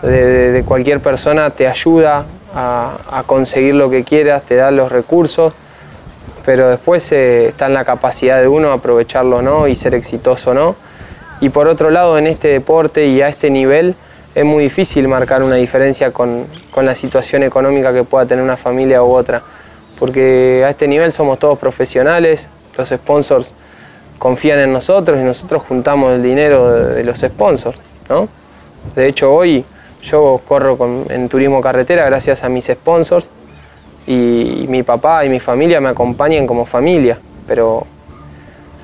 de, 0.02 0.62
cualquier 0.66 1.00
persona 1.00 1.50
te 1.50 1.68
ayuda 1.68 2.24
a, 2.54 2.98
a 3.10 3.22
conseguir 3.22 3.74
lo 3.74 3.90
que 3.90 4.04
quieras, 4.04 4.42
te 4.42 4.56
da 4.56 4.70
los 4.70 4.90
recursos, 4.90 5.54
pero 6.44 6.70
después 6.70 7.10
eh, 7.12 7.48
está 7.48 7.66
en 7.66 7.74
la 7.74 7.84
capacidad 7.84 8.40
de 8.40 8.48
uno 8.48 8.72
aprovecharlo 8.72 9.42
no 9.42 9.68
y 9.68 9.74
ser 9.74 9.94
exitoso 9.94 10.54
no. 10.54 10.76
Y 11.40 11.50
por 11.50 11.68
otro 11.68 11.90
lado, 11.90 12.18
en 12.18 12.26
este 12.26 12.48
deporte 12.48 13.06
y 13.06 13.20
a 13.20 13.28
este 13.28 13.50
nivel 13.50 13.94
es 14.38 14.44
muy 14.44 14.62
difícil 14.62 15.08
marcar 15.08 15.42
una 15.42 15.56
diferencia 15.56 16.12
con, 16.12 16.46
con 16.70 16.86
la 16.86 16.94
situación 16.94 17.42
económica 17.42 17.92
que 17.92 18.04
pueda 18.04 18.24
tener 18.24 18.44
una 18.44 18.56
familia 18.56 19.02
u 19.02 19.10
otra, 19.10 19.42
porque 19.98 20.62
a 20.64 20.70
este 20.70 20.86
nivel 20.86 21.10
somos 21.10 21.40
todos 21.40 21.58
profesionales, 21.58 22.48
los 22.76 22.88
sponsors 22.88 23.52
confían 24.16 24.60
en 24.60 24.72
nosotros 24.72 25.18
y 25.18 25.24
nosotros 25.24 25.64
juntamos 25.66 26.12
el 26.12 26.22
dinero 26.22 26.72
de, 26.72 27.02
los 27.02 27.18
sponsors, 27.18 27.78
¿no? 28.08 28.28
De 28.94 29.08
hecho, 29.08 29.34
hoy 29.34 29.64
yo 30.04 30.40
corro 30.46 30.78
con- 30.78 31.06
en 31.08 31.28
turismo 31.28 31.60
carretera 31.60 32.04
gracias 32.04 32.44
a 32.44 32.48
mis 32.48 32.66
sponsors 32.66 33.28
y, 34.06 34.66
mi 34.68 34.84
papá 34.84 35.24
y 35.24 35.28
mi 35.28 35.40
familia 35.40 35.80
me 35.80 35.88
acompañan 35.88 36.46
como 36.46 36.64
familia, 36.64 37.18
pero 37.44 37.88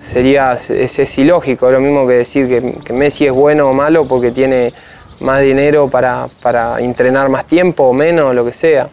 sería 0.04 0.54
es, 0.54 0.98
es 0.98 1.18
ilógico, 1.18 1.70
lo 1.70 1.78
mismo 1.78 2.08
que 2.08 2.14
decir 2.14 2.48
que 2.84 2.92
Messi 2.92 3.26
es 3.26 3.32
bueno 3.32 3.68
o 3.68 3.72
malo 3.72 4.08
porque 4.08 4.32
tiene 4.32 4.74
más 5.20 5.42
dinero 5.42 5.88
para, 5.88 6.28
para 6.42 6.80
entrenar 6.80 7.28
más 7.28 7.46
tiempo 7.46 7.84
o 7.84 7.92
menos, 7.92 8.34
lo 8.34 8.44
que 8.44 8.52
sea. 8.52 8.88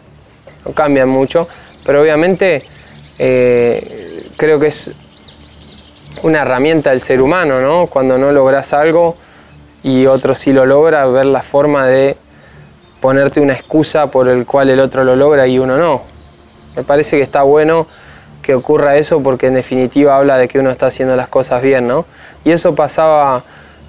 No 0.64 0.72
cambian 0.72 1.08
mucho, 1.08 1.48
pero 1.84 2.02
obviamente 2.02 2.62
eh, 3.18 4.28
creo 4.36 4.58
que 4.58 4.68
es 4.68 4.90
una 6.22 6.42
herramienta 6.42 6.90
del 6.90 7.00
ser 7.00 7.20
humano, 7.20 7.60
¿no? 7.60 7.86
Cuando 7.86 8.18
no 8.18 8.32
logras 8.32 8.72
algo 8.72 9.16
y 9.82 10.06
otro 10.06 10.34
sí 10.34 10.52
lo 10.52 10.66
logra, 10.66 11.04
ver 11.06 11.26
la 11.26 11.42
forma 11.42 11.86
de 11.86 12.16
ponerte 13.00 13.40
una 13.40 13.54
excusa 13.54 14.06
por 14.06 14.28
el 14.28 14.46
cual 14.46 14.70
el 14.70 14.78
otro 14.78 15.02
lo 15.02 15.16
logra 15.16 15.46
y 15.46 15.58
uno 15.58 15.76
no. 15.76 16.02
Me 16.76 16.84
parece 16.84 17.16
que 17.16 17.22
está 17.22 17.42
bueno 17.42 17.86
que 18.42 18.54
ocurra 18.54 18.96
eso 18.96 19.22
porque 19.22 19.46
en 19.46 19.54
definitiva 19.54 20.16
habla 20.16 20.36
de 20.36 20.48
que 20.48 20.58
uno 20.58 20.70
está 20.70 20.86
haciendo 20.86 21.16
las 21.16 21.28
cosas 21.28 21.62
bien, 21.62 21.86
¿no? 21.88 22.06
Y 22.44 22.50
eso 22.50 22.74
pasaba, 22.74 23.44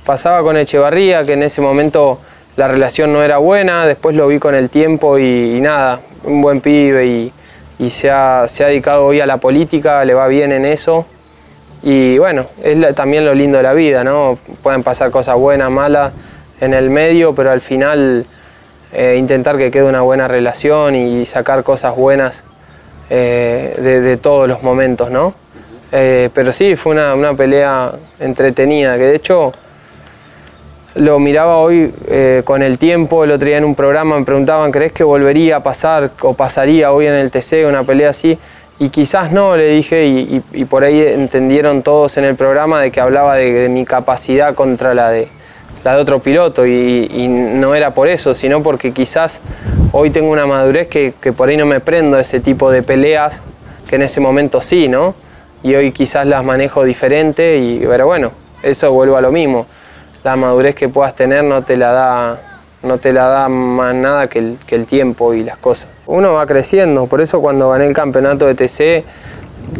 pasaba 0.05 0.41
con 0.41 0.57
Echevarría, 0.57 1.23
que 1.23 1.33
en 1.33 1.43
ese 1.43 1.61
momento 1.61 2.19
la 2.55 2.67
relación 2.67 3.11
no 3.13 3.23
era 3.23 3.37
buena, 3.37 3.85
después 3.85 4.15
lo 4.15 4.27
vi 4.27 4.39
con 4.39 4.55
el 4.55 4.69
tiempo 4.69 5.17
y, 5.17 5.59
nada, 5.61 6.01
un 6.23 6.41
buen 6.41 6.61
pibe 6.61 7.05
y, 7.05 7.89
se, 7.89 8.09
ha, 8.09 8.47
se 8.47 8.63
ha 8.63 8.67
dedicado 8.67 9.05
hoy 9.05 9.19
a 9.19 9.25
la 9.25 9.37
política, 9.37 10.05
le 10.05 10.13
va 10.13 10.27
bien 10.27 10.51
en 10.51 10.65
eso. 10.65 11.05
Y 11.81 12.17
bueno, 12.17 12.45
es 12.63 12.95
también 12.95 13.25
lo 13.25 13.33
lindo 13.33 13.57
de 13.57 13.63
la 13.63 13.73
vida, 13.73 14.05
¿no? 14.05 14.37
Pueden 14.61 14.83
pasar 14.83 15.11
cosas 15.11 15.35
buenas, 15.35 15.69
malas 15.69 16.13
en 16.61 16.73
el 16.73 16.89
medio, 16.89 17.35
pero 17.35 17.51
al 17.51 17.59
final 17.59 18.25
eh, 18.93 19.17
intentar 19.19 19.57
que 19.57 19.69
quede 19.69 19.83
una 19.83 20.01
buena 20.01 20.29
relación 20.29 20.95
y 20.95 21.25
sacar 21.25 21.63
cosas 21.63 21.95
buenas 21.95 22.43
eh, 23.09 23.75
de, 23.77 23.99
de 23.99 24.17
todos 24.17 24.47
los 24.47 24.63
momentos, 24.63 25.11
¿no? 25.11 25.33
Eh, 25.91 26.29
pero 26.33 26.53
sí, 26.53 26.75
fue 26.75 26.93
una, 26.93 27.13
una 27.15 27.33
pelea 27.33 27.91
entretenida, 28.19 28.97
que 28.97 29.03
de 29.03 29.15
hecho 29.15 29.51
lo 30.95 31.19
miraba 31.19 31.57
hoy 31.57 31.91
eh, 32.07 32.41
con 32.45 32.61
el 32.61 32.77
tiempo, 32.77 33.23
el 33.23 33.31
otro 33.31 33.47
día 33.47 33.57
en 33.57 33.65
un 33.65 33.75
programa 33.75 34.19
me 34.19 34.25
preguntaban, 34.25 34.71
¿crees 34.71 34.91
que 34.91 35.03
volvería 35.03 35.57
a 35.57 35.63
pasar 35.63 36.11
o 36.21 36.33
pasaría 36.33 36.91
hoy 36.91 37.07
en 37.07 37.13
el 37.13 37.31
TC 37.31 37.65
una 37.67 37.83
pelea 37.83 38.11
así? 38.11 38.37
Y 38.79 38.89
quizás 38.89 39.31
no, 39.31 39.55
le 39.55 39.67
dije, 39.69 40.05
y, 40.05 40.65
por 40.65 40.83
ahí 40.83 41.01
entendieron 41.01 41.83
todos 41.83 42.17
en 42.17 42.25
el 42.25 42.35
programa 42.35 42.81
de 42.81 42.91
que 42.91 42.99
hablaba 42.99 43.35
de, 43.35 43.69
mi 43.69 43.85
capacidad 43.85 44.55
contra 44.55 44.93
la 44.93 45.09
de, 45.09 45.27
la 45.83 45.95
de 45.95 46.01
otro 46.01 46.19
piloto, 46.19 46.65
y, 46.65 47.09
y 47.11 47.27
no 47.27 47.75
era 47.75 47.91
por 47.91 48.07
eso, 48.07 48.35
sino 48.35 48.61
porque 48.61 48.91
quizás 48.91 49.41
hoy 49.91 50.09
tengo 50.09 50.31
una 50.31 50.45
madurez 50.45 50.87
que, 50.87 51.13
que 51.21 51.31
por 51.31 51.49
ahí 51.49 51.57
no 51.57 51.65
me 51.65 51.79
prendo 51.79 52.17
a 52.17 52.21
ese 52.21 52.39
tipo 52.39 52.71
de 52.71 52.83
peleas, 52.83 53.41
que 53.87 53.95
en 53.95 54.01
ese 54.01 54.19
momento 54.19 54.59
sí, 54.59 54.87
¿no? 54.87 55.15
Y 55.61 55.75
hoy 55.75 55.91
quizás 55.91 56.27
las 56.27 56.43
manejo 56.43 56.83
diferente, 56.83 57.57
y, 57.57 57.79
pero 57.87 58.07
bueno, 58.07 58.31
eso 58.63 58.91
vuelvo 58.91 59.17
a 59.17 59.21
lo 59.21 59.31
mismo 59.31 59.65
la 60.23 60.35
madurez 60.35 60.75
que 60.75 60.89
puedas 60.89 61.15
tener 61.15 61.43
no 61.43 61.63
te 61.63 61.75
la 61.75 61.91
da, 61.91 62.41
no 62.81 62.97
te 62.97 63.11
la 63.11 63.27
da 63.27 63.49
más 63.49 63.93
nada 63.93 64.27
que 64.27 64.55
el, 64.67 64.85
tiempo 64.85 65.33
y 65.33 65.43
las 65.43 65.57
cosas. 65.57 65.87
Uno 66.05 66.33
va 66.33 66.45
creciendo, 66.45 67.07
por 67.07 67.21
eso 67.21 67.41
cuando 67.41 67.69
gané 67.69 67.87
el 67.87 67.93
campeonato 67.93 68.47
de 68.47 68.55
TC, 68.55 69.03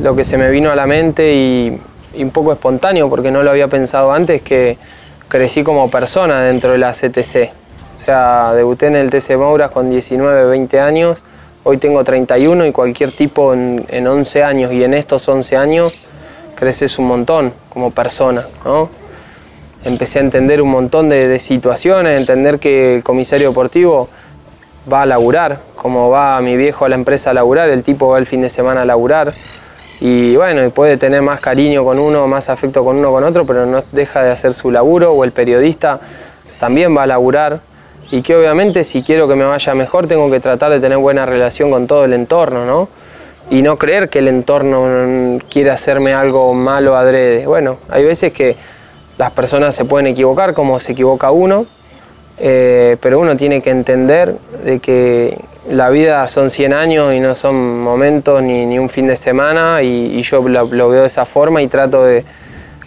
lo 0.02 0.16
que 0.16 0.24
se 0.24 0.38
me 0.38 0.50
vino 0.50 0.72
a 0.72 0.76
la 0.76 0.86
mente 0.86 1.34
y, 1.34 1.82
un 2.16 2.30
poco 2.30 2.52
espontáneo, 2.54 3.10
porque 3.10 3.32
no 3.32 3.42
lo 3.42 3.50
había 3.50 3.68
pensado 3.68 4.12
antes, 4.12 4.42
que 4.42 4.78
crecí 5.28 5.64
como 5.64 5.90
persona 5.90 6.42
dentro 6.42 6.72
de 6.72 6.78
la 6.78 6.92
CTC. 6.92 7.52
O 7.96 7.98
sea, 7.98 8.54
debuté 8.54 8.88
en 8.88 8.96
el 8.96 9.10
TC 9.10 9.38
Mouras 9.38 9.72
con 9.72 9.90
19, 9.90 10.46
20 10.46 10.80
años, 10.80 11.24
hoy 11.64 11.78
tengo 11.78 12.04
31 12.04 12.66
y 12.66 12.72
cualquier 12.72 13.12
tipo 13.12 13.54
en, 13.54 13.86
en 13.88 14.08
11 14.08 14.44
años 14.44 14.74
y 14.74 14.84
en 14.84 14.94
estos 14.94 15.28
11 15.28 15.58
años 15.58 16.00
creces 16.56 17.00
un 17.00 17.08
montón 17.08 17.54
como 17.70 17.92
persona, 17.92 18.44
¿no? 18.66 19.03
Empecé 19.84 20.20
a 20.20 20.22
entender 20.22 20.62
un 20.62 20.70
montón 20.70 21.10
de, 21.10 21.28
de 21.28 21.40
situaciones, 21.40 22.20
entender 22.20 22.60
que 22.60 22.96
el 22.96 23.04
comisario 23.04 23.50
deportivo 23.50 24.10
va 24.92 25.04
a 25.04 25.06
laburar, 25.06 25.60
como 25.76 26.10
va 26.10 26.40
mi 26.42 26.58
viejo 26.58 26.86
a 26.86 26.90
la 26.90 26.96
empresa 26.96 27.30
a 27.30 27.34
laburar, 27.34 27.70
el 27.70 27.84
tipo 27.84 28.10
va 28.10 28.18
el 28.18 28.26
fin 28.26 28.42
de 28.42 28.50
semana 28.50 28.82
a 28.82 28.86
laburar. 28.86 29.34
Y 30.00 30.36
bueno, 30.36 30.70
puede 30.72 30.98
tener 30.98 31.22
más 31.22 31.40
cariño 31.40 31.84
con 31.84 32.00
uno, 32.00 32.28
más 32.28 32.50
afecto 32.50 32.84
con 32.84 32.98
uno 32.98 33.12
con 33.12 33.24
otro, 33.24 33.46
pero 33.46 33.66
no 33.66 33.84
deja 33.92 34.24
de 34.24 34.32
hacer 34.32 34.54
su 34.54 34.72
laburo, 34.72 35.14
o 35.14 35.24
el 35.24 35.32
periodista 35.32 36.00
también 36.60 36.96
va 36.96 37.04
a 37.04 37.08
laburar. 37.08 37.62
Y 38.12 38.22
que 38.22 38.36
obviamente 38.36 38.84
si 38.84 39.02
quiero 39.02 39.28
que 39.28 39.36
me 39.36 39.46
vaya 39.46 39.74
mejor 39.74 40.08
tengo 40.08 40.30
que 40.30 40.40
tratar 40.40 40.72
de 40.72 40.80
tener 40.80 40.98
buena 40.98 41.26
relación 41.26 41.72
con 41.72 41.88
todo 41.88 42.06
el 42.06 42.14
entorno, 42.14 42.66
¿no? 42.66 42.90
Y 43.50 43.62
no 43.62 43.78
creer 43.78 44.10
que 44.10 44.20
el 44.20 44.28
entorno 44.28 44.86
mm, 44.86 45.38
quiere 45.50 45.72
hacerme 45.72 46.14
algo 46.14 46.54
malo 46.54 46.96
adrede. 46.96 47.46
Bueno, 47.48 47.78
hay 47.90 48.04
veces 48.04 48.34
que 48.34 48.56
las 49.18 49.32
personas 49.32 49.76
se 49.76 49.86
pueden 49.86 50.08
equivocar 50.08 50.54
como 50.54 50.80
se 50.80 50.94
equivoca 50.94 51.32
uno, 51.32 51.66
eh, 52.40 52.98
pero 53.02 53.20
uno 53.20 53.38
tiene 53.38 53.62
que 53.62 53.70
entender 53.70 54.36
de 54.64 54.80
que 54.80 55.40
la 55.70 55.90
vida 55.90 56.28
son 56.28 56.50
100 56.50 56.74
años 56.74 57.14
y 57.14 57.20
no 57.20 57.36
son 57.36 57.82
momentos 57.82 58.42
ni, 58.42 58.66
ni 58.66 58.80
un 58.80 58.90
fin 58.90 59.08
de 59.08 59.16
semana 59.16 59.82
y, 59.82 60.22
yo 60.24 60.48
lo 60.48 60.90
veo 60.90 61.02
de 61.02 61.08
esa 61.08 61.26
forma 61.26 61.62
y 61.62 61.68
trato 61.68 62.04
de, 62.04 62.26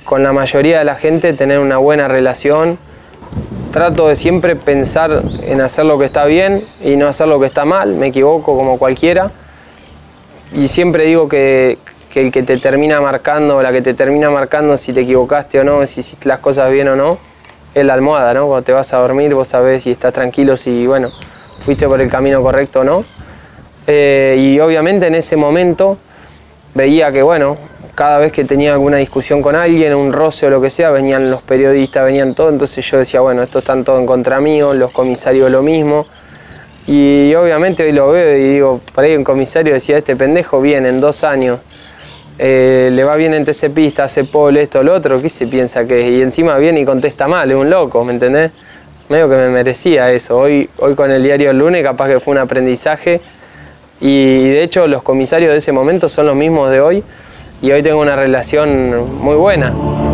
con 0.05 0.22
la 0.22 0.33
mayoría 0.33 0.79
de 0.79 0.85
la 0.85 0.97
gente, 0.97 1.33
tener 1.33 1.59
una 1.59 1.79
buena 1.79 2.09
relación. 2.09 2.79
Trato 3.72 4.09
de 4.09 4.16
siempre 4.16 4.57
pensar 4.57 5.22
en 5.43 5.61
hacer 5.61 5.85
lo 5.85 5.99
que 5.99 6.07
está 6.07 6.24
bien 6.24 6.64
y 6.83 6.97
no 6.97 7.09
hacer 7.09 7.29
lo 7.29 7.39
que 7.39 7.47
está 7.47 7.64
mal, 7.64 7.95
me 7.95 8.07
equivoco 8.07 8.57
como 8.57 8.79
cualquiera. 8.79 9.31
Y 10.53 10.68
siempre 10.68 11.05
digo 11.05 11.29
que, 11.29 11.79
que 12.17 12.23
el 12.23 12.33
que 12.33 12.43
te 12.43 12.57
termina 12.57 12.99
marcando, 12.99 13.62
la 13.62 13.71
que 13.71 13.83
te 13.83 13.93
termina 13.93 14.31
marcando 14.31 14.79
si 14.79 14.95
te 14.95 15.03
equivocaste 15.03 15.61
o 15.61 15.64
no, 15.64 15.87
si 15.87 16.01
hiciste 16.01 16.27
las 16.27 16.39
cosas 16.39 16.73
bien 16.73 16.89
o 16.89 16.97
no, 16.97 17.19
es 17.75 17.85
la 17.85 17.93
almohada, 17.93 18.33
¿no? 18.33 18.47
Cuando 18.47 18.64
te 18.64 18.73
vas 18.73 18.91
a 18.95 18.97
dormir 18.97 19.35
vos 19.35 19.49
sabés 19.49 19.83
si 19.83 19.91
estás 19.91 20.14
tranquilo, 20.14 20.57
si, 20.57 20.87
bueno, 20.87 21.11
fuiste 21.67 21.87
por 21.87 22.01
el 22.01 22.09
camino 22.09 22.41
correcto 22.41 22.81
o 22.81 22.85
no. 22.85 23.05
Eh, 23.87 24.35
y 24.39 24.59
obviamente 24.61 25.09
en 25.09 25.14
ese 25.14 25.37
momento 25.37 25.99
veía 26.73 27.12
que, 27.12 27.21
bueno, 27.21 27.59
cada 27.95 28.17
vez 28.17 28.33
que 28.33 28.47
tenía 28.47 28.73
alguna 28.73 28.97
discusión 28.97 29.43
con 29.43 29.55
alguien, 29.55 29.95
un 29.95 30.11
roce 30.11 30.47
o 30.47 30.49
lo 30.49 30.59
que 30.62 30.71
sea, 30.71 30.89
venían 30.89 31.31
los 31.31 31.43
periodistas, 31.43 32.07
venían 32.07 32.35
todo, 32.35 32.49
entonces 32.49 32.83
yo 32.91 32.97
decía, 32.97 33.21
bueno, 33.21 33.43
estos 33.43 33.61
están 33.61 33.85
todos 33.85 34.01
en 34.01 34.07
contra 34.07 34.41
mío, 34.41 34.73
los 34.73 34.91
comisarios 34.91 35.51
lo 35.51 35.62
mismo. 35.62 36.07
Y 36.87 37.35
obviamente 37.35 37.83
hoy 37.83 37.93
lo 37.93 38.11
veo 38.11 38.39
y 38.39 38.55
digo, 38.55 38.81
por 38.95 39.05
ahí 39.05 39.14
un 39.14 39.25
comisario 39.25 39.75
decía, 39.75 39.99
este 39.99 40.17
pendejo 40.17 40.62
viene 40.62 40.89
en 40.89 40.99
dos 40.99 41.23
años, 41.25 41.59
eh, 42.39 42.91
le 42.93 43.05
va 43.05 43.16
bien 43.16 43.32
en 43.34 43.45
TC 43.45 43.70
Pista, 43.70 44.05
hace 44.05 44.24
pole, 44.24 44.62
esto, 44.62 44.82
lo 44.82 44.95
otro, 44.95 45.20
¿qué 45.20 45.28
se 45.28 45.47
piensa 45.47 45.87
que 45.87 46.01
es? 46.01 46.07
Y 46.18 46.22
encima 46.22 46.57
viene 46.59 46.80
y 46.80 46.84
contesta 46.84 47.26
mal, 47.26 47.51
es 47.51 47.57
un 47.57 47.70
loco, 47.70 48.05
¿me 48.05 48.12
entendés? 48.12 48.51
Medio 49.09 49.28
que 49.28 49.37
me 49.37 49.49
merecía 49.49 50.11
eso. 50.12 50.37
Hoy, 50.37 50.68
hoy 50.78 50.95
con 50.95 51.11
el 51.11 51.22
diario 51.22 51.51
El 51.51 51.59
Lunes 51.59 51.82
capaz 51.82 52.09
que 52.09 52.20
fue 52.20 52.32
un 52.32 52.39
aprendizaje 52.39 53.20
y 54.01 54.49
de 54.49 54.62
hecho 54.62 54.87
los 54.87 55.03
comisarios 55.03 55.53
de 55.53 55.59
ese 55.59 55.72
momento 55.72 56.09
son 56.09 56.26
los 56.26 56.37
mismos 56.37 56.70
de 56.70 56.80
hoy 56.80 57.05
y 57.62 57.70
hoy 57.70 57.82
tengo 57.82 58.01
una 58.01 58.16
relación 58.16 59.18
muy 59.18 59.37
buena. 59.37 60.05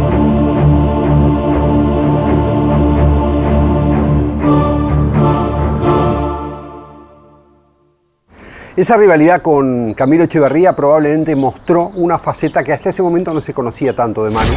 Esa 8.75 8.97
rivalidad 8.97 9.43
con 9.43 9.93
Camilo 9.93 10.25
Echeverría 10.25 10.75
probablemente 10.75 11.37
mostró 11.37 11.89
una 11.89 12.17
faceta 12.17 12.65
que 12.65 12.73
hasta 12.73 12.89
ese 12.89 13.03
momento 13.03 13.35
no 13.35 13.43
se 13.43 13.53
conocía 13.53 13.95
tanto 13.95 14.25
de 14.25 14.31
mano. 14.31 14.51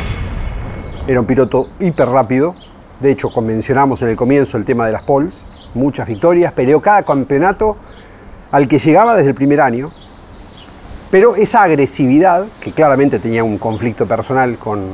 Era 1.05 1.19
un 1.19 1.25
piloto 1.25 1.67
hiper 1.79 2.07
rápido. 2.07 2.55
De 3.01 3.11
hecho, 3.11 3.29
mencionamos 3.41 4.01
en 4.03 4.07
el 4.07 4.15
comienzo 4.15 4.55
el 4.55 4.63
tema 4.63 4.85
de 4.85 4.93
las 4.93 5.03
poles. 5.03 5.43
Muchas 5.73 6.07
victorias. 6.07 6.53
Peleó 6.53 6.81
cada 6.81 7.03
campeonato 7.03 7.75
al 8.51 8.69
que 8.69 8.79
llegaba 8.79 9.17
desde 9.17 9.31
el 9.31 9.35
primer 9.35 9.59
año. 9.59 9.91
Pero 11.11 11.35
esa 11.35 11.63
agresividad, 11.63 12.45
que 12.61 12.71
claramente 12.71 13.19
tenía 13.19 13.43
un 13.43 13.57
conflicto 13.57 14.05
personal 14.05 14.57
con 14.57 14.91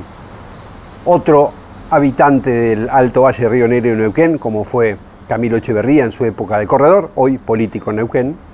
otro 1.06 1.52
habitante 1.92 2.50
del 2.50 2.90
Alto 2.90 3.22
Valle 3.22 3.44
de 3.44 3.50
Río 3.50 3.68
Negro 3.68 3.94
y 3.94 3.98
Neuquén, 3.98 4.40
como 4.40 4.64
fue 4.64 4.98
Camilo 5.28 5.58
Echeverría 5.58 6.06
en 6.06 6.12
su 6.12 6.26
época 6.26 6.58
de 6.58 6.66
corredor, 6.66 7.12
hoy 7.14 7.38
político 7.38 7.92
en 7.92 7.98
Neuquén, 7.98 8.51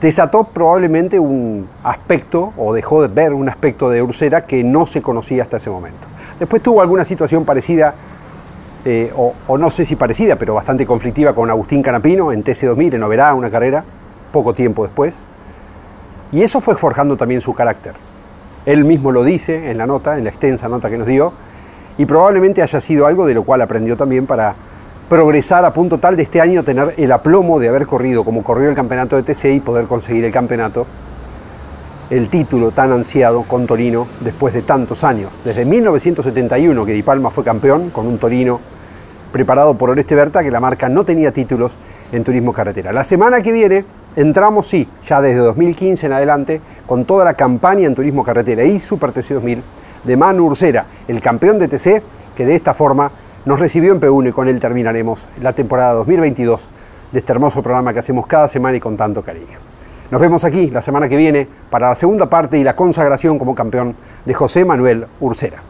desató 0.00 0.44
probablemente 0.44 1.18
un 1.18 1.68
aspecto, 1.82 2.52
o 2.56 2.74
dejó 2.74 3.02
de 3.02 3.08
ver 3.08 3.32
un 3.32 3.48
aspecto 3.48 3.90
de 3.90 4.02
Ursera 4.02 4.46
que 4.46 4.62
no 4.62 4.86
se 4.86 5.02
conocía 5.02 5.42
hasta 5.42 5.56
ese 5.56 5.70
momento. 5.70 6.06
Después 6.38 6.62
tuvo 6.62 6.82
alguna 6.82 7.04
situación 7.04 7.44
parecida, 7.44 7.94
eh, 8.84 9.12
o, 9.16 9.58
no 9.58 9.70
sé 9.70 9.84
si 9.84 9.96
parecida, 9.96 10.36
pero 10.36 10.54
bastante 10.54 10.84
conflictiva 10.84 11.34
con 11.34 11.48
Agustín 11.48 11.82
Canapino 11.82 12.32
en 12.32 12.44
TC2000, 12.44 12.94
en 12.94 13.02
Oberá, 13.02 13.34
una 13.34 13.50
carrera, 13.50 13.84
poco 14.32 14.52
tiempo 14.52 14.84
después. 14.84 15.16
Y 16.32 16.42
eso 16.42 16.60
fue 16.60 16.74
forjando 16.74 17.16
también 17.16 17.40
su 17.40 17.54
carácter. 17.54 17.94
Él 18.66 18.84
mismo 18.84 19.12
lo 19.12 19.22
dice 19.22 19.70
en 19.70 19.78
la 19.78 19.86
nota, 19.86 20.18
en 20.18 20.24
la 20.24 20.30
extensa 20.30 20.68
nota 20.68 20.90
que 20.90 20.98
nos 20.98 21.06
dio, 21.06 21.32
y 21.96 22.06
probablemente 22.06 22.60
haya 22.60 22.80
sido 22.80 23.06
algo 23.06 23.26
de 23.26 23.34
lo 23.34 23.44
cual 23.44 23.62
aprendió 23.62 23.96
también 23.96 24.26
para 24.26 24.54
progresar 25.08 25.64
a 25.64 25.72
punto 25.72 25.98
tal 25.98 26.16
de 26.16 26.22
este 26.22 26.40
año 26.40 26.64
tener 26.64 26.94
el 26.96 27.12
aplomo 27.12 27.58
de 27.58 27.68
haber 27.68 27.86
corrido 27.86 28.24
como 28.24 28.42
corrió 28.42 28.70
el 28.70 28.74
campeonato 28.74 29.16
de 29.16 29.22
TC 29.22 29.54
y 29.54 29.60
poder 29.60 29.86
conseguir 29.86 30.24
el 30.24 30.32
campeonato, 30.32 30.86
el 32.10 32.28
título 32.28 32.70
tan 32.70 32.92
ansiado 32.92 33.42
con 33.42 33.66
Torino 33.66 34.06
después 34.20 34.54
de 34.54 34.62
tantos 34.62 35.04
años. 35.04 35.40
Desde 35.44 35.64
1971 35.64 36.86
que 36.86 36.92
Di 36.92 37.02
Palma 37.02 37.30
fue 37.30 37.44
campeón 37.44 37.90
con 37.90 38.06
un 38.06 38.18
Torino 38.18 38.60
preparado 39.30 39.76
por 39.76 39.90
Oreste 39.90 40.14
Berta 40.14 40.42
que 40.42 40.50
la 40.50 40.60
marca 40.60 40.88
no 40.88 41.04
tenía 41.04 41.32
títulos 41.32 41.76
en 42.12 42.24
turismo 42.24 42.52
carretera. 42.52 42.92
La 42.92 43.04
semana 43.04 43.42
que 43.42 43.52
viene 43.52 43.84
entramos, 44.16 44.68
sí, 44.68 44.88
ya 45.06 45.20
desde 45.20 45.40
2015 45.40 46.06
en 46.06 46.12
adelante, 46.12 46.60
con 46.86 47.04
toda 47.04 47.24
la 47.24 47.34
campaña 47.34 47.86
en 47.86 47.94
turismo 47.94 48.22
carretera 48.22 48.64
y 48.64 48.78
Super 48.78 49.12
TC 49.12 49.34
2000 49.34 49.62
de 50.04 50.16
Manu 50.16 50.46
Ursera, 50.46 50.86
el 51.08 51.20
campeón 51.20 51.58
de 51.58 51.68
TC, 51.68 52.02
que 52.36 52.46
de 52.46 52.54
esta 52.54 52.74
forma 52.74 53.10
nos 53.44 53.60
recibió 53.60 53.92
en 53.92 54.00
P1 54.00 54.28
y 54.28 54.32
con 54.32 54.48
él 54.48 54.58
terminaremos 54.58 55.28
la 55.40 55.52
temporada 55.52 55.92
2022 55.94 56.70
de 57.12 57.18
este 57.18 57.32
hermoso 57.32 57.62
programa 57.62 57.92
que 57.92 57.98
hacemos 57.98 58.26
cada 58.26 58.48
semana 58.48 58.76
y 58.76 58.80
con 58.80 58.96
tanto 58.96 59.22
cariño. 59.22 59.58
Nos 60.10 60.20
vemos 60.20 60.44
aquí 60.44 60.70
la 60.70 60.82
semana 60.82 61.08
que 61.08 61.16
viene 61.16 61.46
para 61.70 61.90
la 61.90 61.94
segunda 61.94 62.28
parte 62.28 62.58
y 62.58 62.64
la 62.64 62.76
consagración 62.76 63.38
como 63.38 63.54
campeón 63.54 63.94
de 64.24 64.34
José 64.34 64.64
Manuel 64.64 65.06
Ursera. 65.20 65.62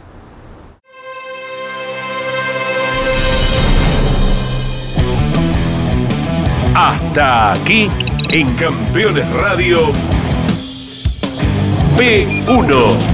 Hasta 6.75 7.53
aquí 7.53 7.89
en 8.33 8.53
Campeones 8.57 9.33
Radio 9.35 9.79
P1 11.97 13.14